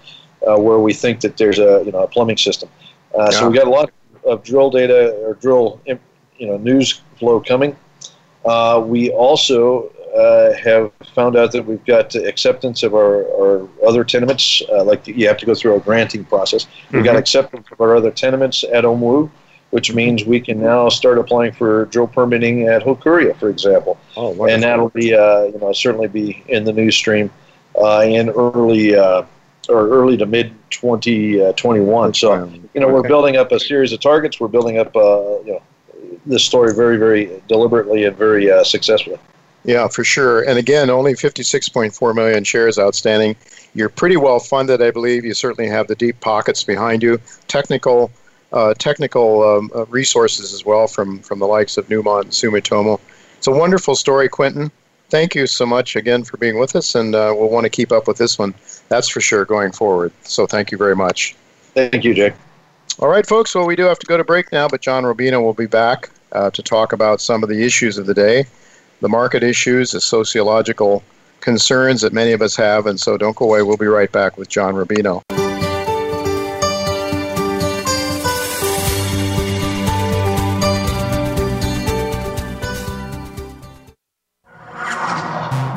uh, 0.47 0.57
where 0.57 0.79
we 0.79 0.93
think 0.93 1.21
that 1.21 1.37
there's 1.37 1.59
a 1.59 1.83
you 1.85 1.91
know 1.91 1.99
a 1.99 2.07
plumbing 2.07 2.37
system. 2.37 2.69
Uh, 3.17 3.29
yeah. 3.31 3.39
So 3.39 3.49
we 3.49 3.55
got 3.55 3.67
a 3.67 3.69
lot 3.69 3.91
of 4.25 4.43
drill 4.43 4.71
data 4.71 5.15
or 5.23 5.35
drill 5.35 5.79
you 5.85 6.47
know 6.47 6.57
news 6.57 7.01
flow 7.19 7.39
coming. 7.39 7.75
we 8.87 9.11
also 9.11 9.91
uh, 10.15 10.53
have 10.53 10.91
found 11.13 11.35
out 11.35 11.51
that 11.51 11.65
we've 11.65 11.83
got 11.85 12.15
acceptance 12.15 12.83
of 12.83 12.93
our, 12.93 13.25
our 13.39 13.67
other 13.85 14.03
tenements. 14.03 14.61
Uh, 14.69 14.83
like 14.83 15.05
you 15.07 15.27
have 15.27 15.37
to 15.37 15.45
go 15.45 15.53
through 15.53 15.75
a 15.75 15.79
granting 15.79 16.23
process. 16.23 16.67
We've 16.91 17.03
got 17.03 17.11
mm-hmm. 17.11 17.19
acceptance 17.19 17.67
of 17.71 17.81
our 17.81 17.95
other 17.95 18.11
tenements 18.11 18.63
at 18.63 18.85
Omu, 18.85 19.29
which 19.71 19.93
means 19.93 20.23
we 20.23 20.39
can 20.39 20.61
now 20.61 20.87
start 20.89 21.17
applying 21.17 21.51
for 21.51 21.85
drill 21.85 22.07
permitting 22.07 22.67
at 22.67 22.83
Hokuryu, 22.83 23.37
for 23.37 23.49
example. 23.49 23.97
Oh, 24.15 24.45
and 24.45 24.63
that'll 24.63 24.89
be, 24.89 25.13
uh, 25.13 25.43
you 25.43 25.59
know, 25.59 25.73
certainly 25.73 26.07
be 26.07 26.43
in 26.47 26.63
the 26.63 26.71
news 26.71 26.95
stream 26.95 27.29
uh, 27.81 28.05
in 28.05 28.29
early 28.29 28.95
uh, 28.95 29.23
or 29.67 29.89
early 29.89 30.15
to 30.17 30.25
mid 30.25 30.53
2021. 30.69 32.13
so, 32.13 32.45
you 32.73 32.79
know, 32.79 32.87
we're 32.87 33.07
building 33.07 33.35
up 33.35 33.51
a 33.51 33.59
series 33.59 33.91
of 33.91 33.99
targets. 33.99 34.39
We're 34.39 34.47
building 34.47 34.77
up, 34.77 34.95
you 34.95 35.43
know, 35.45 35.61
this 36.25 36.45
story 36.45 36.73
very, 36.73 36.97
very 36.97 37.41
deliberately 37.47 38.05
and 38.05 38.15
very 38.15 38.49
successfully. 38.63 39.17
Yeah, 39.65 39.87
for 39.87 40.03
sure. 40.03 40.43
And 40.43 40.59
again, 40.59 40.89
only 40.89 41.13
56.4 41.13 42.15
million 42.15 42.43
shares 42.43 42.77
outstanding. 42.77 43.35
You're 43.73 43.89
pretty 43.89 44.15
well 44.15 44.39
funded, 44.39 44.81
I 44.81 44.91
believe. 44.91 45.25
You 45.25 45.33
certainly 45.33 45.69
have 45.69 45.87
the 45.87 45.95
deep 45.95 46.19
pockets 46.19 46.63
behind 46.63 47.01
you. 47.01 47.19
Technical, 47.47 48.11
uh, 48.53 48.75
technical 48.75 49.43
um, 49.43 49.71
uh, 49.75 49.85
resources 49.85 50.53
as 50.53 50.63
well 50.65 50.87
from 50.87 51.19
from 51.19 51.39
the 51.39 51.47
likes 51.47 51.77
of 51.77 51.87
Newmont 51.89 52.21
and 52.21 52.31
Sumitomo. 52.31 52.99
It's 53.37 53.47
a 53.47 53.51
wonderful 53.51 53.95
story, 53.95 54.29
Quinton. 54.29 54.71
thank 55.09 55.35
you 55.35 55.47
so 55.47 55.65
much 55.65 55.95
again 55.95 56.23
for 56.23 56.37
being 56.37 56.59
with 56.59 56.75
us, 56.75 56.95
and 56.95 57.15
uh, 57.15 57.33
we'll 57.35 57.49
want 57.49 57.65
to 57.65 57.69
keep 57.69 57.91
up 57.91 58.07
with 58.07 58.17
this 58.17 58.37
one. 58.37 58.53
That's 58.89 59.09
for 59.09 59.21
sure 59.21 59.45
going 59.45 59.71
forward. 59.71 60.11
So 60.23 60.45
thank 60.45 60.71
you 60.71 60.77
very 60.77 60.95
much. 60.95 61.35
Thank 61.73 62.03
you, 62.03 62.13
Jake. 62.13 62.33
All 62.99 63.09
right, 63.09 63.25
folks. 63.25 63.53
Well, 63.53 63.65
we 63.65 63.75
do 63.75 63.83
have 63.83 63.99
to 63.99 64.05
go 64.05 64.15
to 64.15 64.23
break 64.23 64.51
now, 64.51 64.67
but 64.67 64.81
John 64.81 65.03
Rubino 65.03 65.41
will 65.41 65.53
be 65.53 65.65
back 65.65 66.09
uh, 66.31 66.49
to 66.51 66.63
talk 66.63 66.93
about 66.93 67.19
some 67.19 67.43
of 67.43 67.49
the 67.49 67.63
issues 67.63 67.97
of 67.97 68.05
the 68.05 68.13
day, 68.13 68.45
the 69.05 69.09
market 69.09 69.43
issues, 69.43 69.91
the 69.91 70.01
sociological 70.01 71.03
concerns 71.39 72.01
that 72.01 72.11
many 72.11 72.31
of 72.31 72.41
us 72.41 72.55
have. 72.55 72.87
And 72.87 72.99
so 72.99 73.17
don't 73.17 73.35
go 73.35 73.45
away. 73.45 73.61
We'll 73.61 73.77
be 73.77 73.85
right 73.85 74.11
back 74.11 74.35
with 74.35 74.49
John 74.49 74.73
Rubino. 74.73 75.21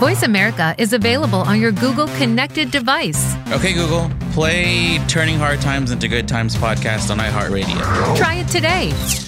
Voice 0.01 0.23
America 0.23 0.75
is 0.79 0.95
available 0.95 1.41
on 1.41 1.61
your 1.61 1.73
Google 1.73 2.07
connected 2.17 2.71
device. 2.71 3.37
Okay, 3.49 3.75
Google, 3.75 4.11
play 4.33 4.97
Turning 5.07 5.37
Hard 5.37 5.61
Times 5.61 5.91
into 5.91 6.09
Good 6.09 6.29
Times 6.29 6.57
podcast 6.57 7.11
on 7.11 7.19
iHeartRadio. 7.19 8.17
Try 8.17 8.37
it 8.37 8.49
today. 8.49 9.28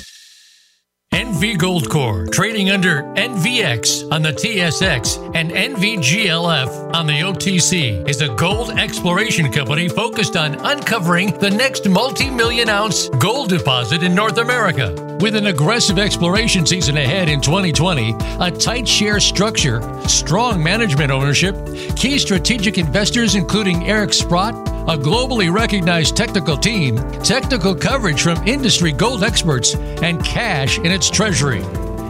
NV 1.31 1.59
Gold 1.59 1.89
Corp, 1.89 2.33
trading 2.33 2.71
under 2.71 3.05
NVX 3.15 4.11
on 4.11 4.21
the 4.21 4.33
TSX 4.33 5.33
and 5.37 5.53
NVGLF 5.53 6.93
on 6.93 7.07
the 7.07 7.21
OTC, 7.21 8.09
is 8.09 8.21
a 8.21 8.35
gold 8.35 8.71
exploration 8.71 9.53
company 9.53 9.89
focused 9.89 10.37
on 10.37 10.57
uncovering 10.57 11.31
the 11.39 11.49
next 11.49 11.89
multi 11.89 12.29
million 12.29 12.69
ounce 12.69 13.09
gold 13.21 13.49
deposit 13.49 14.03
in 14.03 14.13
North 14.13 14.39
America. 14.39 14.93
With 15.21 15.37
an 15.37 15.47
aggressive 15.47 16.01
exploration 16.01 16.67
season 16.67 16.97
ahead 16.97 17.29
in 17.29 17.41
2020, 17.41 18.13
a 18.41 18.51
tight 18.51 18.89
share 18.89 19.21
structure, 19.21 19.81
strong 20.09 20.61
management 20.61 21.13
ownership, 21.13 21.55
key 21.95 22.19
strategic 22.19 22.77
investors 22.77 23.37
including 23.37 23.87
Eric 23.87 24.15
Sprott, 24.15 24.70
a 24.89 24.97
globally 24.97 25.53
recognized 25.53 26.17
technical 26.17 26.57
team, 26.57 26.97
technical 27.23 27.75
coverage 27.75 28.23
from 28.23 28.43
industry 28.47 28.93
gold 28.93 29.23
experts, 29.23 29.75
and 29.75 30.25
cash 30.25 30.79
in 30.79 30.87
its 30.87 31.11
treasury. 31.11 31.61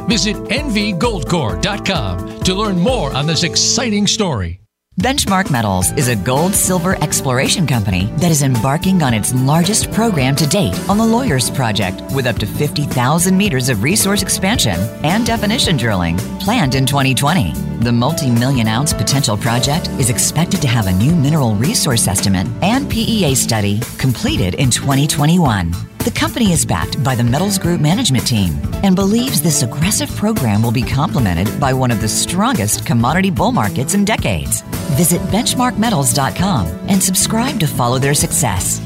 Visit 0.09 0.37
nvgoldcorp.com 0.37 2.41
to 2.41 2.55
learn 2.55 2.79
more 2.79 3.13
on 3.13 3.27
this 3.27 3.43
exciting 3.43 4.07
story. 4.07 4.60
Benchmark 5.01 5.51
Metals 5.51 5.93
is 5.93 6.09
a 6.09 6.15
gold 6.15 6.55
silver 6.55 7.03
exploration 7.03 7.67
company 7.67 8.13
that 8.19 8.31
is 8.31 8.43
embarking 8.43 9.03
on 9.03 9.15
its 9.15 9.33
largest 9.33 9.91
program 9.93 10.37
to 10.37 10.47
date 10.47 10.79
on 10.91 10.99
the 10.99 11.07
Lawyers 11.07 11.49
Project 11.49 12.03
with 12.15 12.27
up 12.27 12.37
to 12.37 12.47
50,000 12.47 13.35
meters 13.35 13.71
of 13.71 13.83
resource 13.83 14.21
expansion 14.21 14.79
and 15.03 15.25
definition 15.25 15.79
drilling 15.79 16.19
planned 16.39 16.75
in 16.75 16.85
2020. 16.85 17.55
The 17.81 17.91
multi 17.91 18.31
million 18.31 18.69
ounce 18.69 18.93
potential 18.93 19.39
project 19.39 19.89
is 19.99 20.11
expected 20.11 20.61
to 20.61 20.69
have 20.69 20.87
a 20.87 20.93
new 20.93 21.17
mineral 21.17 21.55
resource 21.55 22.07
estimate 22.07 22.47
and 22.61 22.91
PEA 22.91 23.35
study 23.37 23.81
completed 23.97 24.53
in 24.57 24.71
2021. 24.71 25.73
The 26.01 26.11
company 26.11 26.51
is 26.51 26.65
backed 26.65 27.05
by 27.05 27.15
the 27.15 27.23
Metals 27.23 27.59
Group 27.59 27.79
management 27.79 28.27
team 28.27 28.59
and 28.83 28.97
believes 28.97 29.43
this 29.43 29.63
aggressive 29.63 30.09
program 30.17 30.63
will 30.63 30.73
be 30.73 30.81
complemented 30.81 31.61
by 31.61 31.75
one 31.75 31.91
of 31.91 32.01
the 32.01 32.09
strongest 32.09 32.87
commodity 32.87 33.31
bull 33.31 33.53
markets 33.53 33.93
in 33.93 34.07
decades. 34.07 34.63
Visit 34.97 35.21
benchmarkmetals.com 35.29 36.67
and 36.89 37.03
subscribe 37.03 37.61
to 37.61 37.67
follow 37.67 37.99
their 37.99 38.15
success. 38.15 38.79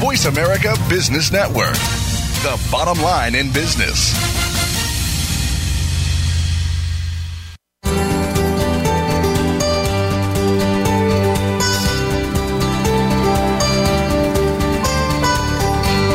Voice 0.00 0.24
America 0.24 0.74
Business 0.88 1.30
Network, 1.30 1.74
the 2.42 2.60
bottom 2.72 3.00
line 3.04 3.36
in 3.36 3.52
business. 3.52 4.39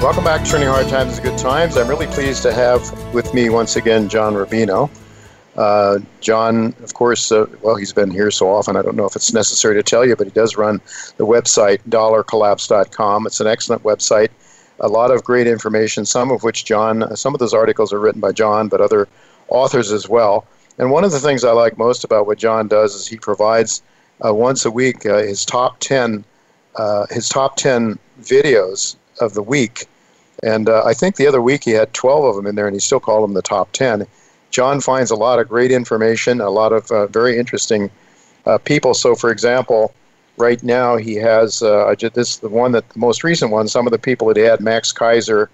Welcome 0.00 0.24
back 0.24 0.42
to 0.42 0.50
Turning 0.50 0.66
Hard 0.66 0.88
Times 0.88 1.16
to 1.16 1.22
Good 1.22 1.36
Times. 1.36 1.76
I'm 1.76 1.86
really 1.86 2.06
pleased 2.06 2.42
to 2.44 2.54
have 2.54 3.12
with 3.12 3.34
me 3.34 3.50
once 3.50 3.76
again 3.76 4.08
John 4.08 4.32
Rubino. 4.32 4.88
Uh, 5.58 5.98
John, 6.20 6.74
of 6.82 6.94
course, 6.94 7.30
uh, 7.30 7.44
well, 7.60 7.76
he's 7.76 7.92
been 7.92 8.10
here 8.10 8.30
so 8.30 8.48
often, 8.48 8.76
I 8.76 8.82
don't 8.82 8.96
know 8.96 9.04
if 9.04 9.14
it's 9.14 9.34
necessary 9.34 9.74
to 9.74 9.82
tell 9.82 10.06
you, 10.06 10.16
but 10.16 10.26
he 10.26 10.32
does 10.32 10.56
run 10.56 10.80
the 11.18 11.26
website 11.26 11.80
dollarcollapse.com. 11.90 13.26
It's 13.26 13.40
an 13.40 13.46
excellent 13.46 13.82
website, 13.82 14.30
a 14.80 14.88
lot 14.88 15.10
of 15.10 15.22
great 15.22 15.46
information, 15.46 16.06
some 16.06 16.30
of 16.30 16.44
which 16.44 16.64
John, 16.64 17.14
some 17.14 17.34
of 17.34 17.38
those 17.38 17.52
articles 17.52 17.92
are 17.92 18.00
written 18.00 18.22
by 18.22 18.32
John, 18.32 18.68
but 18.68 18.80
other 18.80 19.06
authors 19.48 19.92
as 19.92 20.08
well. 20.08 20.46
And 20.78 20.90
one 20.90 21.04
of 21.04 21.12
the 21.12 21.20
things 21.20 21.44
I 21.44 21.52
like 21.52 21.76
most 21.76 22.04
about 22.04 22.26
what 22.26 22.38
John 22.38 22.68
does 22.68 22.94
is 22.94 23.06
he 23.06 23.18
provides 23.18 23.82
uh, 24.24 24.32
once 24.32 24.64
a 24.64 24.70
week 24.70 25.04
uh, 25.04 25.18
his 25.18 25.44
top 25.44 25.78
10 25.80 26.24
uh, 26.76 27.04
his 27.10 27.28
top 27.28 27.56
10 27.56 27.98
videos 28.22 28.96
of 29.20 29.34
the 29.34 29.42
week. 29.42 29.86
And 30.42 30.68
uh, 30.68 30.82
I 30.84 30.94
think 30.94 31.16
the 31.16 31.26
other 31.26 31.42
week 31.42 31.64
he 31.64 31.72
had 31.72 31.92
12 31.92 32.24
of 32.24 32.36
them 32.36 32.46
in 32.46 32.54
there, 32.54 32.66
and 32.66 32.74
he 32.74 32.80
still 32.80 33.00
called 33.00 33.24
them 33.24 33.34
the 33.34 33.42
top 33.42 33.72
10. 33.72 34.06
John 34.50 34.80
finds 34.80 35.10
a 35.10 35.16
lot 35.16 35.38
of 35.38 35.48
great 35.48 35.70
information, 35.70 36.40
a 36.40 36.50
lot 36.50 36.72
of 36.72 36.90
uh, 36.90 37.06
very 37.06 37.38
interesting 37.38 37.90
uh, 38.46 38.58
people. 38.58 38.94
So, 38.94 39.14
for 39.14 39.30
example, 39.30 39.94
right 40.36 40.62
now 40.62 40.96
he 40.96 41.14
has 41.16 41.62
uh, 41.62 41.94
this 42.14 42.38
the 42.38 42.48
one 42.48 42.72
that 42.72 42.88
the 42.88 42.98
most 42.98 43.22
recent 43.22 43.52
one. 43.52 43.68
Some 43.68 43.86
of 43.86 43.92
the 43.92 43.98
people 43.98 44.26
that 44.28 44.36
he 44.36 44.42
had, 44.42 44.60
Max 44.60 44.92
Keiser, 44.92 45.48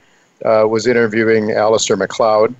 uh, 0.44 0.66
was 0.68 0.86
interviewing 0.86 1.48
Alasdair 1.48 1.98
Macleod. 1.98 2.54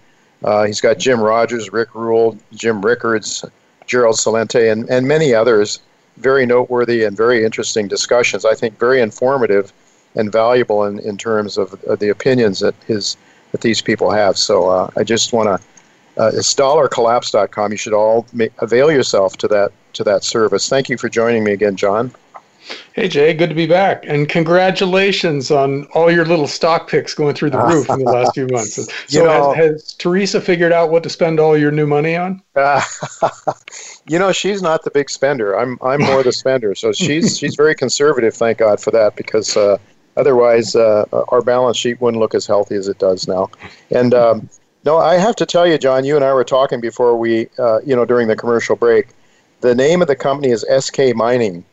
Uh, 0.45 0.65
he's 0.65 0.81
got 0.81 0.99
Jim 0.99 1.21
Rogers, 1.21 1.73
Rick 1.73 1.95
Rule, 1.95 2.37
Jim 2.53 2.83
Rickards, 2.83 3.45
Gerald 3.87 4.17
Celente, 4.17 4.71
and, 4.71 4.89
and 4.91 5.09
many 5.09 5.35
others. 5.35 5.81
Very 6.19 6.47
noteworthy 6.47 7.05
and 7.05 7.17
very 7.17 7.45
interesting 7.45 7.89
discussions. 7.89 8.45
I 8.45 8.55
think 8.55 8.79
very 8.79 9.01
informative 9.01 9.73
and 10.17 10.33
valuable 10.33 10.85
in, 10.85 10.99
in 11.01 11.17
terms 11.17 11.57
of, 11.57 11.83
of 11.85 11.99
the 11.99 12.09
opinions 12.09 12.61
that 12.61 12.75
his 12.87 13.17
that 13.53 13.61
these 13.61 13.81
people 13.81 14.11
have. 14.11 14.37
So 14.37 14.69
uh, 14.69 14.91
I 14.97 15.05
just 15.05 15.33
want 15.33 15.47
to. 15.49 15.67
Uh, 16.19 16.31
it's 16.33 16.55
dollarcollapse.com. 16.55 17.73
You 17.73 17.77
should 17.77 17.93
all 17.93 18.27
ma- 18.33 18.47
avail 18.59 18.91
yourself 18.91 19.37
to 19.39 19.49
that 19.49 19.71
to 19.93 20.05
that 20.05 20.25
service. 20.25 20.69
Thank 20.69 20.89
you 20.89 20.97
for 20.97 21.09
joining 21.09 21.45
me 21.45 21.53
again, 21.53 21.77
John. 21.77 22.11
Hey 22.95 23.09
Jay, 23.09 23.33
good 23.35 23.51
to 23.51 23.55
be 23.55 23.67
back, 23.67 24.05
and 24.09 24.29
congratulations 24.29 25.51
on 25.51 25.85
all 25.95 26.11
your 26.11 26.25
little 26.25 26.49
stock 26.49 26.89
picks 26.89 27.15
going 27.15 27.35
through 27.35 27.51
the 27.51 27.59
roof 27.67 27.89
in 27.91 27.99
the 27.99 28.11
last 28.11 28.35
few 28.35 28.47
months. 28.49 28.75
So, 28.75 28.83
you 29.09 29.23
know, 29.23 29.53
has, 29.53 29.83
has, 29.83 29.93
Teresa 29.95 30.41
figured 30.41 30.73
out 30.73 30.91
what 30.91 31.03
to 31.05 31.11
spend 31.11 31.39
all 31.39 31.57
your 31.57 31.71
new 31.71 31.87
money 31.87 32.17
on? 32.17 32.43
Uh, 32.57 32.83
you 34.09 34.19
know, 34.19 34.33
she's 34.33 34.63
not 34.63 34.83
the 34.83 34.91
big 34.91 35.11
spender. 35.11 35.57
I'm 35.57 35.79
I'm 35.83 36.01
more 36.01 36.23
the 36.23 36.33
spender. 36.33 36.75
So 36.75 36.91
she's 36.93 37.39
she's 37.39 37.55
very 37.55 37.75
conservative. 37.75 38.35
Thank 38.35 38.59
God 38.59 38.81
for 38.81 38.91
that, 38.91 39.15
because 39.15 39.57
uh, 39.57 39.79
Otherwise, 40.17 40.75
uh, 40.75 41.05
our 41.29 41.43
balance 41.43 41.77
sheet 41.77 42.01
wouldn't 42.01 42.21
look 42.21 42.35
as 42.35 42.47
healthy 42.47 42.75
as 42.75 42.89
it 42.89 42.99
does 42.99 43.29
now. 43.29 43.51
And 43.91 44.15
um, 44.15 44.49
no, 44.85 44.99
I 44.99 45.17
have 45.17 45.37
to 45.37 45.47
tell 45.47 45.67
you, 45.67 45.79
John, 45.79 46.05
you 46.05 46.17
and 46.17 46.25
I 46.25 46.33
were 46.33 46.45
talking 46.45 46.81
before 46.81 47.17
we, 47.17 47.49
uh, 47.59 47.81
you 47.85 47.95
know, 47.95 48.05
during 48.05 48.29
the 48.29 48.37
commercial 48.37 48.77
break. 48.77 49.09
The 49.61 49.75
name 49.75 50.01
of 50.01 50.09
the 50.09 50.17
company 50.17 50.53
is 50.53 50.65
Eskay 50.71 51.15
Mining. 51.15 51.65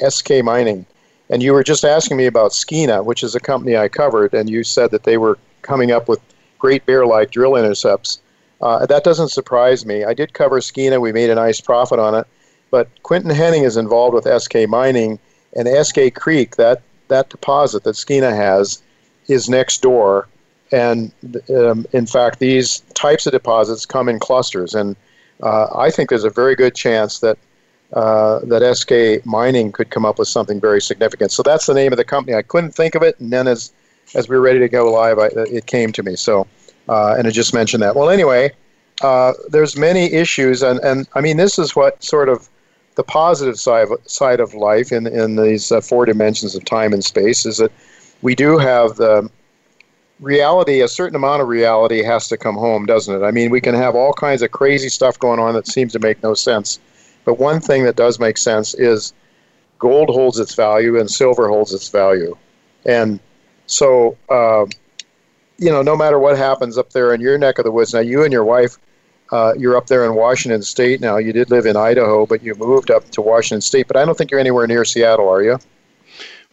Eskay 0.00 0.42
Mining. 0.42 0.86
And 1.28 1.42
you 1.42 1.52
were 1.52 1.62
just 1.62 1.84
asking 1.84 2.16
me 2.16 2.26
about 2.26 2.52
Skeena, 2.52 3.04
which 3.04 3.22
is 3.22 3.34
a 3.34 3.40
company 3.40 3.76
I 3.76 3.88
covered, 3.88 4.34
and 4.34 4.50
you 4.50 4.64
said 4.64 4.90
that 4.90 5.04
they 5.04 5.16
were 5.16 5.38
coming 5.62 5.90
up 5.90 6.08
with 6.08 6.20
Great 6.58 6.84
Bear 6.86 7.06
like 7.06 7.30
drill 7.30 7.56
intercepts. 7.56 8.20
Uh, 8.60 8.86
that 8.86 9.02
doesn't 9.04 9.30
surprise 9.30 9.84
me. 9.84 10.04
I 10.04 10.14
did 10.14 10.34
cover 10.34 10.60
Skeena. 10.60 11.00
We 11.00 11.12
made 11.12 11.30
a 11.30 11.34
nice 11.34 11.60
profit 11.60 11.98
on 11.98 12.14
it. 12.14 12.26
But 12.70 12.88
Quinton 13.02 13.30
Hennigh 13.30 13.64
is 13.64 13.76
involved 13.76 14.14
with 14.14 14.24
Eskay 14.24 14.68
Mining, 14.68 15.18
and 15.54 15.68
Eskay 15.68 16.14
Creek, 16.14 16.56
that 16.56 16.82
that 17.12 17.30
deposit 17.30 17.84
that 17.84 17.94
Skeena 17.94 18.34
has 18.34 18.82
is 19.28 19.48
next 19.48 19.82
door. 19.82 20.28
And 20.72 21.12
um, 21.54 21.86
in 21.92 22.06
fact, 22.06 22.38
these 22.38 22.80
types 22.94 23.26
of 23.26 23.32
deposits 23.32 23.86
come 23.86 24.08
in 24.08 24.18
clusters. 24.18 24.74
And 24.74 24.96
uh, 25.42 25.66
I 25.86 25.90
think 25.90 26.08
there's 26.08 26.24
a 26.24 26.30
very 26.30 26.54
good 26.56 26.74
chance 26.74 27.20
that 27.20 27.38
uh, 27.92 28.38
that 28.52 28.62
Eskay 28.62 29.24
Mining 29.26 29.70
could 29.70 29.90
come 29.90 30.06
up 30.06 30.18
with 30.18 30.28
something 30.28 30.58
very 30.60 30.80
significant. 30.80 31.30
So 31.30 31.42
that's 31.42 31.66
the 31.66 31.74
name 31.74 31.92
of 31.92 31.98
the 31.98 32.04
company. 32.04 32.34
I 32.34 32.42
couldn't 32.42 32.74
think 32.74 32.94
of 32.94 33.02
it, 33.02 33.20
and 33.20 33.30
then 33.30 33.46
as 33.46 33.70
as 34.14 34.28
we 34.28 34.36
were 34.36 34.42
ready 34.42 34.60
to 34.60 34.68
go 34.68 34.90
live, 34.90 35.18
I, 35.18 35.28
it 35.58 35.66
came 35.66 35.92
to 35.92 36.02
me. 36.02 36.16
So, 36.16 36.46
uh, 36.88 37.16
and 37.18 37.26
I 37.26 37.30
just 37.30 37.52
mentioned 37.52 37.82
that. 37.82 37.94
Well, 37.94 38.08
anyway, 38.08 38.50
uh, 39.02 39.32
there's 39.48 39.76
many 39.76 40.12
issues, 40.12 40.62
and, 40.62 40.80
and 40.80 41.06
I 41.14 41.20
mean, 41.20 41.36
this 41.36 41.58
is 41.58 41.76
what 41.76 42.02
sort 42.02 42.28
of 42.28 42.48
the 42.94 43.02
positive 43.02 43.58
side 43.58 43.90
of, 43.90 43.98
side 44.06 44.40
of 44.40 44.54
life 44.54 44.92
in, 44.92 45.06
in 45.06 45.36
these 45.36 45.72
uh, 45.72 45.80
four 45.80 46.04
dimensions 46.04 46.54
of 46.54 46.64
time 46.64 46.92
and 46.92 47.04
space 47.04 47.46
is 47.46 47.56
that 47.58 47.72
we 48.20 48.34
do 48.34 48.58
have 48.58 48.96
the 48.96 49.30
reality, 50.20 50.80
a 50.80 50.88
certain 50.88 51.16
amount 51.16 51.42
of 51.42 51.48
reality 51.48 52.02
has 52.02 52.28
to 52.28 52.36
come 52.36 52.54
home, 52.54 52.86
doesn't 52.86 53.14
it? 53.14 53.24
I 53.24 53.30
mean, 53.30 53.50
we 53.50 53.60
can 53.60 53.74
have 53.74 53.94
all 53.94 54.12
kinds 54.12 54.42
of 54.42 54.52
crazy 54.52 54.88
stuff 54.88 55.18
going 55.18 55.40
on 55.40 55.54
that 55.54 55.66
seems 55.66 55.92
to 55.92 55.98
make 55.98 56.22
no 56.22 56.34
sense. 56.34 56.78
But 57.24 57.38
one 57.38 57.60
thing 57.60 57.84
that 57.84 57.96
does 57.96 58.18
make 58.18 58.38
sense 58.38 58.74
is 58.74 59.12
gold 59.78 60.08
holds 60.10 60.38
its 60.38 60.54
value 60.54 60.98
and 60.98 61.10
silver 61.10 61.48
holds 61.48 61.72
its 61.72 61.88
value. 61.88 62.36
And 62.86 63.20
so, 63.66 64.16
uh, 64.28 64.66
you 65.58 65.70
know, 65.70 65.82
no 65.82 65.96
matter 65.96 66.18
what 66.18 66.36
happens 66.36 66.78
up 66.78 66.90
there 66.90 67.14
in 67.14 67.20
your 67.20 67.38
neck 67.38 67.58
of 67.58 67.64
the 67.64 67.70
woods, 67.70 67.92
now 67.92 68.00
you 68.00 68.22
and 68.22 68.32
your 68.32 68.44
wife, 68.44 68.78
uh, 69.32 69.54
you're 69.58 69.76
up 69.76 69.86
there 69.86 70.04
in 70.04 70.14
Washington 70.14 70.62
State 70.62 71.00
now. 71.00 71.16
You 71.16 71.32
did 71.32 71.50
live 71.50 71.66
in 71.66 71.76
Idaho, 71.76 72.26
but 72.26 72.42
you 72.42 72.54
moved 72.54 72.90
up 72.90 73.08
to 73.10 73.22
Washington 73.22 73.62
State. 73.62 73.88
But 73.88 73.96
I 73.96 74.04
don't 74.04 74.16
think 74.16 74.30
you're 74.30 74.38
anywhere 74.38 74.66
near 74.66 74.84
Seattle, 74.84 75.28
are 75.28 75.42
you? 75.42 75.58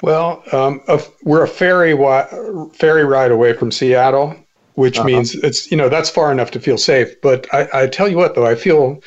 Well, 0.01 0.41
um, 0.53 0.81
a, 0.87 1.01
we're 1.23 1.43
a 1.43 1.47
ferry 1.47 1.93
wa- 1.93 2.27
ferry 2.73 3.03
ride 3.03 3.31
away 3.31 3.51
from 3.51 3.69
Seattle, 3.69 4.33
which 4.75 4.97
uh-huh. 4.97 5.07
means 5.07 5.35
it's 5.35 5.69
you 5.69 5.77
know 5.77 5.89
that's 5.89 6.09
far 6.09 6.31
enough 6.31 6.51
to 6.51 6.59
feel 6.59 6.77
safe. 6.77 7.19
But 7.21 7.53
I, 7.53 7.67
I 7.73 7.87
tell 7.87 8.07
you 8.07 8.15
what, 8.15 8.33
though, 8.33 8.45
I 8.45 8.55
feel 8.55 9.03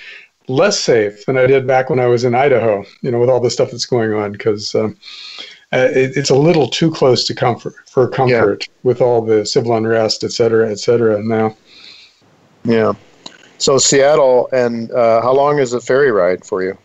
less 0.49 0.79
safe 0.79 1.25
than 1.25 1.39
I 1.39 1.47
did 1.47 1.67
back 1.67 1.89
when 1.89 1.99
I 1.99 2.07
was 2.07 2.25
in 2.25 2.35
Idaho. 2.35 2.85
You 3.01 3.11
know, 3.11 3.21
with 3.21 3.31
all 3.31 3.41
the 3.41 3.51
stuff 3.51 3.71
that's 3.71 3.87
going 3.87 4.13
on, 4.13 4.33
because 4.33 4.75
um, 4.75 4.99
uh, 5.73 5.89
it, 5.95 6.15
it's 6.15 6.29
a 6.29 6.37
little 6.37 6.69
too 6.69 6.91
close 6.91 7.25
to 7.25 7.35
comfort 7.35 7.77
for 7.89 8.07
comfort 8.07 8.69
yeah. 8.69 8.75
with 8.83 9.01
all 9.01 9.23
the 9.23 9.47
civil 9.47 9.75
unrest, 9.75 10.25
et 10.25 10.33
cetera, 10.33 10.71
et 10.71 10.79
cetera. 10.79 11.23
Now, 11.23 11.57
yeah. 12.65 12.93
So 13.59 13.79
Seattle, 13.79 14.49
and 14.53 14.91
uh, 14.93 15.23
how 15.23 15.33
long 15.33 15.59
is 15.59 15.71
the 15.71 15.81
ferry 15.81 16.11
ride 16.11 16.45
for 16.45 16.63
you? 16.63 16.77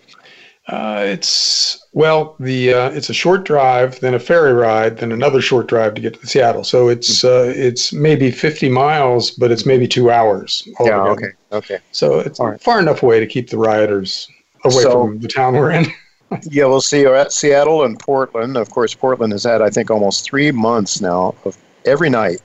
Uh, 0.68 1.02
it's 1.06 1.88
well, 1.94 2.36
the 2.40 2.74
uh, 2.74 2.90
it's 2.90 3.10
a 3.10 3.14
short 3.14 3.46
drive, 3.46 4.00
then 4.02 4.14
a 4.14 4.20
ferry 4.20 4.52
ride, 4.52 4.98
then 4.98 5.14
another 5.14 5.42
short 5.42 5.68
drive 5.68 5.96
to 5.96 6.02
get 6.02 6.20
to 6.20 6.28
Seattle. 6.28 6.64
So 6.64 6.90
it's 6.90 7.22
hmm. 7.22 7.28
uh, 7.28 7.54
it's 7.56 7.94
maybe 7.94 8.32
50 8.32 8.70
miles, 8.70 9.32
but 9.32 9.52
it's 9.52 9.66
maybe 9.66 9.88
two 9.88 10.12
hours. 10.12 10.68
Altogether. 10.78 11.06
Yeah. 11.06 11.12
Okay. 11.12 11.32
Okay. 11.54 11.80
So 11.94 12.20
it's 12.20 12.40
right. 12.40 12.62
far 12.62 12.80
enough 12.80 13.02
away 13.02 13.20
to 13.20 13.26
keep 13.26 13.50
the 13.50 13.58
rioters 13.58 14.28
away 14.66 14.84
so, 14.84 15.06
from 15.06 15.20
the 15.20 15.28
town 15.30 15.54
we're 15.54 15.72
in. 15.72 15.86
yeah, 16.44 16.66
we'll 16.66 16.82
see. 16.82 17.02
You're 17.02 17.16
at 17.16 17.32
Seattle 17.32 17.86
and 17.86 17.98
Portland. 17.98 18.58
Of 18.58 18.70
course, 18.70 18.94
Portland 18.94 19.32
has 19.32 19.46
had 19.46 19.62
I 19.62 19.70
think 19.70 19.90
almost 19.90 20.26
three 20.26 20.52
months 20.52 21.00
now 21.00 21.34
of 21.46 21.58
every 21.86 22.10
night 22.10 22.42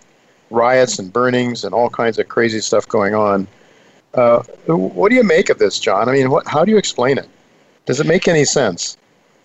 riots 0.51 0.99
and 0.99 1.13
burnings 1.13 1.65
and 1.65 1.75
all 1.75 1.91
kinds 1.91 2.19
of 2.21 2.29
crazy 2.29 2.61
stuff 2.61 2.87
going 2.87 3.15
on. 3.15 3.49
Uh, 4.15 4.43
what 4.67 5.09
do 5.09 5.17
you 5.17 5.25
make 5.25 5.49
of 5.49 5.59
this, 5.59 5.79
John? 5.79 6.09
I 6.09 6.13
mean, 6.13 6.31
what, 6.31 6.47
how 6.47 6.65
do 6.65 6.71
you 6.71 6.79
explain 6.79 7.19
it? 7.19 7.29
Does 7.87 8.01
it 8.01 8.07
make 8.07 8.29
any 8.29 8.45
sense? 8.45 8.97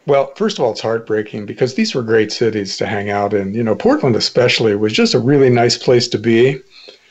Well, 0.05 0.33
first 0.35 0.57
of 0.57 0.63
all, 0.63 0.71
it's 0.71 0.81
heartbreaking 0.81 1.45
because 1.45 1.75
these 1.75 1.93
were 1.93 2.01
great 2.01 2.31
cities 2.31 2.77
to 2.77 2.85
hang 2.85 3.09
out 3.09 3.33
in. 3.33 3.53
You 3.53 3.63
know, 3.63 3.75
Portland 3.75 4.15
especially 4.15 4.75
was 4.75 4.93
just 4.93 5.13
a 5.13 5.19
really 5.19 5.49
nice 5.49 5.77
place 5.77 6.07
to 6.09 6.17
be. 6.17 6.61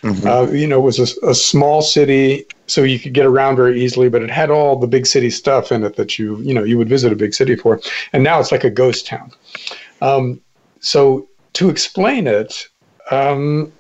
Mm-hmm. 0.02 0.26
Uh, 0.26 0.46
you 0.52 0.66
know, 0.66 0.78
it 0.78 0.82
was 0.82 0.98
a, 0.98 1.28
a, 1.28 1.34
small 1.34 1.82
city, 1.82 2.44
so 2.66 2.82
you 2.82 2.98
could 2.98 3.12
get 3.12 3.26
around 3.26 3.56
very 3.56 3.82
easily, 3.82 4.08
but 4.08 4.22
it 4.22 4.30
had 4.30 4.50
all 4.50 4.76
the 4.76 4.86
big 4.86 5.06
city 5.06 5.30
stuff 5.30 5.72
in 5.72 5.82
it 5.82 5.96
that 5.96 6.18
you, 6.18 6.38
you 6.42 6.54
know, 6.54 6.62
you 6.62 6.78
would 6.78 6.88
visit 6.88 7.12
a 7.12 7.16
big 7.16 7.34
city 7.34 7.56
for. 7.56 7.80
And 8.12 8.22
now 8.22 8.38
it's 8.38 8.52
like 8.52 8.62
a 8.62 8.70
ghost 8.70 9.06
town. 9.06 9.32
Um, 10.00 10.40
so 10.80 11.28
to 11.54 11.70
explain 11.70 12.26
it, 12.26 12.68
um, 13.10 13.72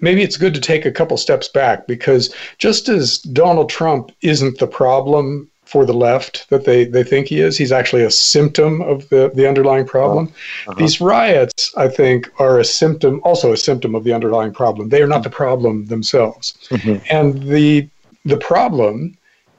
maybe 0.00 0.22
it's 0.22 0.36
good 0.36 0.54
to 0.54 0.60
take 0.60 0.84
a 0.84 0.92
couple 0.92 1.16
steps 1.16 1.48
back 1.48 1.86
because 1.86 2.34
just 2.58 2.88
as 2.88 3.18
Donald 3.18 3.68
Trump 3.70 4.10
isn't 4.22 4.58
the 4.58 4.66
problem 4.66 5.48
for 5.68 5.84
the 5.84 5.92
left 5.92 6.48
that 6.48 6.64
they, 6.64 6.86
they 6.86 7.04
think 7.04 7.26
he 7.26 7.40
is. 7.40 7.58
He's 7.58 7.72
actually 7.72 8.02
a 8.02 8.10
symptom 8.10 8.80
of 8.80 9.06
the, 9.10 9.30
the 9.34 9.46
underlying 9.46 9.86
problem. 9.86 10.32
Uh-huh. 10.66 10.78
These 10.78 10.98
riots, 10.98 11.74
I 11.76 11.88
think, 11.88 12.30
are 12.40 12.58
a 12.58 12.64
symptom, 12.64 13.20
also 13.22 13.52
a 13.52 13.56
symptom 13.56 13.94
of 13.94 14.02
the 14.02 14.14
underlying 14.14 14.54
problem. 14.54 14.88
They 14.88 15.02
are 15.02 15.06
not 15.06 15.24
the 15.24 15.30
problem 15.30 15.84
themselves. 15.86 16.56
Mm-hmm. 16.70 17.04
And 17.10 17.42
the 17.42 17.88
the 18.24 18.38
problem 18.38 19.16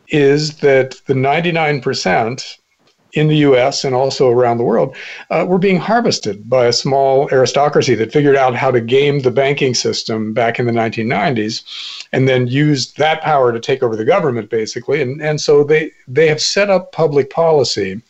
is 0.09 0.57
that 0.57 0.95
the 1.05 1.13
99% 1.13 2.57
in 3.13 3.27
the 3.27 3.37
US 3.37 3.83
and 3.83 3.95
also 3.95 4.29
around 4.29 4.57
the 4.57 4.63
world 4.63 4.95
uh, 5.29 5.45
were 5.47 5.57
being 5.57 5.77
harvested 5.77 6.49
by 6.49 6.65
a 6.65 6.73
small 6.73 7.29
aristocracy 7.31 7.95
that 7.95 8.11
figured 8.11 8.35
out 8.35 8.55
how 8.55 8.71
to 8.71 8.81
game 8.81 9.19
the 9.19 9.31
banking 9.31 9.73
system 9.73 10.33
back 10.33 10.59
in 10.59 10.65
the 10.65 10.71
1990s 10.71 11.63
and 12.11 12.27
then 12.27 12.47
used 12.47 12.97
that 12.97 13.21
power 13.21 13.51
to 13.51 13.59
take 13.59 13.81
over 13.81 13.95
the 13.95 14.05
government 14.05 14.49
basically. 14.49 15.01
And, 15.01 15.21
and 15.21 15.41
so 15.41 15.63
they, 15.63 15.91
they 16.07 16.27
have 16.27 16.41
set 16.41 16.69
up 16.69 16.91
public 16.91 17.29
policy 17.29 18.01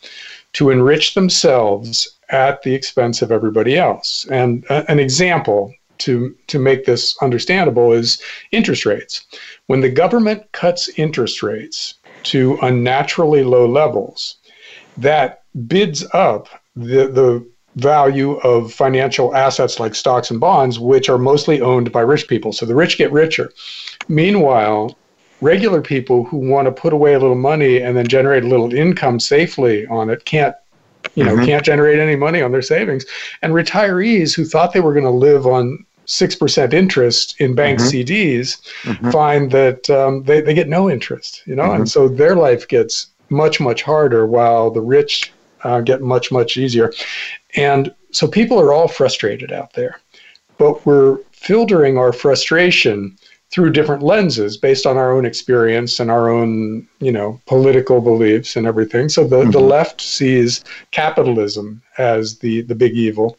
to 0.54 0.70
enrich 0.70 1.14
themselves 1.14 2.16
at 2.30 2.62
the 2.62 2.74
expense 2.74 3.22
of 3.22 3.32
everybody 3.32 3.76
else. 3.76 4.26
And 4.30 4.64
uh, 4.70 4.84
an 4.88 4.98
example 4.98 5.74
to, 5.98 6.34
to 6.46 6.58
make 6.58 6.84
this 6.84 7.16
understandable 7.22 7.92
is 7.92 8.20
interest 8.52 8.86
rates. 8.86 9.24
When 9.66 9.80
the 9.80 9.90
government 9.90 10.50
cuts 10.52 10.88
interest 10.96 11.42
rates 11.42 11.94
to 12.24 12.58
unnaturally 12.62 13.44
low 13.44 13.66
levels 13.66 14.36
that 15.00 15.42
bids 15.66 16.04
up 16.12 16.48
the, 16.76 17.08
the 17.08 17.46
value 17.76 18.32
of 18.38 18.72
financial 18.72 19.34
assets 19.34 19.78
like 19.78 19.94
stocks 19.94 20.30
and 20.30 20.40
bonds, 20.40 20.78
which 20.78 21.08
are 21.08 21.18
mostly 21.18 21.60
owned 21.60 21.92
by 21.92 22.00
rich 22.00 22.28
people. 22.28 22.52
So 22.52 22.66
the 22.66 22.74
rich 22.74 22.98
get 22.98 23.12
richer. 23.12 23.52
Meanwhile, 24.08 24.96
regular 25.40 25.80
people 25.80 26.24
who 26.24 26.36
want 26.36 26.66
to 26.66 26.72
put 26.72 26.92
away 26.92 27.14
a 27.14 27.18
little 27.18 27.34
money 27.34 27.78
and 27.80 27.96
then 27.96 28.06
generate 28.06 28.44
a 28.44 28.48
little 28.48 28.72
income 28.74 29.18
safely 29.18 29.86
on 29.86 30.10
it 30.10 30.24
can't 30.24 30.54
you 31.14 31.24
know 31.24 31.34
mm-hmm. 31.34 31.46
can't 31.46 31.64
generate 31.64 31.98
any 31.98 32.14
money 32.14 32.42
on 32.42 32.52
their 32.52 32.60
savings 32.60 33.06
and 33.40 33.54
retirees 33.54 34.36
who 34.36 34.44
thought 34.44 34.74
they 34.74 34.80
were 34.80 34.92
going 34.92 35.04
to 35.04 35.10
live 35.10 35.46
on 35.46 35.84
6% 36.10 36.72
interest 36.72 37.40
in 37.40 37.54
bank 37.54 37.78
mm-hmm. 37.78 37.88
CDs 37.88 38.60
mm-hmm. 38.82 39.10
find 39.10 39.50
that 39.52 39.88
um, 39.90 40.24
they, 40.24 40.40
they 40.40 40.54
get 40.54 40.68
no 40.68 40.90
interest, 40.90 41.42
you 41.46 41.54
know, 41.54 41.70
and 41.70 41.84
mm-hmm. 41.84 41.86
so 41.86 42.08
their 42.08 42.34
life 42.34 42.66
gets 42.66 43.09
much, 43.30 43.60
much 43.60 43.82
harder, 43.82 44.26
while 44.26 44.70
the 44.70 44.80
rich 44.80 45.32
uh, 45.62 45.80
get 45.80 46.02
much, 46.02 46.32
much 46.32 46.56
easier. 46.56 46.92
And 47.56 47.94
so 48.10 48.26
people 48.26 48.60
are 48.60 48.72
all 48.72 48.88
frustrated 48.88 49.52
out 49.52 49.72
there, 49.74 50.00
but 50.58 50.84
we're 50.84 51.18
filtering 51.32 51.96
our 51.96 52.12
frustration 52.12 53.16
through 53.50 53.72
different 53.72 54.02
lenses 54.02 54.56
based 54.56 54.86
on 54.86 54.96
our 54.96 55.10
own 55.10 55.24
experience 55.24 55.98
and 55.98 56.10
our 56.10 56.28
own, 56.28 56.86
you 57.00 57.10
know, 57.10 57.40
political 57.46 58.00
beliefs 58.00 58.54
and 58.54 58.66
everything. 58.66 59.08
So 59.08 59.24
the, 59.24 59.40
mm-hmm. 59.40 59.50
the 59.50 59.60
left 59.60 60.00
sees 60.00 60.64
capitalism 60.92 61.82
as 61.98 62.38
the, 62.38 62.62
the 62.62 62.76
big 62.76 62.94
evil, 62.94 63.38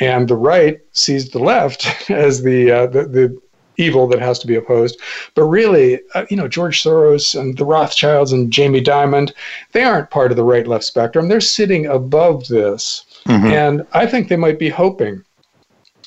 and 0.00 0.28
the 0.28 0.36
right 0.36 0.80
sees 0.92 1.30
the 1.30 1.38
left 1.38 2.10
as 2.10 2.42
the, 2.42 2.70
uh, 2.70 2.86
the, 2.88 3.04
the 3.04 3.40
evil 3.78 4.06
that 4.08 4.20
has 4.20 4.38
to 4.40 4.46
be 4.46 4.56
opposed. 4.56 5.00
But 5.34 5.44
really, 5.44 6.00
uh, 6.14 6.26
you 6.28 6.36
know, 6.36 6.48
George 6.48 6.82
Soros 6.82 7.38
and 7.38 7.56
the 7.56 7.64
Rothschilds 7.64 8.32
and 8.32 8.52
Jamie 8.52 8.82
Dimon, 8.82 9.32
they 9.72 9.84
aren't 9.84 10.10
part 10.10 10.30
of 10.30 10.36
the 10.36 10.44
right 10.44 10.66
left 10.66 10.84
spectrum. 10.84 11.28
They're 11.28 11.40
sitting 11.40 11.86
above 11.86 12.46
this. 12.48 13.04
Mm-hmm. 13.26 13.46
And 13.46 13.86
I 13.92 14.06
think 14.06 14.28
they 14.28 14.36
might 14.36 14.58
be 14.58 14.68
hoping 14.68 15.24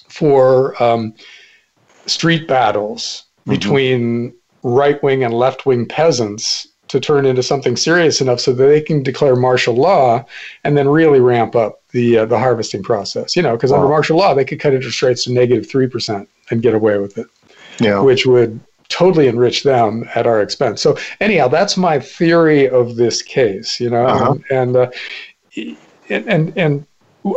for 0.07 0.81
um, 0.83 1.13
street 2.05 2.47
battles 2.47 3.23
mm-hmm. 3.41 3.51
between 3.51 4.33
right 4.63 5.01
wing 5.01 5.23
and 5.23 5.33
left 5.33 5.65
wing 5.65 5.87
peasants 5.87 6.67
to 6.89 6.99
turn 6.99 7.25
into 7.25 7.41
something 7.41 7.77
serious 7.77 8.19
enough 8.19 8.41
so 8.41 8.51
that 8.51 8.65
they 8.65 8.81
can 8.81 9.01
declare 9.01 9.37
martial 9.37 9.73
law 9.73 10.25
and 10.65 10.77
then 10.77 10.89
really 10.89 11.21
ramp 11.21 11.55
up 11.55 11.81
the 11.91 12.17
uh, 12.17 12.25
the 12.25 12.37
harvesting 12.37 12.83
process. 12.83 13.33
You 13.35 13.41
know, 13.41 13.55
because 13.55 13.71
wow. 13.71 13.77
under 13.77 13.89
martial 13.89 14.17
law 14.17 14.33
they 14.33 14.43
could 14.43 14.59
cut 14.59 14.73
interest 14.73 15.01
rates 15.01 15.23
to 15.23 15.31
negative 15.31 15.69
three 15.69 15.87
percent 15.87 16.27
and 16.49 16.61
get 16.61 16.73
away 16.73 16.97
with 16.97 17.17
it 17.17 17.27
yeah. 17.83 17.99
which 17.99 18.25
would 18.25 18.59
totally 18.89 19.27
enrich 19.27 19.63
them 19.63 20.07
at 20.15 20.27
our 20.27 20.41
expense. 20.41 20.81
So 20.81 20.97
anyhow, 21.19 21.47
that's 21.47 21.77
my 21.77 21.99
theory 21.99 22.69
of 22.69 22.97
this 22.97 23.21
case, 23.21 23.79
you 23.79 23.89
know, 23.89 24.05
uh-huh. 24.05 24.35
and, 24.51 24.75
uh, 24.75 24.91
and, 26.09 26.53
and, 26.57 26.85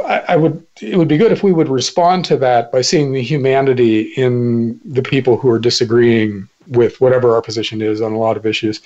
I 0.06 0.36
would 0.36 0.66
it 0.80 0.96
would 0.96 1.08
be 1.08 1.18
good 1.18 1.30
if 1.30 1.42
we 1.42 1.52
would 1.52 1.68
respond 1.68 2.24
to 2.24 2.38
that 2.38 2.72
by 2.72 2.80
seeing 2.80 3.12
the 3.12 3.20
humanity 3.20 4.14
in 4.16 4.80
the 4.82 5.02
people 5.02 5.36
who 5.36 5.50
are 5.50 5.58
disagreeing 5.58 6.48
with 6.68 7.00
whatever 7.00 7.34
our 7.34 7.42
position 7.42 7.82
is 7.82 8.00
on 8.00 8.12
a 8.12 8.18
lot 8.18 8.36
of 8.36 8.46
issues, 8.46 8.80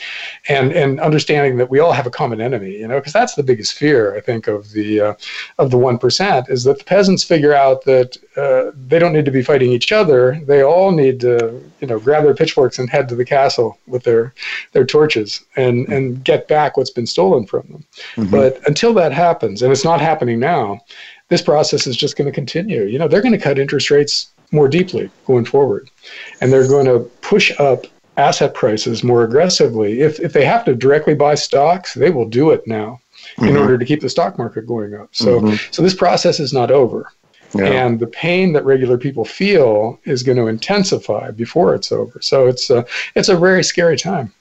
and 0.48 0.72
and 0.72 1.00
understanding 1.00 1.56
that 1.58 1.70
we 1.70 1.78
all 1.78 1.92
have 1.92 2.06
a 2.06 2.10
common 2.10 2.40
enemy, 2.40 2.72
you 2.72 2.88
know, 2.88 2.98
because 2.98 3.12
that's 3.12 3.34
the 3.34 3.42
biggest 3.42 3.74
fear 3.74 4.16
I 4.16 4.20
think 4.20 4.46
of 4.46 4.70
the 4.72 5.00
uh, 5.00 5.14
of 5.58 5.70
the 5.70 5.78
one 5.78 5.98
percent 5.98 6.48
is 6.48 6.64
that 6.64 6.78
the 6.78 6.84
peasants 6.84 7.24
figure 7.24 7.54
out 7.54 7.84
that 7.84 8.16
uh, 8.36 8.72
they 8.88 8.98
don't 8.98 9.12
need 9.12 9.24
to 9.24 9.30
be 9.30 9.42
fighting 9.42 9.70
each 9.70 9.92
other; 9.92 10.40
they 10.46 10.62
all 10.62 10.90
need 10.90 11.20
to 11.20 11.62
you 11.80 11.86
know 11.86 11.98
grab 11.98 12.24
their 12.24 12.34
pitchforks 12.34 12.78
and 12.78 12.90
head 12.90 13.08
to 13.08 13.14
the 13.14 13.24
castle 13.24 13.78
with 13.86 14.02
their 14.04 14.34
their 14.72 14.84
torches 14.84 15.44
and 15.56 15.88
and 15.88 16.24
get 16.24 16.48
back 16.48 16.76
what's 16.76 16.90
been 16.90 17.06
stolen 17.06 17.46
from 17.46 17.66
them. 17.68 17.84
Mm-hmm. 18.16 18.30
But 18.30 18.66
until 18.66 18.94
that 18.94 19.12
happens, 19.12 19.62
and 19.62 19.72
it's 19.72 19.84
not 19.84 20.00
happening 20.00 20.40
now, 20.40 20.80
this 21.28 21.42
process 21.42 21.86
is 21.86 21.96
just 21.96 22.16
going 22.16 22.26
to 22.26 22.34
continue. 22.34 22.84
You 22.84 22.98
know, 22.98 23.08
they're 23.08 23.22
going 23.22 23.32
to 23.32 23.38
cut 23.38 23.58
interest 23.58 23.90
rates 23.90 24.30
more 24.52 24.68
deeply 24.68 25.10
going 25.26 25.44
forward. 25.44 25.90
And 26.40 26.52
they're 26.52 26.68
going 26.68 26.86
to 26.86 27.00
push 27.20 27.52
up 27.58 27.86
asset 28.16 28.54
prices 28.54 29.04
more 29.04 29.22
aggressively. 29.24 30.00
If, 30.00 30.18
if 30.20 30.32
they 30.32 30.44
have 30.44 30.64
to 30.64 30.74
directly 30.74 31.14
buy 31.14 31.34
stocks, 31.34 31.94
they 31.94 32.10
will 32.10 32.28
do 32.28 32.50
it 32.50 32.66
now 32.66 33.00
mm-hmm. 33.36 33.48
in 33.48 33.56
order 33.56 33.78
to 33.78 33.84
keep 33.84 34.00
the 34.00 34.08
stock 34.08 34.38
market 34.38 34.66
going 34.66 34.94
up. 34.94 35.14
So, 35.14 35.40
mm-hmm. 35.40 35.56
so 35.70 35.82
this 35.82 35.94
process 35.94 36.40
is 36.40 36.52
not 36.52 36.70
over. 36.70 37.12
Yeah. 37.54 37.64
And 37.64 37.98
the 37.98 38.06
pain 38.06 38.52
that 38.52 38.64
regular 38.64 38.98
people 38.98 39.24
feel 39.24 39.98
is 40.04 40.22
going 40.22 40.36
to 40.36 40.48
intensify 40.48 41.30
before 41.30 41.74
it's 41.74 41.90
over. 41.92 42.20
So 42.20 42.46
it's 42.46 42.68
a, 42.68 42.84
it's 43.14 43.30
a 43.30 43.36
very 43.36 43.64
scary 43.64 43.96
time. 43.96 44.32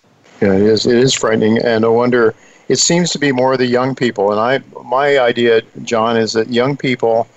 Yeah, 0.41 0.53
it 0.53 0.61
is. 0.61 0.85
It 0.85 0.97
is 0.97 1.13
frightening, 1.13 1.57
and 1.59 1.81
no 1.81 1.93
wonder 1.93 2.35
it 2.67 2.77
seems 2.77 3.11
to 3.11 3.19
be 3.19 3.31
more 3.31 3.57
the 3.57 3.65
young 3.65 3.95
people. 3.95 4.31
And 4.31 4.39
I, 4.39 4.83
my 4.83 5.19
idea, 5.19 5.61
John, 5.83 6.17
is 6.17 6.33
that 6.33 6.49
young 6.49 6.77
people, 6.77 7.27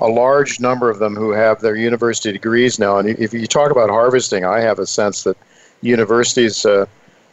a 0.00 0.08
large 0.08 0.60
number 0.60 0.90
of 0.90 0.98
them 0.98 1.14
who 1.14 1.30
have 1.30 1.60
their 1.60 1.76
university 1.76 2.32
degrees 2.32 2.78
now, 2.78 2.98
and 2.98 3.08
if 3.08 3.32
you 3.32 3.46
talk 3.46 3.70
about 3.70 3.88
harvesting, 3.88 4.44
I 4.44 4.60
have 4.60 4.78
a 4.78 4.86
sense 4.86 5.22
that 5.24 5.36
universities 5.80 6.66
uh, 6.66 6.86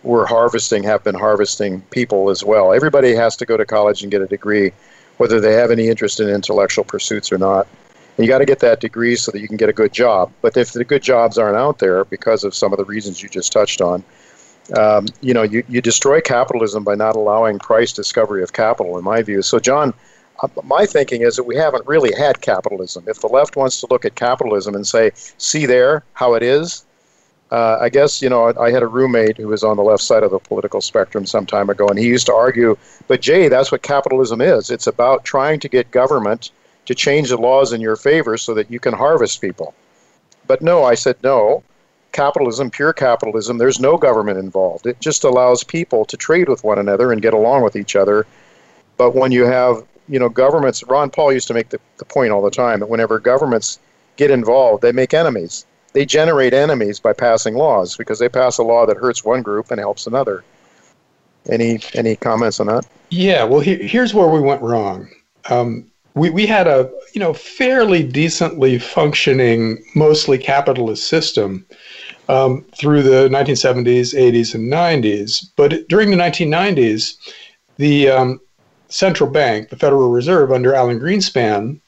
were 0.03 0.25
harvesting, 0.25 0.83
have 0.83 1.03
been 1.03 1.15
harvesting 1.15 1.81
people 1.91 2.29
as 2.29 2.43
well. 2.43 2.73
Everybody 2.73 3.15
has 3.15 3.35
to 3.37 3.45
go 3.45 3.57
to 3.57 3.65
college 3.65 4.01
and 4.01 4.11
get 4.11 4.21
a 4.21 4.27
degree, 4.27 4.71
whether 5.17 5.39
they 5.39 5.53
have 5.53 5.71
any 5.71 5.87
interest 5.87 6.19
in 6.19 6.29
intellectual 6.29 6.83
pursuits 6.83 7.31
or 7.31 7.37
not. 7.37 7.67
And 8.17 8.25
you 8.25 8.31
got 8.31 8.39
to 8.39 8.45
get 8.45 8.59
that 8.59 8.79
degree 8.79 9.15
so 9.15 9.31
that 9.31 9.39
you 9.39 9.47
can 9.47 9.57
get 9.57 9.69
a 9.69 9.73
good 9.73 9.91
job. 9.91 10.31
But 10.41 10.55
if 10.55 10.71
the 10.73 10.83
good 10.83 11.01
jobs 11.01 11.37
aren't 11.37 11.57
out 11.57 11.79
there 11.79 12.05
because 12.05 12.43
of 12.43 12.53
some 12.53 12.71
of 12.71 12.77
the 12.77 12.85
reasons 12.85 13.23
you 13.23 13.29
just 13.29 13.51
touched 13.51 13.81
on, 13.81 14.03
um, 14.77 15.07
you 15.21 15.33
know, 15.33 15.43
you, 15.43 15.63
you 15.67 15.81
destroy 15.81 16.21
capitalism 16.21 16.83
by 16.83 16.95
not 16.95 17.15
allowing 17.15 17.59
price 17.59 17.91
discovery 17.91 18.43
of 18.43 18.53
capital, 18.53 18.97
in 18.97 19.03
my 19.03 19.21
view. 19.21 19.41
So, 19.41 19.59
John, 19.59 19.93
my 20.63 20.85
thinking 20.85 21.21
is 21.21 21.35
that 21.35 21.43
we 21.43 21.55
haven't 21.55 21.87
really 21.87 22.13
had 22.17 22.41
capitalism. 22.41 23.05
If 23.07 23.21
the 23.21 23.27
left 23.27 23.55
wants 23.55 23.79
to 23.81 23.87
look 23.89 24.05
at 24.05 24.15
capitalism 24.15 24.75
and 24.75 24.85
say, 24.85 25.11
see 25.37 25.65
there 25.65 26.03
how 26.13 26.33
it 26.33 26.43
is, 26.43 26.85
uh, 27.51 27.77
I 27.79 27.89
guess, 27.89 28.21
you 28.21 28.29
know, 28.29 28.51
I 28.59 28.71
had 28.71 28.81
a 28.81 28.87
roommate 28.87 29.37
who 29.37 29.47
was 29.47 29.63
on 29.63 29.77
the 29.77 29.83
left 29.83 30.01
side 30.01 30.23
of 30.23 30.31
the 30.31 30.39
political 30.39 30.81
spectrum 30.81 31.25
some 31.25 31.45
time 31.45 31.69
ago, 31.69 31.87
and 31.87 31.99
he 31.99 32.07
used 32.07 32.25
to 32.25 32.33
argue, 32.33 32.75
but 33.07 33.21
Jay, 33.21 33.47
that's 33.47 33.71
what 33.71 33.83
capitalism 33.83 34.41
is. 34.41 34.71
It's 34.71 34.87
about 34.87 35.23
trying 35.23 35.59
to 35.59 35.69
get 35.69 35.91
government 35.91 36.49
to 36.87 36.95
change 36.95 37.29
the 37.29 37.37
laws 37.37 37.71
in 37.71 37.79
your 37.79 37.95
favor 37.95 38.37
so 38.37 38.55
that 38.55 38.71
you 38.71 38.79
can 38.79 38.93
harvest 38.93 39.39
people. 39.39 39.75
But 40.47 40.61
no, 40.61 40.83
I 40.83 40.95
said 40.95 41.15
no. 41.23 41.63
Capitalism, 42.11 42.71
pure 42.71 42.91
capitalism, 42.91 43.59
there's 43.59 43.79
no 43.79 43.97
government 43.97 44.39
involved. 44.39 44.87
It 44.87 44.99
just 44.99 45.23
allows 45.23 45.63
people 45.63 46.05
to 46.05 46.17
trade 46.17 46.49
with 46.49 46.63
one 46.63 46.79
another 46.79 47.11
and 47.11 47.21
get 47.21 47.33
along 47.33 47.63
with 47.63 47.75
each 47.75 47.95
other. 47.95 48.25
But 48.97 49.15
when 49.15 49.31
you 49.31 49.45
have, 49.45 49.83
you 50.07 50.19
know, 50.19 50.29
governments, 50.29 50.83
Ron 50.83 51.09
Paul 51.09 51.33
used 51.33 51.47
to 51.47 51.53
make 51.53 51.69
the, 51.69 51.79
the 51.97 52.05
point 52.05 52.31
all 52.31 52.41
the 52.41 52.51
time 52.51 52.79
that 52.79 52.89
whenever 52.89 53.19
governments 53.19 53.79
get 54.17 54.31
involved, 54.31 54.81
they 54.81 54.91
make 54.91 55.13
enemies. 55.13 55.65
They 55.93 56.05
generate 56.05 56.53
enemies 56.53 56.99
by 56.99 57.13
passing 57.13 57.55
laws 57.55 57.95
because 57.95 58.19
they 58.19 58.29
pass 58.29 58.57
a 58.57 58.63
law 58.63 58.85
that 58.85 58.97
hurts 58.97 59.23
one 59.23 59.41
group 59.41 59.71
and 59.71 59.79
helps 59.79 60.07
another. 60.07 60.43
Any 61.49 61.79
any 61.93 62.15
comments 62.15 62.59
on 62.59 62.67
that? 62.67 62.85
Yeah, 63.09 63.43
well, 63.43 63.59
he, 63.59 63.75
here's 63.75 64.13
where 64.13 64.29
we 64.29 64.39
went 64.39 64.61
wrong. 64.61 65.09
Um, 65.49 65.91
we, 66.15 66.29
we 66.29 66.45
had 66.45 66.67
a 66.67 66.89
you 67.13 67.19
know 67.19 67.33
fairly 67.33 68.01
decently 68.01 68.79
functioning, 68.79 69.83
mostly 69.93 70.37
capitalist 70.37 71.07
system 71.07 71.65
um, 72.29 72.65
through 72.75 73.03
the 73.03 73.29
1970s, 73.29 74.15
80s, 74.15 74.55
and 74.55 74.71
90s. 74.71 75.45
But 75.55 75.87
during 75.89 76.11
the 76.11 76.17
1990s, 76.17 77.15
the 77.77 78.09
um, 78.09 78.39
central 78.93 79.29
bank, 79.29 79.69
the 79.69 79.75
Federal 79.75 80.11
Reserve 80.11 80.51
under 80.51 80.75
Alan 80.75 80.99
Greenspan, 80.99 81.79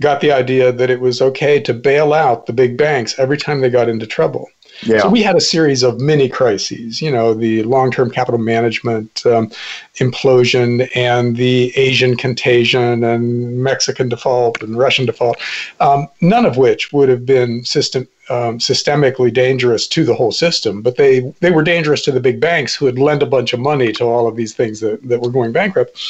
got 0.00 0.20
the 0.20 0.32
idea 0.32 0.72
that 0.72 0.90
it 0.90 1.00
was 1.00 1.22
okay 1.22 1.60
to 1.60 1.72
bail 1.72 2.12
out 2.12 2.46
the 2.46 2.52
big 2.52 2.76
banks 2.76 3.16
every 3.18 3.36
time 3.36 3.60
they 3.60 3.70
got 3.70 3.88
into 3.88 4.06
trouble. 4.06 4.48
Yeah. 4.82 5.00
So 5.00 5.08
we 5.08 5.22
had 5.22 5.36
a 5.36 5.40
series 5.40 5.82
of 5.82 6.00
mini 6.00 6.28
crises, 6.28 7.00
you 7.00 7.10
know, 7.10 7.34
the 7.34 7.62
long 7.62 7.90
term 7.90 8.10
capital 8.10 8.38
management 8.38 9.24
um, 9.26 9.50
implosion 9.96 10.90
and 10.94 11.36
the 11.36 11.76
Asian 11.76 12.16
contagion 12.16 13.04
and 13.04 13.62
Mexican 13.62 14.08
default 14.08 14.62
and 14.62 14.76
Russian 14.76 15.06
default, 15.06 15.38
um, 15.80 16.08
none 16.20 16.44
of 16.44 16.56
which 16.56 16.92
would 16.92 17.08
have 17.08 17.24
been 17.24 17.64
system, 17.64 18.08
um, 18.30 18.58
systemically 18.58 19.32
dangerous 19.32 19.86
to 19.88 20.04
the 20.04 20.14
whole 20.14 20.32
system, 20.32 20.82
but 20.82 20.96
they, 20.96 21.20
they 21.40 21.50
were 21.50 21.62
dangerous 21.62 22.02
to 22.02 22.12
the 22.12 22.20
big 22.20 22.40
banks 22.40 22.74
who 22.74 22.86
had 22.86 22.98
lent 22.98 23.22
a 23.22 23.26
bunch 23.26 23.52
of 23.52 23.60
money 23.60 23.92
to 23.92 24.04
all 24.04 24.26
of 24.26 24.36
these 24.36 24.54
things 24.54 24.80
that, 24.80 25.02
that 25.08 25.20
were 25.20 25.30
going 25.30 25.52
bankrupt. 25.52 26.00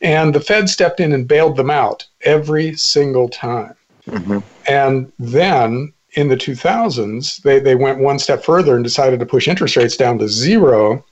And 0.00 0.34
the 0.34 0.40
Fed 0.40 0.68
stepped 0.68 1.00
in 1.00 1.12
and 1.12 1.26
bailed 1.26 1.56
them 1.56 1.70
out 1.70 2.06
every 2.22 2.74
single 2.76 3.28
time. 3.28 3.74
Mm-hmm. 4.06 4.40
And 4.68 5.10
then 5.18 5.93
in 6.14 6.28
the 6.28 6.36
2000s, 6.36 7.42
they, 7.42 7.58
they 7.58 7.74
went 7.74 7.98
one 7.98 8.18
step 8.18 8.44
further 8.44 8.74
and 8.74 8.84
decided 8.84 9.20
to 9.20 9.26
push 9.26 9.48
interest 9.48 9.76
rates 9.76 9.96
down 9.96 10.18
to 10.18 10.28
zero 10.28 11.04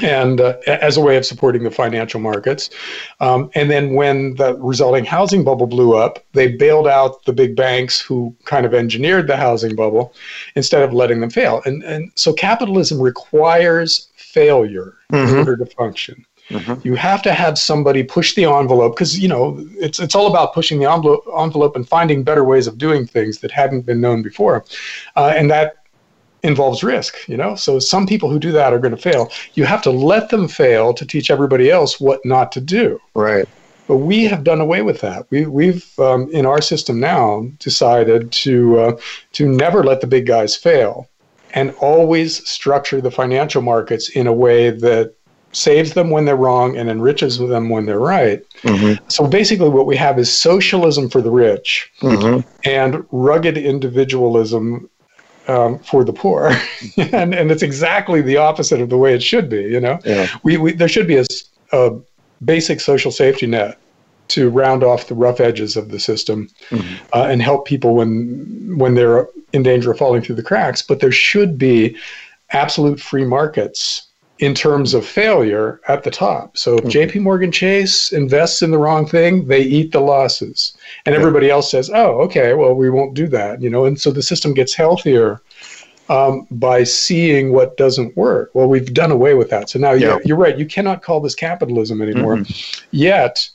and 0.00 0.40
uh, 0.40 0.56
as 0.66 0.96
a 0.96 1.00
way 1.00 1.16
of 1.16 1.26
supporting 1.26 1.64
the 1.64 1.70
financial 1.70 2.20
markets. 2.20 2.70
Um, 3.20 3.50
and 3.54 3.70
then 3.70 3.94
when 3.94 4.34
the 4.36 4.56
resulting 4.58 5.04
housing 5.04 5.44
bubble 5.44 5.66
blew 5.66 5.94
up, 5.94 6.24
they 6.32 6.48
bailed 6.48 6.88
out 6.88 7.24
the 7.24 7.32
big 7.32 7.56
banks 7.56 8.00
who 8.00 8.34
kind 8.44 8.64
of 8.64 8.74
engineered 8.74 9.26
the 9.26 9.36
housing 9.36 9.76
bubble 9.76 10.14
instead 10.56 10.82
of 10.82 10.92
letting 10.92 11.20
them 11.20 11.30
fail. 11.30 11.62
And, 11.66 11.82
and 11.82 12.10
so 12.14 12.32
capitalism 12.32 13.00
requires 13.00 14.08
failure 14.16 14.94
mm-hmm. 15.12 15.28
in 15.28 15.38
order 15.38 15.56
to 15.56 15.66
function. 15.66 16.24
Mm-hmm. 16.48 16.86
You 16.86 16.94
have 16.96 17.22
to 17.22 17.32
have 17.32 17.58
somebody 17.58 18.02
push 18.02 18.34
the 18.34 18.44
envelope 18.44 18.94
because 18.94 19.18
you 19.18 19.28
know 19.28 19.64
it's 19.78 19.98
it's 20.00 20.14
all 20.14 20.26
about 20.26 20.52
pushing 20.52 20.80
the 20.80 20.90
envelope, 20.90 21.24
envelope 21.38 21.76
and 21.76 21.88
finding 21.88 22.24
better 22.24 22.44
ways 22.44 22.66
of 22.66 22.78
doing 22.78 23.06
things 23.06 23.38
that 23.38 23.50
hadn't 23.50 23.82
been 23.82 24.00
known 24.00 24.22
before, 24.22 24.64
uh, 25.16 25.32
and 25.36 25.50
that 25.50 25.76
involves 26.42 26.82
risk. 26.82 27.16
You 27.28 27.36
know, 27.36 27.54
so 27.54 27.78
some 27.78 28.06
people 28.06 28.28
who 28.28 28.38
do 28.38 28.52
that 28.52 28.72
are 28.72 28.78
going 28.78 28.94
to 28.94 29.00
fail. 29.00 29.30
You 29.54 29.64
have 29.64 29.82
to 29.82 29.90
let 29.90 30.30
them 30.30 30.48
fail 30.48 30.92
to 30.94 31.06
teach 31.06 31.30
everybody 31.30 31.70
else 31.70 32.00
what 32.00 32.20
not 32.24 32.52
to 32.52 32.60
do. 32.60 33.00
Right. 33.14 33.48
But 33.88 33.96
we 33.98 34.24
have 34.24 34.44
done 34.44 34.60
away 34.60 34.82
with 34.82 35.00
that. 35.00 35.26
We, 35.30 35.46
we've 35.46 35.86
um, 35.98 36.30
in 36.32 36.46
our 36.46 36.60
system 36.60 37.00
now 37.00 37.48
decided 37.58 38.32
to 38.32 38.78
uh, 38.78 38.96
to 39.32 39.48
never 39.48 39.82
let 39.84 40.00
the 40.00 40.06
big 40.06 40.26
guys 40.26 40.56
fail, 40.56 41.08
and 41.54 41.74
always 41.80 42.46
structure 42.48 43.00
the 43.00 43.10
financial 43.10 43.62
markets 43.62 44.10
in 44.10 44.26
a 44.26 44.32
way 44.32 44.70
that 44.70 45.14
saves 45.52 45.92
them 45.94 46.10
when 46.10 46.24
they're 46.24 46.36
wrong 46.36 46.76
and 46.76 46.90
enriches 46.90 47.38
them 47.38 47.68
when 47.68 47.86
they're 47.86 48.00
right. 48.00 48.42
Mm-hmm. 48.62 49.06
So 49.08 49.26
basically, 49.26 49.68
what 49.68 49.86
we 49.86 49.96
have 49.96 50.18
is 50.18 50.34
socialism 50.34 51.08
for 51.08 51.20
the 51.20 51.30
rich 51.30 51.90
mm-hmm. 52.00 52.48
and 52.64 53.06
rugged 53.12 53.56
individualism 53.56 54.88
um, 55.48 55.78
for 55.80 56.04
the 56.04 56.12
poor, 56.12 56.52
and 56.96 57.34
and 57.34 57.50
it's 57.50 57.62
exactly 57.62 58.22
the 58.22 58.36
opposite 58.36 58.80
of 58.80 58.88
the 58.88 58.98
way 58.98 59.14
it 59.14 59.22
should 59.22 59.48
be. 59.48 59.62
You 59.62 59.80
know, 59.80 59.98
yeah. 60.04 60.28
we, 60.42 60.56
we 60.56 60.72
there 60.72 60.88
should 60.88 61.06
be 61.06 61.16
a, 61.16 61.24
a 61.72 61.98
basic 62.44 62.80
social 62.80 63.10
safety 63.10 63.46
net 63.46 63.78
to 64.28 64.48
round 64.48 64.82
off 64.82 65.08
the 65.08 65.14
rough 65.14 65.40
edges 65.40 65.76
of 65.76 65.90
the 65.90 66.00
system 66.00 66.48
mm-hmm. 66.70 67.04
uh, 67.12 67.24
and 67.24 67.42
help 67.42 67.66
people 67.66 67.94
when 67.94 68.78
when 68.78 68.94
they're 68.94 69.28
in 69.52 69.62
danger 69.62 69.90
of 69.90 69.98
falling 69.98 70.22
through 70.22 70.36
the 70.36 70.42
cracks. 70.42 70.80
But 70.80 71.00
there 71.00 71.12
should 71.12 71.58
be 71.58 71.96
absolute 72.50 73.00
free 73.00 73.24
markets 73.24 74.06
in 74.42 74.54
terms 74.54 74.92
of 74.92 75.06
failure 75.06 75.80
at 75.86 76.02
the 76.02 76.10
top. 76.10 76.58
So 76.58 76.74
if 76.74 76.84
mm-hmm. 76.84 77.18
JP 77.18 77.22
Morgan 77.22 77.52
Chase 77.52 78.12
invests 78.12 78.60
in 78.60 78.72
the 78.72 78.78
wrong 78.78 79.06
thing, 79.06 79.46
they 79.46 79.60
eat 79.62 79.92
the 79.92 80.00
losses. 80.00 80.76
And 81.06 81.14
everybody 81.14 81.48
else 81.48 81.70
says, 81.70 81.88
"Oh, 81.94 82.20
okay, 82.22 82.52
well 82.54 82.74
we 82.74 82.90
won't 82.90 83.14
do 83.14 83.28
that." 83.28 83.62
You 83.62 83.70
know, 83.70 83.84
and 83.84 84.00
so 84.00 84.10
the 84.10 84.20
system 84.20 84.52
gets 84.52 84.74
healthier 84.74 85.40
um, 86.08 86.48
by 86.50 86.82
seeing 86.82 87.52
what 87.52 87.76
doesn't 87.76 88.16
work. 88.16 88.50
Well, 88.52 88.68
we've 88.68 88.92
done 88.92 89.12
away 89.12 89.34
with 89.34 89.48
that. 89.50 89.70
So 89.70 89.78
now 89.78 89.92
yeah. 89.92 90.08
you're, 90.08 90.22
you're, 90.24 90.36
right. 90.36 90.58
You 90.58 90.66
cannot 90.66 91.02
call 91.02 91.20
this 91.20 91.36
capitalism 91.36 92.02
anymore. 92.02 92.38
Mm-hmm. 92.38 92.86
Yet 92.90 93.48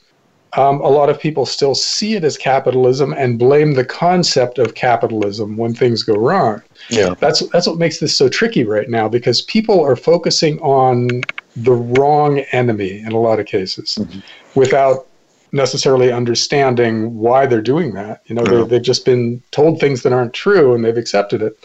um, 0.54 0.80
a 0.80 0.88
lot 0.88 1.10
of 1.10 1.20
people 1.20 1.44
still 1.44 1.74
see 1.74 2.14
it 2.14 2.24
as 2.24 2.36
capitalism 2.36 3.12
and 3.12 3.38
blame 3.38 3.74
the 3.74 3.84
concept 3.84 4.58
of 4.58 4.74
capitalism 4.74 5.56
when 5.56 5.74
things 5.74 6.02
go 6.02 6.14
wrong. 6.14 6.62
Yeah. 6.88 7.14
That's 7.18 7.46
that's 7.50 7.66
what 7.66 7.78
makes 7.78 7.98
this 7.98 8.16
so 8.16 8.28
tricky 8.28 8.64
right 8.64 8.88
now 8.88 9.08
because 9.08 9.42
people 9.42 9.84
are 9.84 9.96
focusing 9.96 10.58
on 10.60 11.22
the 11.56 11.72
wrong 11.72 12.40
enemy 12.52 13.00
in 13.00 13.12
a 13.12 13.18
lot 13.18 13.40
of 13.40 13.46
cases 13.46 13.98
mm-hmm. 14.00 14.20
without 14.54 15.06
necessarily 15.52 16.12
understanding 16.12 17.18
why 17.18 17.46
they're 17.46 17.62
doing 17.62 17.92
that. 17.94 18.22
You 18.26 18.34
know, 18.34 18.44
yeah. 18.46 18.64
they've 18.64 18.82
just 18.82 19.04
been 19.04 19.42
told 19.50 19.80
things 19.80 20.02
that 20.02 20.12
aren't 20.12 20.34
true 20.34 20.74
and 20.74 20.84
they've 20.84 20.96
accepted 20.96 21.42
it, 21.42 21.58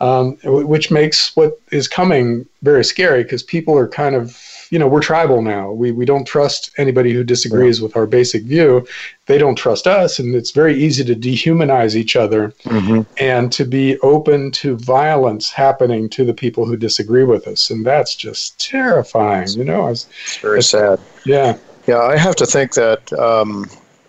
um, 0.00 0.38
which 0.44 0.90
makes 0.90 1.34
what 1.36 1.60
is 1.70 1.88
coming 1.88 2.46
very 2.62 2.84
scary 2.84 3.22
because 3.22 3.42
people 3.42 3.76
are 3.76 3.88
kind 3.88 4.14
of 4.14 4.40
you 4.74 4.80
know, 4.80 4.88
we're 4.88 5.00
tribal 5.00 5.40
now. 5.40 5.70
We, 5.70 5.92
we 5.92 6.04
don't 6.04 6.24
trust 6.24 6.72
anybody 6.78 7.12
who 7.12 7.22
disagrees 7.22 7.78
yeah. 7.78 7.84
with 7.84 7.96
our 7.96 8.06
basic 8.06 8.42
view. 8.42 8.84
They 9.26 9.38
don't 9.38 9.54
trust 9.54 9.86
us. 9.86 10.18
And 10.18 10.34
it's 10.34 10.50
very 10.50 10.74
easy 10.74 11.04
to 11.04 11.14
dehumanize 11.14 11.94
each 11.94 12.16
other 12.16 12.52
mm-hmm. 12.64 13.02
and 13.16 13.52
to 13.52 13.64
be 13.64 13.96
open 14.00 14.50
to 14.62 14.76
violence 14.76 15.52
happening 15.52 16.08
to 16.16 16.24
the 16.24 16.34
people 16.34 16.66
who 16.66 16.76
disagree 16.76 17.22
with 17.22 17.46
us. 17.46 17.70
And 17.70 17.86
that's 17.86 18.16
just 18.16 18.58
terrifying, 18.58 19.48
you 19.50 19.62
know. 19.62 19.86
It's, 19.86 20.08
it's 20.24 20.38
very 20.38 20.62
sad. 20.62 20.98
Yeah. 21.24 21.56
Yeah, 21.86 22.00
I 22.00 22.16
have 22.16 22.34
to 22.36 22.46
think 22.46 22.74
that 22.74 23.12
um, 23.12 23.66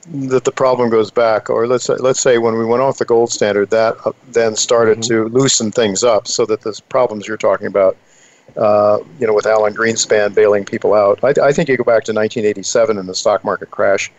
that 0.07 0.45
the 0.45 0.51
problem 0.51 0.89
goes 0.89 1.11
back, 1.11 1.49
or 1.49 1.67
let's 1.67 1.89
let's 1.89 2.21
say 2.21 2.37
when 2.37 2.57
we 2.57 2.65
went 2.65 2.81
off 2.81 2.97
the 2.97 3.05
gold 3.05 3.31
standard, 3.31 3.69
that 3.69 3.97
uh, 4.05 4.13
then 4.31 4.55
started 4.55 4.99
mm-hmm. 4.99 5.25
to 5.25 5.37
loosen 5.37 5.71
things 5.71 6.01
up, 6.01 6.25
so 6.25 6.45
that 6.45 6.61
the 6.61 6.81
problems 6.87 7.27
you're 7.27 7.35
talking 7.49 7.67
about, 7.67 7.97
uh, 8.57 8.99
you 9.19 9.27
know, 9.27 9.33
with 9.33 9.45
Alan 9.45 9.73
Greenspan 9.73 10.33
bailing 10.33 10.65
people 10.65 10.93
out. 10.93 11.23
I, 11.23 11.33
I, 11.47 11.51
think 11.51 11.67
you 11.67 11.75
go 11.75 11.83
back 11.83 12.05
to 12.05 12.13
1987 12.13 12.97
and 12.97 13.07
the 13.07 13.15
stock 13.15 13.43
market 13.43 13.69
crash. 13.69 14.11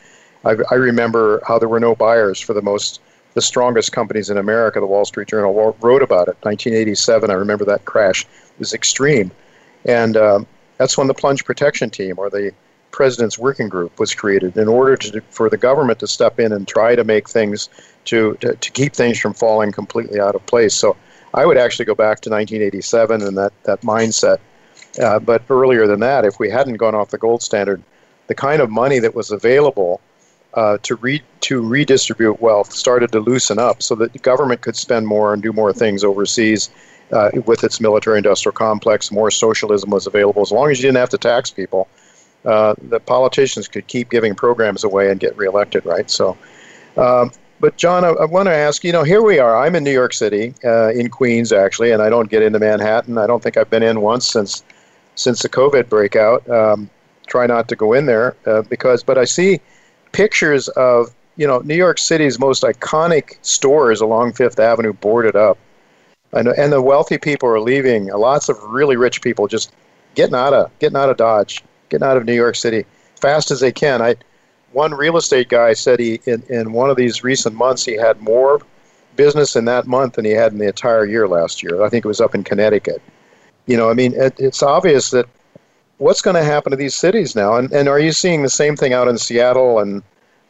I, 0.45 0.57
I, 0.71 0.75
remember 0.75 1.41
how 1.47 1.59
there 1.59 1.69
were 1.69 1.81
no 1.81 1.95
buyers 1.95 2.39
for 2.39 2.53
the 2.53 2.61
most, 2.61 3.01
the 3.35 3.41
strongest 3.41 3.93
companies 3.93 4.29
in 4.29 4.37
America. 4.37 4.79
The 4.79 4.87
Wall 4.87 5.07
Street 5.07 5.29
Journal 5.29 5.75
wrote 5.81 6.03
about 6.03 6.29
it. 6.29 6.37
1987. 6.43 7.31
I 7.31 7.35
remember 7.35 7.65
that 7.65 7.85
crash 7.87 8.25
it 8.25 8.59
was 8.59 8.75
extreme, 8.75 9.31
and 9.87 10.17
um, 10.17 10.47
that's 10.77 10.99
when 10.99 11.07
the 11.07 11.15
plunge 11.15 11.45
protection 11.45 11.89
team 11.89 12.19
or 12.19 12.29
the 12.29 12.53
president's 12.91 13.39
working 13.39 13.69
group 13.69 13.99
was 13.99 14.15
created 14.15 14.57
in 14.57 14.69
order 14.69 14.97
to, 14.97 15.21
for 15.31 15.51
the 15.51 15.57
government 15.57 15.99
to 15.99 16.07
step 16.07 16.41
in 16.41 16.53
and 16.53 16.67
try 16.67 16.95
to 16.95 17.05
make 17.05 17.29
things 17.29 17.69
to, 18.07 18.35
to, 18.41 18.55
to 18.57 18.71
keep 18.71 18.95
things 18.95 19.19
from 19.19 19.35
falling 19.35 19.71
completely 19.71 20.19
out 20.19 20.35
of 20.35 20.45
place. 20.47 20.75
So 20.75 20.97
I 21.37 21.47
would 21.47 21.57
actually 21.57 21.85
go 21.85 21.95
back 21.95 22.21
to 22.23 22.31
1987 22.31 23.23
and 23.23 23.37
that, 23.37 23.53
that 23.65 23.81
mindset. 23.83 24.39
Uh, 25.01 25.19
but 25.19 25.43
earlier 25.51 25.87
than 25.87 26.01
that, 26.01 26.25
if 26.25 26.39
we 26.39 26.51
hadn't 26.51 26.77
gone 26.77 26.95
off 26.95 27.11
the 27.11 27.19
gold 27.19 27.43
standard, 27.43 27.83
the 28.27 28.35
kind 28.35 28.61
of 28.61 28.71
money 28.71 28.99
that 28.99 29.15
was 29.15 29.31
available 29.31 30.01
uh, 30.55 30.79
to 30.83 30.97
re- 30.97 31.23
to 31.41 31.61
redistribute 31.61 32.41
wealth 32.41 32.73
started 32.73 33.13
to 33.13 33.21
loosen 33.21 33.59
up, 33.59 33.83
so 33.83 33.95
that 33.95 34.13
the 34.15 34.19
government 34.19 34.63
could 34.63 34.75
spend 34.75 35.07
more 35.07 35.35
and 35.35 35.43
do 35.43 35.53
more 35.53 35.73
things 35.73 36.03
overseas 36.03 36.71
uh, 37.13 37.31
with 37.45 37.63
its 37.63 37.79
military-industrial 37.79 38.55
complex. 38.55 39.13
More 39.13 39.31
socialism 39.31 39.91
was 39.91 40.07
available 40.07 40.41
as 40.41 40.51
long 40.51 40.71
as 40.71 40.79
you 40.79 40.89
didn't 40.89 40.97
have 40.97 41.11
to 41.11 41.19
tax 41.19 41.51
people 41.51 41.89
uh, 42.47 42.75
the 42.81 43.01
politicians 43.01 43.67
could 43.67 43.87
keep 43.89 44.09
giving 44.09 44.35
programs 44.35 44.85
away 44.85 45.11
and 45.11 45.19
get 45.19 45.37
reelected, 45.37 45.85
right? 45.85 46.09
So, 46.09 46.37
um, 46.97 47.33
but 47.61 47.77
John, 47.77 48.05
I, 48.05 48.09
I 48.09 48.25
want 48.25 48.47
to 48.47 48.55
ask 48.55 48.85
you 48.85 48.93
know, 48.93 49.03
here 49.03 49.23
we 49.23 49.39
are. 49.39 49.57
I'm 49.57 49.75
in 49.75 49.85
New 49.85 49.93
York 49.93 50.13
City, 50.13 50.55
uh, 50.65 50.91
in 50.91 51.09
Queens, 51.09 51.53
actually, 51.53 51.91
and 51.91 52.03
I 52.03 52.09
don't 52.09 52.31
get 52.31 52.43
into 52.43 52.59
Manhattan. 52.59 53.19
I 53.19 53.27
don't 53.27 53.43
think 53.43 53.57
I've 53.57 53.71
been 53.71 53.83
in 53.83 54.01
once 54.01 54.27
since 54.27 54.63
since 55.15 55.43
the 55.43 55.49
COVID 55.49 55.89
breakout. 55.89 56.49
Um, 56.51 56.91
try 57.27 57.47
not 57.47 57.69
to 57.69 57.77
go 57.77 57.93
in 57.93 58.07
there 58.07 58.37
uh, 58.47 58.63
because, 58.63 59.03
but 59.03 59.19
I 59.19 59.25
see 59.25 59.61
pictures 60.13 60.69
of 60.69 61.15
you 61.37 61.47
know 61.47 61.59
New 61.61 61.75
York 61.77 61.99
City's 61.99 62.39
most 62.39 62.63
iconic 62.63 63.37
stores 63.43 64.01
along 64.01 64.35
Fifth 64.35 64.59
Avenue 64.59 64.93
boarded 64.93 65.37
up, 65.37 65.59
and 66.33 66.49
and 66.49 66.73
the 66.73 66.83
wealthy 66.83 67.19
people 67.19 67.49
are 67.49 67.61
leaving. 67.61 68.07
Lots 68.07 68.49
of 68.49 68.63
really 68.65 68.97
rich 68.97 69.23
people 69.23 69.47
just 69.47 69.73
getting 70.15 70.35
out 70.35 70.53
of 70.53 70.79
getting 70.79 70.97
out 70.97 71.11
of 71.11 71.17
Dodge 71.17 71.63
getting 71.89 72.07
out 72.07 72.17
of 72.17 72.25
New 72.25 72.35
York 72.35 72.57
City 72.57 72.85
fast 73.21 73.51
as 73.51 73.61
they 73.61 73.73
can. 73.73 74.03
I 74.03 74.17
one 74.77 74.93
real 74.93 75.17
estate 75.17 75.49
guy 75.49 75.73
said 75.73 75.99
he 75.99 76.21
in, 76.27 76.43
in 76.51 76.73
one 76.75 76.91
of 76.91 76.99
these 76.99 77.25
recent 77.25 77.55
months 77.55 77.83
he 77.83 77.95
had 77.95 78.21
more 78.21 78.61
business 79.17 79.57
in 79.57 79.65
that 79.65 79.87
month 79.87 80.15
than 80.15 80.27
he 80.27 80.33
had 80.33 80.53
in 80.53 80.59
the 80.59 80.67
entire 80.67 81.07
year 81.07 81.27
last 81.27 81.63
year. 81.63 81.83
I 81.83 81.89
think 81.89 82.05
it 82.05 82.09
was 82.09 82.21
up 82.21 82.35
in 82.35 82.45
Connecticut. 82.45 83.01
You 83.65 83.79
know, 83.79 83.89
I 83.89 83.95
mean, 83.95 84.13
it, 84.13 84.35
it's 84.39 84.63
obvious 84.63 85.09
that 85.13 85.27
what's 85.97 86.21
going 86.21 86.37
to 86.37 86.45
happen 86.45 86.73
to 86.73 86.77
these 86.77 86.95
cities 86.95 87.35
now, 87.35 87.57
and 87.57 87.73
and 87.73 87.89
are 87.89 87.99
you 87.99 88.13
seeing 88.13 88.43
the 88.43 88.51
same 88.51 88.77
thing 88.77 88.93
out 88.93 89.09
in 89.09 89.17
Seattle 89.17 89.79
and 89.79 90.03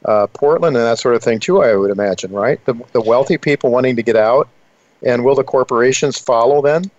uh, 0.05 0.27
Portland 0.27 0.77
and 0.77 0.85
that 0.85 0.99
sort 0.99 1.15
of 1.15 1.23
thing 1.23 1.39
too? 1.39 1.63
I 1.63 1.77
would 1.77 1.93
imagine, 1.93 2.33
right? 2.33 2.59
The 2.65 2.75
the 2.93 3.01
wealthy 3.01 3.39
people 3.39 3.71
wanting 3.71 3.95
to 3.95 4.03
get 4.03 4.17
out, 4.17 4.49
and 5.05 5.25
will 5.25 5.37
the 5.37 5.45
corporations 5.45 6.19
follow 6.19 6.61
then? 6.61 6.91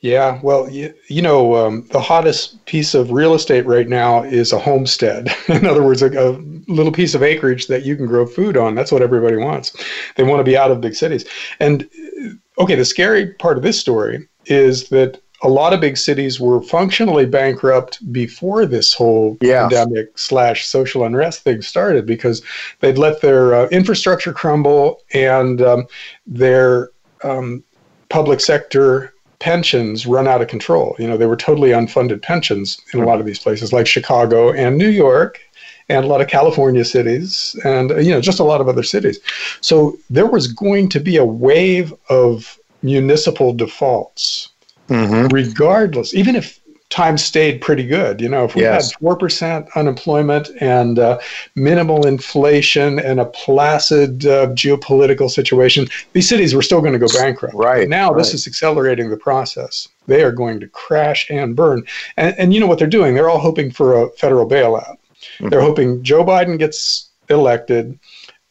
Yeah, 0.00 0.38
well, 0.42 0.70
you, 0.70 0.94
you 1.08 1.22
know, 1.22 1.56
um, 1.56 1.84
the 1.90 2.00
hottest 2.00 2.64
piece 2.66 2.94
of 2.94 3.10
real 3.10 3.34
estate 3.34 3.66
right 3.66 3.88
now 3.88 4.22
is 4.22 4.52
a 4.52 4.58
homestead. 4.58 5.28
In 5.48 5.66
other 5.66 5.82
words, 5.82 6.02
a, 6.02 6.06
a, 6.06 6.38
little 6.68 6.92
piece 6.92 7.14
of 7.14 7.22
acreage 7.22 7.66
that 7.66 7.84
you 7.84 7.96
can 7.96 8.06
grow 8.06 8.26
food 8.26 8.56
on. 8.56 8.74
That's 8.74 8.92
what 8.92 9.02
everybody 9.02 9.36
wants. 9.36 9.74
They 10.14 10.22
want 10.22 10.38
to 10.38 10.44
be 10.44 10.56
out 10.56 10.70
of 10.70 10.80
big 10.80 10.94
cities. 10.94 11.24
And 11.58 11.88
uh, 12.22 12.62
okay, 12.62 12.76
the 12.76 12.84
scary 12.84 13.34
part 13.34 13.56
of 13.56 13.64
this 13.64 13.80
story 13.80 14.28
is 14.46 14.88
that 14.90 15.20
a 15.42 15.48
lot 15.48 15.72
of 15.72 15.80
big 15.80 15.96
cities 15.96 16.38
were 16.38 16.60
functionally 16.62 17.26
bankrupt 17.26 18.12
before 18.12 18.66
this 18.66 18.92
whole 18.92 19.36
yeah. 19.40 19.68
pandemic 19.68 20.16
slash 20.18 20.66
social 20.66 21.04
unrest 21.04 21.42
thing 21.42 21.62
started 21.62 22.06
because 22.06 22.42
they'd 22.80 22.98
let 22.98 23.20
their 23.20 23.54
uh, 23.54 23.68
infrastructure 23.68 24.32
crumble 24.32 25.00
and 25.12 25.62
um, 25.62 25.86
their 26.26 26.90
um, 27.24 27.62
public 28.08 28.40
sector 28.40 29.14
pensions 29.38 30.06
run 30.06 30.26
out 30.26 30.42
of 30.42 30.48
control. 30.48 30.96
You 30.98 31.06
know, 31.06 31.16
they 31.16 31.26
were 31.26 31.36
totally 31.36 31.70
unfunded 31.70 32.22
pensions 32.22 32.80
in 32.92 33.00
a 33.00 33.06
lot 33.06 33.20
of 33.20 33.26
these 33.26 33.38
places, 33.38 33.72
like 33.72 33.86
Chicago 33.86 34.52
and 34.52 34.76
New 34.76 34.88
York, 34.88 35.40
and 35.88 36.04
a 36.04 36.08
lot 36.08 36.20
of 36.20 36.28
California 36.28 36.84
cities, 36.84 37.56
and 37.64 37.90
you 38.04 38.10
know, 38.10 38.20
just 38.20 38.40
a 38.40 38.44
lot 38.44 38.60
of 38.60 38.68
other 38.68 38.82
cities. 38.82 39.18
So 39.60 39.98
there 40.10 40.26
was 40.26 40.48
going 40.48 40.88
to 40.90 41.00
be 41.00 41.16
a 41.16 41.24
wave 41.24 41.94
of 42.08 42.58
municipal 42.82 43.52
defaults, 43.52 44.50
mm-hmm. 44.88 45.28
regardless, 45.34 46.14
even 46.14 46.36
if 46.36 46.57
times 46.90 47.22
stayed 47.22 47.60
pretty 47.60 47.86
good. 47.86 48.20
You 48.20 48.28
know, 48.28 48.44
if 48.44 48.54
we 48.54 48.62
yes. 48.62 48.92
had 48.92 49.00
4% 49.00 49.68
unemployment 49.74 50.48
and 50.60 50.98
uh, 50.98 51.18
minimal 51.54 52.06
inflation 52.06 52.98
and 52.98 53.20
a 53.20 53.26
placid 53.26 54.24
uh, 54.26 54.48
geopolitical 54.48 55.30
situation, 55.30 55.86
these 56.12 56.28
cities 56.28 56.54
were 56.54 56.62
still 56.62 56.80
going 56.80 56.94
to 56.94 56.98
go 56.98 57.08
bankrupt. 57.08 57.54
Right. 57.54 57.88
now, 57.88 58.10
right. 58.10 58.18
this 58.18 58.32
is 58.32 58.46
accelerating 58.46 59.10
the 59.10 59.16
process. 59.16 59.88
They 60.06 60.22
are 60.22 60.32
going 60.32 60.60
to 60.60 60.68
crash 60.68 61.28
and 61.30 61.54
burn. 61.54 61.84
And, 62.16 62.34
and 62.38 62.54
you 62.54 62.60
know 62.60 62.66
what 62.66 62.78
they're 62.78 62.88
doing? 62.88 63.14
They're 63.14 63.28
all 63.28 63.40
hoping 63.40 63.70
for 63.70 64.02
a 64.02 64.10
federal 64.12 64.48
bailout. 64.48 64.96
Mm-hmm. 64.96 65.48
They're 65.50 65.60
hoping 65.60 66.02
Joe 66.02 66.24
Biden 66.24 66.58
gets 66.58 67.10
elected 67.28 67.98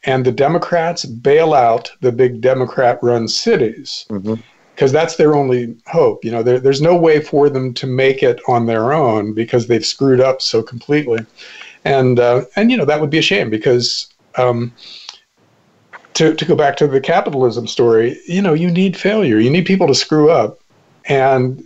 and 0.04 0.24
the 0.24 0.30
Democrats 0.30 1.04
bail 1.04 1.54
out 1.54 1.90
the 2.02 2.12
big 2.12 2.40
Democrat 2.40 3.00
run 3.02 3.26
cities. 3.26 4.06
Mm-hmm 4.10 4.34
because 4.78 4.92
that's 4.92 5.16
their 5.16 5.34
only 5.34 5.76
hope. 5.88 6.24
You 6.24 6.30
know, 6.30 6.44
there, 6.44 6.60
there's 6.60 6.80
no 6.80 6.94
way 6.94 7.20
for 7.20 7.50
them 7.50 7.74
to 7.74 7.86
make 7.88 8.22
it 8.22 8.40
on 8.46 8.66
their 8.66 8.92
own 8.92 9.34
because 9.34 9.66
they've 9.66 9.84
screwed 9.84 10.20
up 10.20 10.40
so 10.40 10.62
completely, 10.62 11.26
and 11.84 12.20
uh, 12.20 12.44
and 12.54 12.70
you 12.70 12.76
know 12.76 12.84
that 12.84 13.00
would 13.00 13.10
be 13.10 13.18
a 13.18 13.22
shame 13.22 13.50
because. 13.50 14.08
Um, 14.36 14.72
to, 16.14 16.34
to 16.34 16.44
go 16.44 16.56
back 16.56 16.76
to 16.78 16.88
the 16.88 17.00
capitalism 17.00 17.68
story, 17.68 18.18
you 18.26 18.42
know, 18.42 18.52
you 18.52 18.72
need 18.72 18.96
failure. 18.96 19.38
You 19.38 19.50
need 19.50 19.66
people 19.66 19.86
to 19.86 19.94
screw 19.94 20.30
up 20.30 20.58
and 21.04 21.62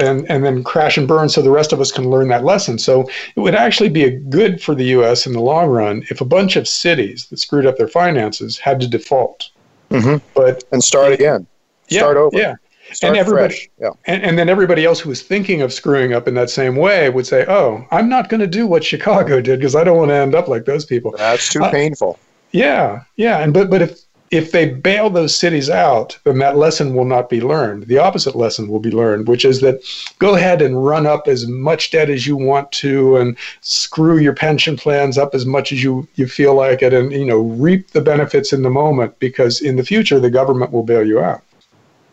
and 0.00 0.28
and 0.28 0.44
then 0.44 0.64
crash 0.64 0.98
and 0.98 1.06
burn 1.06 1.28
so 1.28 1.40
the 1.40 1.52
rest 1.52 1.72
of 1.72 1.80
us 1.80 1.92
can 1.92 2.10
learn 2.10 2.26
that 2.28 2.42
lesson. 2.42 2.78
So 2.78 3.08
it 3.36 3.40
would 3.40 3.54
actually 3.54 3.90
be 3.90 4.02
a 4.02 4.10
good 4.10 4.60
for 4.60 4.74
the 4.74 4.86
US 4.86 5.24
in 5.24 5.34
the 5.34 5.40
long 5.40 5.68
run 5.68 6.02
if 6.10 6.20
a 6.20 6.24
bunch 6.24 6.56
of 6.56 6.66
cities 6.66 7.26
that 7.26 7.38
screwed 7.38 7.64
up 7.64 7.76
their 7.76 7.86
finances 7.86 8.58
had 8.58 8.80
to 8.80 8.88
default. 8.88 9.50
Mm-hmm. 9.90 10.16
But 10.34 10.64
and 10.72 10.82
start 10.82 11.12
again 11.12 11.46
start 11.88 12.16
yeah, 12.16 12.22
over. 12.22 12.36
Yeah. 12.36 12.54
Start 12.92 13.12
and 13.12 13.18
everybody, 13.18 13.70
yeah. 13.80 13.90
And, 14.06 14.22
and, 14.22 14.38
then 14.38 14.48
everybody 14.50 14.84
else 14.84 15.00
who 15.00 15.08
was 15.08 15.22
thinking 15.22 15.62
of 15.62 15.72
screwing 15.72 16.12
up 16.12 16.28
in 16.28 16.34
that 16.34 16.50
same 16.50 16.76
way 16.76 17.08
would 17.08 17.26
say, 17.26 17.46
"Oh, 17.48 17.86
I'm 17.90 18.08
not 18.08 18.28
going 18.28 18.40
to 18.40 18.46
do 18.46 18.66
what 18.66 18.84
Chicago 18.84 19.40
did 19.40 19.60
because 19.60 19.74
I 19.74 19.82
don't 19.82 19.96
want 19.96 20.10
to 20.10 20.14
end 20.14 20.34
up 20.34 20.46
like 20.46 20.66
those 20.66 20.84
people." 20.84 21.14
That's 21.16 21.48
too 21.48 21.62
uh, 21.62 21.70
painful. 21.70 22.18
Yeah, 22.50 23.04
yeah, 23.16 23.38
and 23.38 23.54
but 23.54 23.70
but 23.70 23.80
if 23.80 24.02
if 24.32 24.50
they 24.50 24.66
bail 24.66 25.10
those 25.10 25.34
cities 25.34 25.68
out, 25.68 26.18
then 26.24 26.38
that 26.38 26.56
lesson 26.56 26.94
will 26.94 27.04
not 27.04 27.28
be 27.28 27.42
learned. 27.42 27.86
The 27.86 27.98
opposite 27.98 28.34
lesson 28.34 28.66
will 28.66 28.80
be 28.80 28.90
learned, 28.90 29.28
which 29.28 29.44
is 29.44 29.60
that 29.60 29.82
go 30.18 30.34
ahead 30.34 30.62
and 30.62 30.84
run 30.84 31.06
up 31.06 31.28
as 31.28 31.46
much 31.46 31.90
debt 31.90 32.08
as 32.08 32.26
you 32.26 32.34
want 32.34 32.72
to, 32.72 33.16
and 33.16 33.36
screw 33.60 34.18
your 34.18 34.34
pension 34.34 34.76
plans 34.76 35.18
up 35.18 35.34
as 35.34 35.46
much 35.46 35.70
as 35.70 35.84
you 35.84 36.08
you 36.16 36.26
feel 36.26 36.54
like 36.54 36.82
it, 36.82 36.92
and 36.92 37.12
you 37.12 37.26
know 37.26 37.40
reap 37.40 37.90
the 37.90 38.00
benefits 38.00 38.52
in 38.52 38.62
the 38.62 38.70
moment 38.70 39.18
because 39.18 39.60
in 39.60 39.76
the 39.76 39.84
future 39.84 40.18
the 40.18 40.30
government 40.30 40.72
will 40.72 40.82
bail 40.82 41.06
you 41.06 41.20
out. 41.20 41.42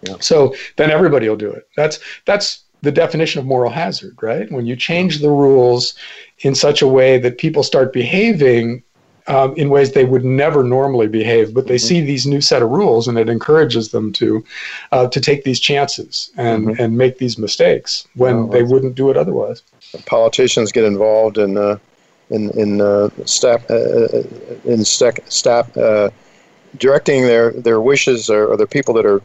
Yeah. 0.01 0.15
So 0.19 0.55
then 0.77 0.91
everybody 0.91 1.27
will 1.27 1.37
do 1.37 1.51
it. 1.51 1.67
That's 1.75 1.99
that's 2.25 2.63
the 2.81 2.91
definition 2.91 3.39
of 3.39 3.45
moral 3.45 3.71
hazard, 3.71 4.17
right? 4.21 4.49
When 4.51 4.65
you 4.65 4.75
change 4.75 5.19
the 5.19 5.29
rules 5.29 5.95
in 6.39 6.55
such 6.55 6.81
a 6.81 6.87
way 6.87 7.17
that 7.19 7.37
people 7.37 7.63
start 7.63 7.91
behaving 7.91 8.83
um, 9.27 9.53
in 9.55 9.69
ways 9.69 9.91
they 9.91 10.05
would 10.05 10.25
never 10.25 10.63
normally 10.63 11.07
behave, 11.07 11.53
but 11.53 11.67
they 11.67 11.75
mm-hmm. 11.75 11.87
see 11.87 12.01
these 12.01 12.25
new 12.25 12.41
set 12.41 12.63
of 12.63 12.69
rules 12.69 13.07
and 13.07 13.17
it 13.17 13.29
encourages 13.29 13.91
them 13.91 14.11
to 14.13 14.43
uh, 14.91 15.07
to 15.07 15.21
take 15.21 15.43
these 15.43 15.59
chances 15.59 16.31
and 16.35 16.67
mm-hmm. 16.67 16.81
and 16.81 16.97
make 16.97 17.19
these 17.19 17.37
mistakes 17.37 18.07
when 18.15 18.35
oh, 18.35 18.47
they 18.47 18.63
wouldn't 18.63 18.95
do 18.95 19.09
it 19.09 19.17
otherwise. 19.17 19.61
Politicians 20.05 20.71
get 20.71 20.83
involved 20.83 21.37
in 21.37 21.57
uh, 21.57 21.77
in 22.31 22.49
in 22.57 22.81
uh, 22.81 23.09
staff 23.25 23.69
uh, 23.69 23.75
uh, 23.75 24.23
in 24.65 24.83
staff 24.83 25.77
uh, 25.77 26.09
directing 26.77 27.23
their 27.23 27.51
their 27.51 27.81
wishes 27.81 28.29
or, 28.29 28.47
or 28.47 28.57
the 28.57 28.67
people 28.67 28.93
that 28.95 29.05
are 29.05 29.21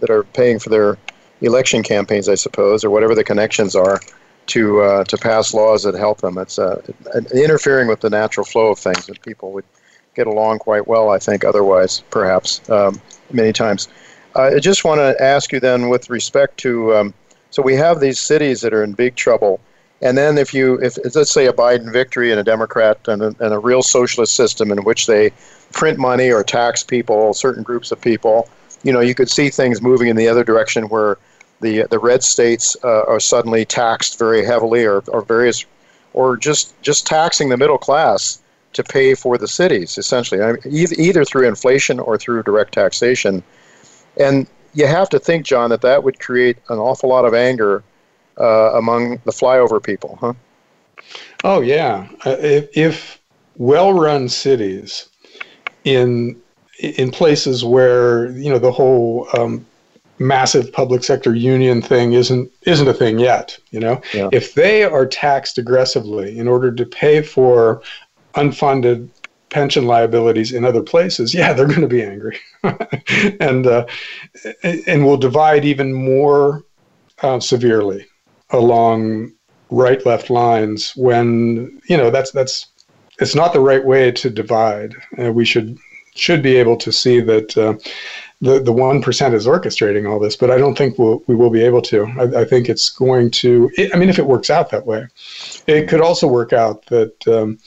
that 0.00 0.10
are 0.10 0.24
paying 0.24 0.58
for 0.58 0.70
their 0.70 0.98
election 1.40 1.82
campaigns, 1.82 2.28
I 2.28 2.36
suppose, 2.36 2.84
or 2.84 2.90
whatever 2.90 3.14
the 3.14 3.24
connections 3.24 3.74
are, 3.74 4.00
to 4.46 4.80
uh, 4.80 5.04
to 5.04 5.16
pass 5.16 5.54
laws 5.54 5.82
that 5.84 5.94
help 5.94 6.20
them. 6.20 6.38
It's 6.38 6.58
uh, 6.58 6.80
interfering 7.34 7.88
with 7.88 8.00
the 8.00 8.10
natural 8.10 8.44
flow 8.44 8.70
of 8.72 8.78
things 8.78 9.06
that 9.06 9.20
people 9.22 9.52
would 9.52 9.64
get 10.14 10.26
along 10.26 10.58
quite 10.58 10.86
well, 10.86 11.10
I 11.10 11.18
think, 11.18 11.44
otherwise, 11.44 12.02
perhaps, 12.10 12.60
um, 12.68 13.00
many 13.30 13.52
times. 13.52 13.88
I 14.34 14.58
just 14.58 14.84
want 14.84 14.98
to 14.98 15.22
ask 15.22 15.52
you 15.52 15.60
then, 15.60 15.88
with 15.88 16.10
respect 16.10 16.58
to, 16.58 16.94
um, 16.94 17.14
so 17.50 17.62
we 17.62 17.76
have 17.76 18.00
these 18.00 18.18
cities 18.18 18.60
that 18.60 18.72
are 18.74 18.84
in 18.84 18.92
big 18.92 19.14
trouble, 19.14 19.60
And 20.02 20.18
then 20.18 20.36
if 20.36 20.52
you, 20.52 20.80
if 20.82 20.98
let's 21.14 21.30
say 21.30 21.46
a 21.46 21.52
Biden 21.52 21.92
victory 21.92 22.32
and 22.32 22.40
a 22.40 22.42
Democrat 22.42 22.98
and 23.06 23.22
a, 23.22 23.26
and 23.38 23.54
a 23.54 23.58
real 23.58 23.82
socialist 23.82 24.34
system 24.34 24.72
in 24.72 24.78
which 24.78 25.06
they 25.06 25.30
print 25.72 25.96
money 25.98 26.30
or 26.30 26.42
tax 26.42 26.82
people, 26.82 27.32
certain 27.32 27.62
groups 27.62 27.92
of 27.92 28.00
people, 28.00 28.48
you 28.82 28.92
know, 28.92 29.00
you 29.00 29.14
could 29.14 29.30
see 29.30 29.50
things 29.50 29.80
moving 29.80 30.08
in 30.08 30.16
the 30.16 30.28
other 30.28 30.44
direction 30.44 30.88
where 30.88 31.18
the 31.60 31.84
the 31.90 31.98
red 31.98 32.22
states 32.22 32.76
uh, 32.84 33.04
are 33.04 33.20
suddenly 33.20 33.64
taxed 33.64 34.18
very 34.18 34.44
heavily, 34.44 34.84
or, 34.84 35.02
or 35.08 35.22
various, 35.22 35.64
or 36.12 36.36
just 36.36 36.80
just 36.82 37.06
taxing 37.06 37.48
the 37.48 37.56
middle 37.56 37.78
class 37.78 38.40
to 38.72 38.82
pay 38.82 39.14
for 39.14 39.38
the 39.38 39.48
cities, 39.48 39.98
essentially, 39.98 40.40
I 40.40 40.52
mean, 40.52 40.60
either, 40.70 40.94
either 40.98 41.24
through 41.24 41.46
inflation 41.46 42.00
or 42.00 42.16
through 42.16 42.42
direct 42.42 42.72
taxation. 42.72 43.42
And 44.18 44.46
you 44.74 44.86
have 44.86 45.10
to 45.10 45.18
think, 45.18 45.44
John, 45.44 45.70
that 45.70 45.82
that 45.82 46.02
would 46.04 46.18
create 46.18 46.56
an 46.70 46.78
awful 46.78 47.10
lot 47.10 47.26
of 47.26 47.34
anger 47.34 47.84
uh, 48.40 48.72
among 48.72 49.20
the 49.24 49.30
flyover 49.30 49.82
people, 49.82 50.18
huh? 50.20 50.32
Oh 51.44 51.60
yeah, 51.60 52.08
uh, 52.24 52.36
if, 52.40 52.76
if 52.76 53.20
well-run 53.56 54.28
cities 54.28 55.08
in 55.84 56.40
in 56.82 57.10
places 57.10 57.64
where 57.64 58.30
you 58.32 58.50
know 58.50 58.58
the 58.58 58.72
whole 58.72 59.28
um, 59.38 59.64
massive 60.18 60.72
public 60.72 61.04
sector 61.04 61.34
union 61.34 61.80
thing 61.80 62.12
isn't 62.12 62.50
isn't 62.62 62.88
a 62.88 62.94
thing 62.94 63.18
yet. 63.18 63.56
You 63.70 63.80
know, 63.80 64.02
yeah. 64.12 64.28
if 64.32 64.54
they 64.54 64.84
are 64.84 65.06
taxed 65.06 65.58
aggressively 65.58 66.36
in 66.36 66.48
order 66.48 66.72
to 66.72 66.84
pay 66.84 67.22
for 67.22 67.82
unfunded 68.34 69.08
pension 69.50 69.86
liabilities 69.86 70.52
in 70.52 70.64
other 70.64 70.82
places, 70.82 71.34
yeah, 71.34 71.52
they're 71.52 71.66
going 71.66 71.82
to 71.82 71.88
be 71.88 72.02
angry, 72.02 72.38
and 73.40 73.66
uh, 73.66 73.86
and 74.62 75.06
will 75.06 75.16
divide 75.16 75.64
even 75.64 75.92
more 75.92 76.64
uh, 77.22 77.38
severely 77.38 78.06
along 78.50 79.32
right 79.70 80.04
left 80.04 80.28
lines 80.28 80.92
when 80.96 81.80
you 81.88 81.96
know 81.96 82.10
that's 82.10 82.32
that's 82.32 82.66
it's 83.20 83.34
not 83.36 83.52
the 83.52 83.60
right 83.60 83.84
way 83.84 84.10
to 84.10 84.28
divide. 84.28 84.94
Uh, 85.16 85.32
we 85.32 85.44
should 85.44 85.78
should 86.14 86.42
be 86.42 86.56
able 86.56 86.76
to 86.76 86.92
see 86.92 87.20
that 87.20 87.56
uh, 87.56 87.74
the 88.40 88.60
the 88.60 88.72
one 88.72 89.00
percent 89.00 89.34
is 89.34 89.46
orchestrating 89.46 90.10
all 90.10 90.18
this, 90.18 90.36
but 90.36 90.50
I 90.50 90.58
don't 90.58 90.76
think 90.76 90.98
we'll, 90.98 91.22
we 91.26 91.34
will 91.34 91.50
be 91.50 91.62
able 91.62 91.82
to. 91.82 92.06
I, 92.18 92.42
I 92.42 92.44
think 92.44 92.68
it's 92.68 92.90
going 92.90 93.30
to. 93.42 93.70
I 93.92 93.96
mean, 93.96 94.08
if 94.08 94.18
it 94.18 94.26
works 94.26 94.50
out 94.50 94.70
that 94.70 94.86
way, 94.86 95.06
it 95.66 95.88
could 95.88 96.00
also 96.00 96.26
work 96.26 96.52
out 96.52 96.86
that. 96.86 97.28
Um, 97.28 97.58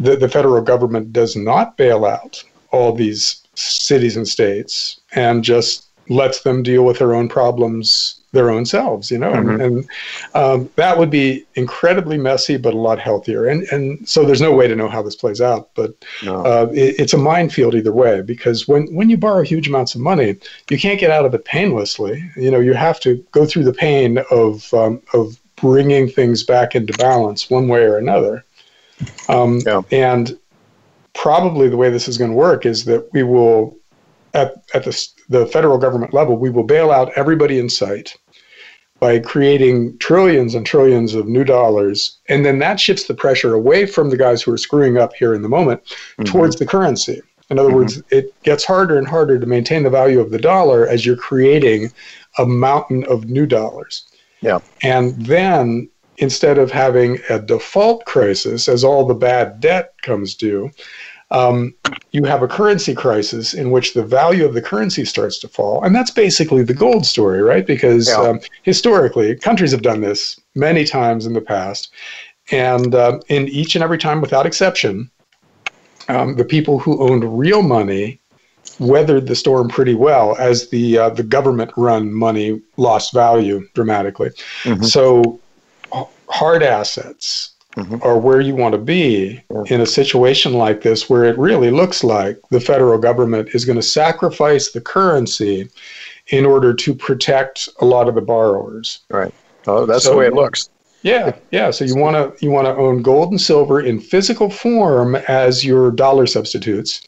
the, 0.00 0.16
the 0.16 0.28
federal 0.28 0.60
government 0.62 1.12
does 1.12 1.36
not 1.36 1.76
bail 1.76 2.04
out 2.04 2.42
all 2.72 2.92
these 2.92 3.42
cities 3.54 4.16
and 4.16 4.26
states 4.26 5.00
and 5.12 5.44
just 5.44 5.86
lets 6.08 6.42
them 6.42 6.62
deal 6.62 6.84
with 6.84 6.98
their 6.98 7.14
own 7.14 7.28
problems 7.28 8.21
their 8.32 8.50
own 8.50 8.64
selves, 8.64 9.10
you 9.10 9.18
know, 9.18 9.32
mm-hmm. 9.32 9.60
and, 9.60 9.62
and 9.62 9.88
um, 10.34 10.70
that 10.76 10.98
would 10.98 11.10
be 11.10 11.44
incredibly 11.54 12.18
messy, 12.18 12.56
but 12.56 12.74
a 12.74 12.78
lot 12.78 12.98
healthier. 12.98 13.46
And 13.46 13.62
and 13.64 14.08
so 14.08 14.24
there's 14.24 14.40
no 14.40 14.52
way 14.52 14.66
to 14.66 14.76
know 14.76 14.88
how 14.88 15.02
this 15.02 15.16
plays 15.16 15.40
out, 15.40 15.70
but 15.74 15.94
no. 16.22 16.44
uh, 16.44 16.68
it, 16.72 16.98
it's 16.98 17.12
a 17.12 17.18
minefield 17.18 17.74
either 17.74 17.92
way 17.92 18.22
because 18.22 18.66
when 18.66 18.92
when 18.94 19.10
you 19.10 19.16
borrow 19.16 19.42
huge 19.42 19.68
amounts 19.68 19.94
of 19.94 20.00
money, 20.00 20.36
you 20.70 20.78
can't 20.78 20.98
get 20.98 21.10
out 21.10 21.24
of 21.24 21.34
it 21.34 21.44
painlessly. 21.44 22.22
You 22.36 22.50
know, 22.50 22.60
you 22.60 22.74
have 22.74 23.00
to 23.00 23.16
go 23.32 23.46
through 23.46 23.64
the 23.64 23.74
pain 23.74 24.18
of 24.30 24.72
um, 24.74 25.02
of 25.12 25.38
bringing 25.56 26.08
things 26.08 26.42
back 26.42 26.74
into 26.74 26.92
balance 26.94 27.48
one 27.48 27.68
way 27.68 27.82
or 27.82 27.96
another. 27.96 28.44
Um, 29.28 29.60
yeah. 29.64 29.82
And 29.90 30.38
probably 31.14 31.68
the 31.68 31.76
way 31.76 31.88
this 31.88 32.08
is 32.08 32.18
going 32.18 32.30
to 32.30 32.36
work 32.36 32.66
is 32.66 32.84
that 32.86 33.08
we 33.12 33.22
will, 33.22 33.76
at, 34.34 34.62
at 34.74 34.84
the, 34.84 35.08
the 35.32 35.46
federal 35.46 35.78
government 35.78 36.14
level, 36.14 36.36
we 36.36 36.50
will 36.50 36.64
bail 36.64 36.90
out 36.90 37.12
everybody 37.16 37.58
in 37.58 37.68
sight 37.68 38.16
by 39.00 39.18
creating 39.18 39.98
trillions 39.98 40.54
and 40.54 40.64
trillions 40.64 41.14
of 41.14 41.26
new 41.26 41.42
dollars. 41.42 42.20
And 42.28 42.46
then 42.46 42.60
that 42.60 42.78
shifts 42.78 43.08
the 43.08 43.14
pressure 43.14 43.54
away 43.54 43.84
from 43.84 44.10
the 44.10 44.16
guys 44.16 44.42
who 44.42 44.52
are 44.52 44.58
screwing 44.58 44.96
up 44.96 45.12
here 45.14 45.34
in 45.34 45.42
the 45.42 45.48
moment 45.48 45.84
mm-hmm. 45.84 46.24
towards 46.24 46.56
the 46.56 46.66
currency. 46.66 47.20
In 47.50 47.58
other 47.58 47.70
mm-hmm. 47.70 47.78
words, 47.78 48.02
it 48.10 48.32
gets 48.44 48.64
harder 48.64 48.98
and 48.98 49.08
harder 49.08 49.40
to 49.40 49.46
maintain 49.46 49.82
the 49.82 49.90
value 49.90 50.20
of 50.20 50.30
the 50.30 50.38
dollar 50.38 50.86
as 50.86 51.04
you're 51.04 51.16
creating 51.16 51.92
a 52.38 52.46
mountain 52.46 53.04
of 53.04 53.24
new 53.24 53.44
dollars. 53.44 54.04
Yeah. 54.40 54.60
And 54.82 55.26
then 55.26 55.90
instead 56.18 56.58
of 56.58 56.70
having 56.70 57.18
a 57.28 57.40
default 57.40 58.04
crisis 58.04 58.68
as 58.68 58.84
all 58.84 59.04
the 59.04 59.14
bad 59.14 59.60
debt 59.60 59.94
comes 60.02 60.34
due, 60.34 60.70
um, 61.32 61.74
you 62.12 62.24
have 62.24 62.42
a 62.42 62.48
currency 62.48 62.94
crisis 62.94 63.54
in 63.54 63.70
which 63.70 63.94
the 63.94 64.02
value 64.02 64.44
of 64.44 64.52
the 64.52 64.62
currency 64.62 65.04
starts 65.04 65.38
to 65.38 65.48
fall. 65.48 65.82
And 65.82 65.96
that's 65.96 66.10
basically 66.10 66.62
the 66.62 66.74
gold 66.74 67.06
story, 67.06 67.42
right? 67.42 67.66
Because 67.66 68.08
yeah. 68.08 68.16
um, 68.16 68.40
historically, 68.62 69.34
countries 69.36 69.72
have 69.72 69.82
done 69.82 70.02
this 70.02 70.38
many 70.54 70.84
times 70.84 71.24
in 71.24 71.32
the 71.32 71.40
past. 71.40 71.90
And 72.50 72.94
uh, 72.94 73.18
in 73.28 73.48
each 73.48 73.74
and 73.74 73.82
every 73.82 73.98
time, 73.98 74.20
without 74.20 74.44
exception, 74.44 75.10
um, 76.08 76.36
the 76.36 76.44
people 76.44 76.78
who 76.78 77.00
owned 77.00 77.38
real 77.38 77.62
money 77.62 78.20
weathered 78.78 79.26
the 79.26 79.34
storm 79.34 79.68
pretty 79.68 79.94
well 79.94 80.36
as 80.38 80.68
the 80.68 80.98
uh, 80.98 81.10
the 81.10 81.22
government 81.22 81.70
run 81.76 82.12
money 82.12 82.60
lost 82.76 83.14
value 83.14 83.66
dramatically. 83.74 84.30
Mm-hmm. 84.64 84.82
So 84.84 85.40
hard 86.28 86.62
assets 86.62 87.51
mm-hmm. 87.76 87.96
are 88.02 88.18
where 88.18 88.40
you 88.40 88.54
want 88.54 88.72
to 88.72 88.78
be 88.78 89.42
in 89.66 89.80
a 89.80 89.86
situation 89.86 90.54
like 90.54 90.82
this 90.82 91.08
where 91.08 91.24
it 91.24 91.38
really 91.38 91.70
looks 91.70 92.04
like 92.04 92.38
the 92.50 92.60
federal 92.60 92.98
government 92.98 93.48
is 93.54 93.64
going 93.64 93.76
to 93.76 93.82
sacrifice 93.82 94.72
the 94.72 94.80
currency 94.80 95.68
in 96.28 96.46
order 96.46 96.72
to 96.72 96.94
protect 96.94 97.68
a 97.80 97.84
lot 97.84 98.08
of 98.08 98.14
the 98.14 98.20
borrowers. 98.20 99.00
Right. 99.10 99.32
Oh, 99.66 99.86
that's 99.86 100.04
so, 100.04 100.10
the 100.10 100.16
way 100.16 100.26
it 100.26 100.34
looks. 100.34 100.68
Yeah, 101.02 101.34
yeah. 101.50 101.70
So 101.72 101.84
you 101.84 101.96
want 101.96 102.14
to 102.14 102.44
you 102.44 102.52
want 102.52 102.66
to 102.66 102.76
own 102.76 103.02
gold 103.02 103.30
and 103.30 103.40
silver 103.40 103.80
in 103.80 104.00
physical 104.00 104.48
form 104.48 105.16
as 105.16 105.64
your 105.64 105.90
dollar 105.90 106.26
substitutes, 106.26 107.02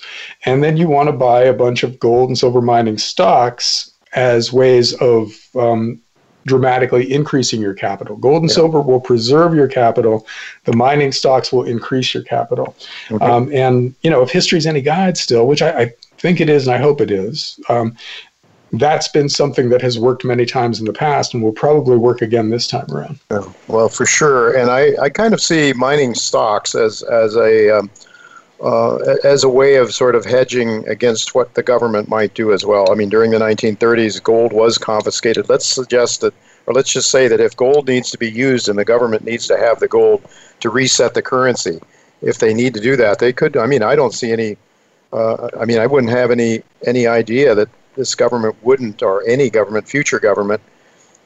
and 0.44 0.64
then 0.64 0.76
you 0.76 0.88
want 0.88 1.08
to 1.08 1.12
buy 1.12 1.42
a 1.44 1.52
bunch 1.52 1.84
of 1.84 1.98
gold 2.00 2.28
and 2.28 2.36
silver 2.36 2.60
mining 2.60 2.98
stocks 2.98 3.92
as 4.14 4.52
ways 4.52 4.94
of 4.94 5.32
um, 5.54 6.00
dramatically 6.46 7.12
increasing 7.12 7.60
your 7.60 7.74
capital. 7.74 8.16
Gold 8.16 8.42
and 8.42 8.50
yeah. 8.50 8.54
silver 8.54 8.80
will 8.80 9.00
preserve 9.00 9.54
your 9.54 9.68
capital. 9.68 10.26
The 10.64 10.76
mining 10.76 11.12
stocks 11.12 11.52
will 11.52 11.64
increase 11.64 12.14
your 12.14 12.22
capital. 12.22 12.76
Okay. 13.10 13.24
Um, 13.24 13.50
and 13.52 13.94
you 14.02 14.10
know, 14.10 14.22
if 14.22 14.30
history's 14.30 14.66
any 14.66 14.80
guide, 14.80 15.16
still, 15.16 15.46
which 15.46 15.62
I, 15.62 15.82
I, 15.82 15.92
think 16.18 16.40
it 16.40 16.48
is, 16.48 16.66
and 16.66 16.74
I 16.74 16.78
hope 16.78 17.02
it 17.02 17.10
is. 17.10 17.60
Um, 17.68 17.96
that's 18.72 19.08
been 19.08 19.28
something 19.28 19.68
that 19.68 19.82
has 19.82 19.98
worked 19.98 20.24
many 20.24 20.46
times 20.46 20.80
in 20.80 20.86
the 20.86 20.92
past 20.92 21.34
and 21.34 21.42
will 21.42 21.52
probably 21.52 21.96
work 21.96 22.22
again 22.22 22.50
this 22.50 22.66
time 22.66 22.86
around. 22.90 23.18
Yeah, 23.30 23.44
well, 23.68 23.88
for 23.88 24.06
sure. 24.06 24.56
And 24.56 24.70
I, 24.70 24.94
I 25.00 25.10
kind 25.10 25.34
of 25.34 25.40
see 25.40 25.72
mining 25.74 26.14
stocks 26.14 26.74
as, 26.74 27.02
as 27.02 27.36
a 27.36 27.78
um, 27.78 27.90
uh, 28.62 28.96
as 29.24 29.44
a 29.44 29.48
way 29.48 29.76
of 29.76 29.92
sort 29.94 30.14
of 30.14 30.24
hedging 30.24 30.86
against 30.88 31.34
what 31.34 31.54
the 31.54 31.62
government 31.62 32.08
might 32.08 32.34
do 32.34 32.52
as 32.52 32.64
well. 32.64 32.90
I 32.90 32.94
mean, 32.94 33.08
during 33.08 33.30
the 33.30 33.38
1930s, 33.38 34.22
gold 34.22 34.52
was 34.52 34.78
confiscated. 34.78 35.48
Let's 35.48 35.66
suggest 35.66 36.20
that, 36.20 36.34
or 36.66 36.74
let's 36.74 36.92
just 36.92 37.10
say 37.10 37.28
that 37.28 37.40
if 37.40 37.56
gold 37.56 37.88
needs 37.88 38.10
to 38.12 38.18
be 38.18 38.30
used 38.30 38.68
and 38.68 38.78
the 38.78 38.84
government 38.84 39.24
needs 39.24 39.46
to 39.48 39.58
have 39.58 39.80
the 39.80 39.88
gold 39.88 40.22
to 40.60 40.70
reset 40.70 41.14
the 41.14 41.22
currency, 41.22 41.80
if 42.22 42.38
they 42.38 42.54
need 42.54 42.74
to 42.74 42.80
do 42.80 42.96
that, 42.96 43.18
they 43.18 43.32
could. 43.32 43.56
I 43.56 43.66
mean, 43.66 43.82
I 43.82 43.96
don't 43.96 44.14
see 44.14 44.32
any. 44.32 44.56
Uh, 45.12 45.48
I 45.60 45.64
mean, 45.64 45.78
I 45.78 45.86
wouldn't 45.86 46.12
have 46.12 46.30
any 46.30 46.62
any 46.86 47.06
idea 47.06 47.54
that 47.54 47.68
this 47.96 48.14
government 48.14 48.56
wouldn't, 48.62 49.02
or 49.02 49.22
any 49.28 49.50
government, 49.50 49.86
future 49.86 50.18
government, 50.18 50.60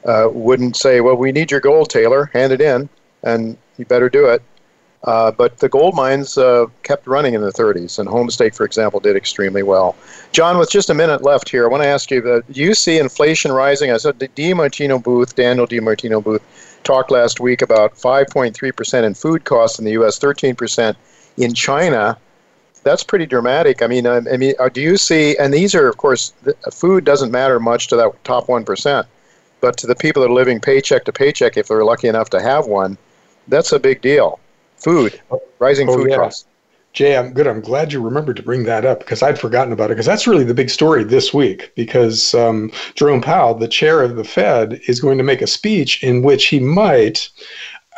uh, 0.05 0.27
wouldn't 0.31 0.75
say, 0.75 0.99
"Well, 0.99 1.15
we 1.15 1.31
need 1.31 1.51
your 1.51 1.61
gold, 1.61 1.89
Taylor. 1.89 2.29
Hand 2.33 2.51
it 2.51 2.61
in, 2.61 2.89
and 3.23 3.57
you 3.77 3.85
better 3.85 4.09
do 4.09 4.25
it." 4.25 4.41
Uh, 5.05 5.31
but 5.31 5.57
the 5.59 5.69
gold 5.69 5.95
mines 5.95 6.37
uh, 6.37 6.65
kept 6.83 7.07
running 7.07 7.33
in 7.33 7.41
the 7.41 7.51
30s, 7.51 7.99
and 7.99 8.09
Homestake, 8.09 8.53
for 8.53 8.65
example, 8.65 8.99
did 8.99 9.15
extremely 9.15 9.63
well. 9.63 9.95
John, 10.33 10.57
with 10.57 10.69
just 10.69 10.89
a 10.89 10.93
minute 10.93 11.23
left 11.23 11.47
here, 11.47 11.65
I 11.65 11.69
want 11.69 11.83
to 11.83 11.87
ask 11.87 12.11
you: 12.11 12.19
uh, 12.29 12.41
Do 12.51 12.61
you 12.61 12.73
see 12.73 12.99
inflation 12.99 13.51
rising? 13.53 13.91
I 13.91 13.97
said 13.97 14.19
the 14.19 14.27
DiMartino 14.29 15.01
Booth, 15.01 15.35
Danielle 15.35 15.67
DiMartino 15.67 16.21
Booth, 16.21 16.41
talked 16.83 17.11
last 17.11 17.39
week 17.39 17.61
about 17.61 17.95
5.3% 17.95 19.03
in 19.03 19.13
food 19.13 19.45
costs 19.45 19.79
in 19.79 19.85
the 19.85 19.91
U.S., 19.91 20.19
13% 20.19 20.95
in 21.37 21.53
China. 21.53 22.17
That's 22.83 23.03
pretty 23.03 23.25
dramatic. 23.25 23.81
I 23.81 23.87
mean, 23.87 24.05
I, 24.05 24.17
I 24.17 24.37
mean, 24.37 24.53
uh, 24.59 24.69
do 24.69 24.81
you 24.81 24.97
see? 24.97 25.37
And 25.37 25.53
these 25.53 25.75
are, 25.75 25.87
of 25.87 25.97
course, 25.97 26.33
the, 26.43 26.53
food 26.71 27.05
doesn't 27.05 27.31
matter 27.31 27.59
much 27.59 27.87
to 27.87 27.95
that 27.95 28.23
top 28.25 28.49
one 28.49 28.65
percent, 28.65 29.07
but 29.61 29.77
to 29.77 29.87
the 29.87 29.95
people 29.95 30.21
that 30.21 30.29
are 30.29 30.33
living 30.33 30.59
paycheck 30.59 31.05
to 31.05 31.13
paycheck, 31.13 31.55
if 31.55 31.67
they're 31.67 31.85
lucky 31.85 32.07
enough 32.07 32.29
to 32.31 32.41
have 32.41 32.67
one, 32.67 32.97
that's 33.47 33.71
a 33.71 33.79
big 33.79 34.01
deal. 34.01 34.39
Food, 34.79 35.21
rising 35.59 35.89
oh, 35.89 35.95
food 35.95 36.09
yeah. 36.09 36.17
costs. 36.17 36.45
Jay, 36.93 37.15
I'm 37.15 37.33
good. 37.33 37.47
I'm 37.47 37.61
glad 37.61 37.93
you 37.93 38.01
remembered 38.01 38.35
to 38.37 38.43
bring 38.43 38.63
that 38.63 38.83
up 38.83 38.99
because 38.99 39.21
I'd 39.21 39.39
forgotten 39.39 39.71
about 39.71 39.91
it. 39.91 39.93
Because 39.93 40.07
that's 40.07 40.25
really 40.25 40.43
the 40.43 40.55
big 40.55 40.69
story 40.69 41.03
this 41.03 41.33
week. 41.33 41.71
Because 41.75 42.33
um, 42.33 42.71
Jerome 42.95 43.21
Powell, 43.21 43.53
the 43.53 43.67
chair 43.67 44.01
of 44.01 44.15
the 44.15 44.23
Fed, 44.23 44.81
is 44.87 44.99
going 44.99 45.17
to 45.19 45.23
make 45.23 45.41
a 45.41 45.47
speech 45.47 46.03
in 46.03 46.23
which 46.23 46.47
he 46.47 46.59
might 46.59 47.29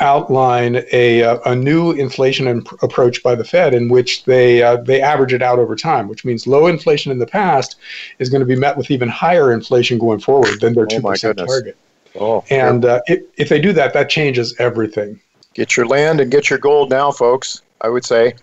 outline 0.01 0.83
a, 0.91 1.23
uh, 1.23 1.37
a 1.45 1.55
new 1.55 1.91
inflation 1.91 2.47
imp- 2.47 2.83
approach 2.83 3.23
by 3.23 3.35
the 3.35 3.43
Fed 3.43 3.73
in 3.73 3.87
which 3.87 4.25
they 4.25 4.61
uh, 4.61 4.77
they 4.77 4.99
average 4.99 5.31
it 5.31 5.41
out 5.41 5.59
over 5.59 5.75
time, 5.75 6.07
which 6.07 6.25
means 6.25 6.45
low 6.45 6.67
inflation 6.67 7.11
in 7.11 7.19
the 7.19 7.27
past 7.27 7.77
is 8.19 8.29
going 8.29 8.41
to 8.41 8.45
be 8.45 8.55
met 8.55 8.75
with 8.75 8.91
even 8.91 9.07
higher 9.07 9.53
inflation 9.53 9.99
going 9.99 10.19
forward 10.19 10.59
than 10.59 10.73
their 10.73 10.83
oh 10.83 10.87
two 10.87 11.01
oh 11.03 11.09
percent 11.09 11.37
target. 11.37 11.77
Oh, 12.19 12.43
and 12.49 12.83
uh, 12.83 12.99
if, 13.07 13.21
if 13.37 13.47
they 13.47 13.61
do 13.61 13.71
that, 13.73 13.93
that 13.93 14.09
changes 14.09 14.53
everything. 14.59 15.21
Get 15.53 15.75
your 15.75 15.85
land 15.85 16.21
and 16.21 16.31
get 16.31 16.49
your 16.49 16.59
gold 16.59 16.89
now, 16.89 17.11
folks. 17.11 17.61
I 17.81 17.89
would 17.89 18.05
say, 18.05 18.35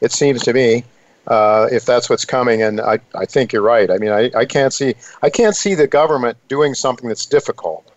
it 0.00 0.12
seems 0.12 0.42
to 0.42 0.52
me, 0.52 0.84
uh, 1.26 1.68
if 1.70 1.84
that's 1.84 2.08
what's 2.08 2.24
coming, 2.24 2.62
and 2.62 2.80
I, 2.80 2.98
I 3.14 3.24
think 3.24 3.52
you're 3.52 3.62
right. 3.62 3.90
I 3.90 3.98
mean, 3.98 4.10
I, 4.10 4.30
I 4.36 4.44
can't 4.44 4.72
see 4.72 4.94
I 5.22 5.30
can't 5.30 5.56
see 5.56 5.74
the 5.74 5.86
government 5.86 6.38
doing 6.48 6.74
something 6.74 7.08
that's 7.08 7.26
difficult. 7.26 7.88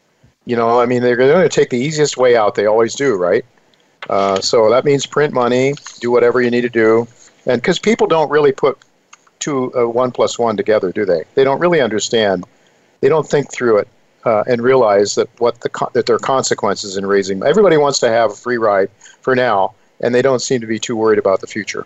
You 0.46 0.56
know, 0.56 0.80
I 0.80 0.86
mean, 0.86 1.04
they're 1.04 1.16
going 1.16 1.42
to 1.42 1.50
take 1.50 1.70
the 1.70 1.78
easiest 1.78 2.18
way 2.18 2.36
out. 2.36 2.56
They 2.56 2.66
always 2.66 2.96
do, 2.96 3.16
right? 3.16 3.46
Uh, 4.10 4.40
so 4.42 4.70
that 4.70 4.86
means 4.86 5.06
print 5.06 5.34
money, 5.34 5.74
do 6.00 6.10
whatever 6.10 6.42
you 6.42 6.50
need 6.50 6.62
to 6.62 6.70
do, 6.70 7.08
and 7.46 7.62
because 7.62 7.78
people 7.78 8.08
don't 8.08 8.32
really 8.32 8.52
put 8.52 8.78
two 9.40 9.74
uh, 9.76 9.88
one 9.88 10.12
plus 10.12 10.40
one 10.40 10.58
together, 10.58 10.92
do 10.92 11.06
they? 11.06 11.24
They 11.36 11.44
don't 11.44 11.60
really 11.60 11.82
understand. 11.82 12.46
They 13.02 13.10
don't 13.10 13.28
think 13.28 13.52
through 13.52 13.78
it 13.78 13.88
uh, 14.30 14.44
and 14.48 14.62
realize 14.62 15.16
that 15.16 15.28
what 15.40 15.60
the 15.62 15.90
that 15.94 16.06
there 16.06 16.16
are 16.16 16.20
consequences 16.20 16.98
in 16.98 17.06
raising. 17.06 17.42
Everybody 17.44 17.78
wants 17.78 18.00
to 18.00 18.10
have 18.10 18.32
a 18.32 18.36
free 18.36 18.58
ride 18.58 18.90
for 19.22 19.36
now, 19.36 19.74
and 20.02 20.14
they 20.14 20.22
don't 20.22 20.40
seem 20.40 20.62
to 20.62 20.68
be 20.68 20.78
too 20.78 20.96
worried 20.96 21.20
about 21.20 21.42
the 21.42 21.48
future. 21.48 21.86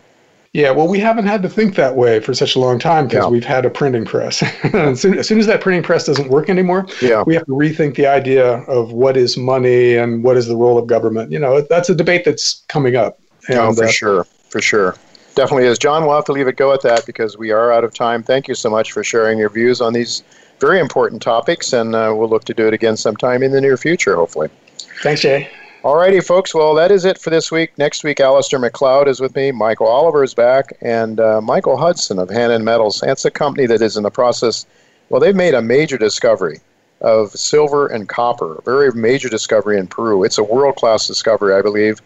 Yeah, 0.52 0.70
well, 0.70 0.88
we 0.88 1.00
haven't 1.00 1.26
had 1.26 1.42
to 1.42 1.50
think 1.50 1.76
that 1.76 1.96
way 1.96 2.20
for 2.20 2.34
such 2.36 2.56
a 2.56 2.60
long 2.60 2.78
time 2.78 3.08
because 3.08 3.24
yeah. 3.24 3.30
we've 3.30 3.46
had 3.46 3.66
a 3.66 3.72
printing 3.72 4.06
press. 4.06 4.44
as, 4.74 5.02
soon, 5.02 5.18
as, 5.18 5.28
soon, 5.28 5.40
as 5.40 5.48
that 5.48 5.62
printing 5.62 5.82
press 5.82 6.06
doesn't 6.06 6.30
work 6.30 6.48
anymore, 6.48 6.86
yeah. 7.02 7.24
we 7.26 7.34
have 7.34 7.46
to 7.48 7.54
rethink 7.54 7.96
the 7.96 8.06
idea 8.06 8.58
of 8.68 8.92
what 8.92 9.18
is 9.18 9.36
money 9.36 9.96
and 9.96 10.24
what 10.24 10.38
is 10.38 10.46
the 10.46 10.56
role 10.56 10.78
of 10.78 10.86
government. 10.86 11.32
You 11.32 11.40
know, 11.40 11.62
that's 11.62 11.90
a 11.90 11.96
debate 11.96 12.24
that's 12.24 12.64
coming 12.68 12.96
up. 12.96 13.20
And, 13.48 13.58
no, 13.58 13.74
for 13.74 13.86
uh, 13.86 13.92
sure, 13.92 14.24
for 14.50 14.62
sure. 14.62 14.96
Definitely 15.34 15.66
is. 15.66 15.80
John, 15.80 16.06
we'll 16.06 16.16
have 16.16 16.26
to 16.26 16.34
leave 16.34 16.48
it 16.48 16.56
go 16.56 16.72
at 16.72 16.84
that 16.84 17.08
because 17.08 17.36
we 17.36 17.50
are 17.50 17.72
out 17.72 17.84
of 17.84 17.92
time. 17.96 18.22
Thank 18.22 18.48
you 18.48 18.54
so 18.54 18.70
much 18.70 18.92
for 18.92 19.04
sharing 19.04 19.40
your 19.40 19.50
views 19.50 19.82
on 19.82 19.94
these 19.94 20.22
very 20.64 20.80
important 20.80 21.22
topics, 21.22 21.74
and 21.74 21.94
uh, 21.94 22.14
we'll 22.16 22.30
look 22.30 22.46
to 22.46 22.54
do 22.54 22.66
it 22.68 22.74
again 22.74 22.96
sometime 22.96 23.44
in 23.44 23.52
the 23.52 23.60
near 23.60 23.76
future, 23.76 24.16
hopefully. 24.16 24.48
Thanks, 25.02 25.22
Jay. 25.22 25.50
All 25.84 25.98
righty, 25.98 26.22
folks. 26.22 26.56
Well, 26.56 26.74
that 26.76 26.90
is 26.90 27.04
it 27.04 27.18
for 27.18 27.30
this 27.30 27.52
week. 27.52 27.78
Next 27.78 28.06
week, 28.06 28.20
Alasdair 28.20 28.62
Macleod 28.62 29.10
is 29.10 29.20
with 29.20 29.36
me. 29.36 29.52
Michael 29.52 29.88
Oliver 29.88 30.24
is 30.24 30.34
back, 30.34 30.72
and 30.80 31.20
uh, 31.20 31.42
Michael 31.42 31.76
Hudson 31.76 32.18
of 32.18 32.30
Hannan 32.30 32.64
Metals. 32.64 33.02
That's 33.02 33.26
a 33.26 33.32
company 33.32 33.66
that 33.68 33.82
is 33.82 33.98
in 33.98 34.04
the 34.04 34.10
process. 34.10 34.66
Well, 35.10 35.20
they've 35.20 35.36
made 35.36 35.54
a 35.54 35.62
major 35.62 35.98
discovery 35.98 36.62
of 37.02 37.32
silver 37.32 37.88
and 37.88 38.08
copper, 38.08 38.56
a 38.56 38.62
very 38.62 38.90
major 38.94 39.28
discovery 39.28 39.78
in 39.78 39.88
Peru. 39.88 40.24
It's 40.24 40.38
a 40.38 40.44
world-class 40.44 41.06
discovery, 41.06 41.54
I 41.54 41.62
believe. 41.62 42.02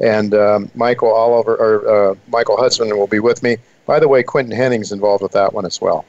And 0.00 0.34
um, 0.34 0.68
Michael 0.74 1.12
Oliver 1.12 1.54
or 1.54 2.10
uh, 2.10 2.14
Michael 2.26 2.56
Hudson 2.56 2.88
will 2.98 3.06
be 3.06 3.20
with 3.20 3.44
me. 3.44 3.58
By 3.86 4.00
the 4.00 4.08
way, 4.08 4.24
Quinton 4.24 4.58
Hennigh's 4.58 4.90
involved 4.90 5.22
with 5.22 5.32
that 5.32 5.52
one 5.54 5.64
as 5.64 5.80
well. 5.80 6.04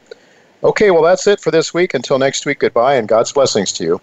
Okay, 0.63 0.91
well, 0.91 1.01
that's 1.01 1.25
it 1.27 1.39
for 1.39 1.51
this 1.51 1.73
week. 1.73 1.93
Until 1.93 2.19
next 2.19 2.45
week, 2.45 2.59
goodbye, 2.59 2.95
and 2.95 3.07
God's 3.07 3.31
blessings 3.31 3.71
to 3.73 3.83
you. 3.83 4.01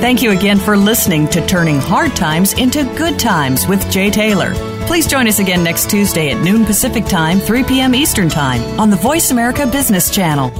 Thank 0.00 0.20
you 0.20 0.32
again 0.32 0.58
for 0.58 0.76
listening 0.76 1.28
to 1.28 1.46
Turning 1.46 1.78
Hard 1.78 2.16
Times 2.16 2.54
into 2.54 2.82
Good 2.96 3.20
Times 3.20 3.68
with 3.68 3.88
Jay 3.90 4.10
Taylor. 4.10 4.52
Please 4.86 5.06
join 5.06 5.28
us 5.28 5.38
again 5.38 5.62
next 5.62 5.88
Tuesday 5.90 6.32
at 6.32 6.42
noon 6.42 6.64
Pacific 6.64 7.04
Time, 7.06 7.38
3 7.38 7.62
p.m. 7.62 7.94
Eastern 7.94 8.28
Time 8.28 8.80
on 8.80 8.90
the 8.90 8.96
Voice 8.96 9.30
America 9.30 9.64
Business 9.66 10.10
Channel. 10.10 10.50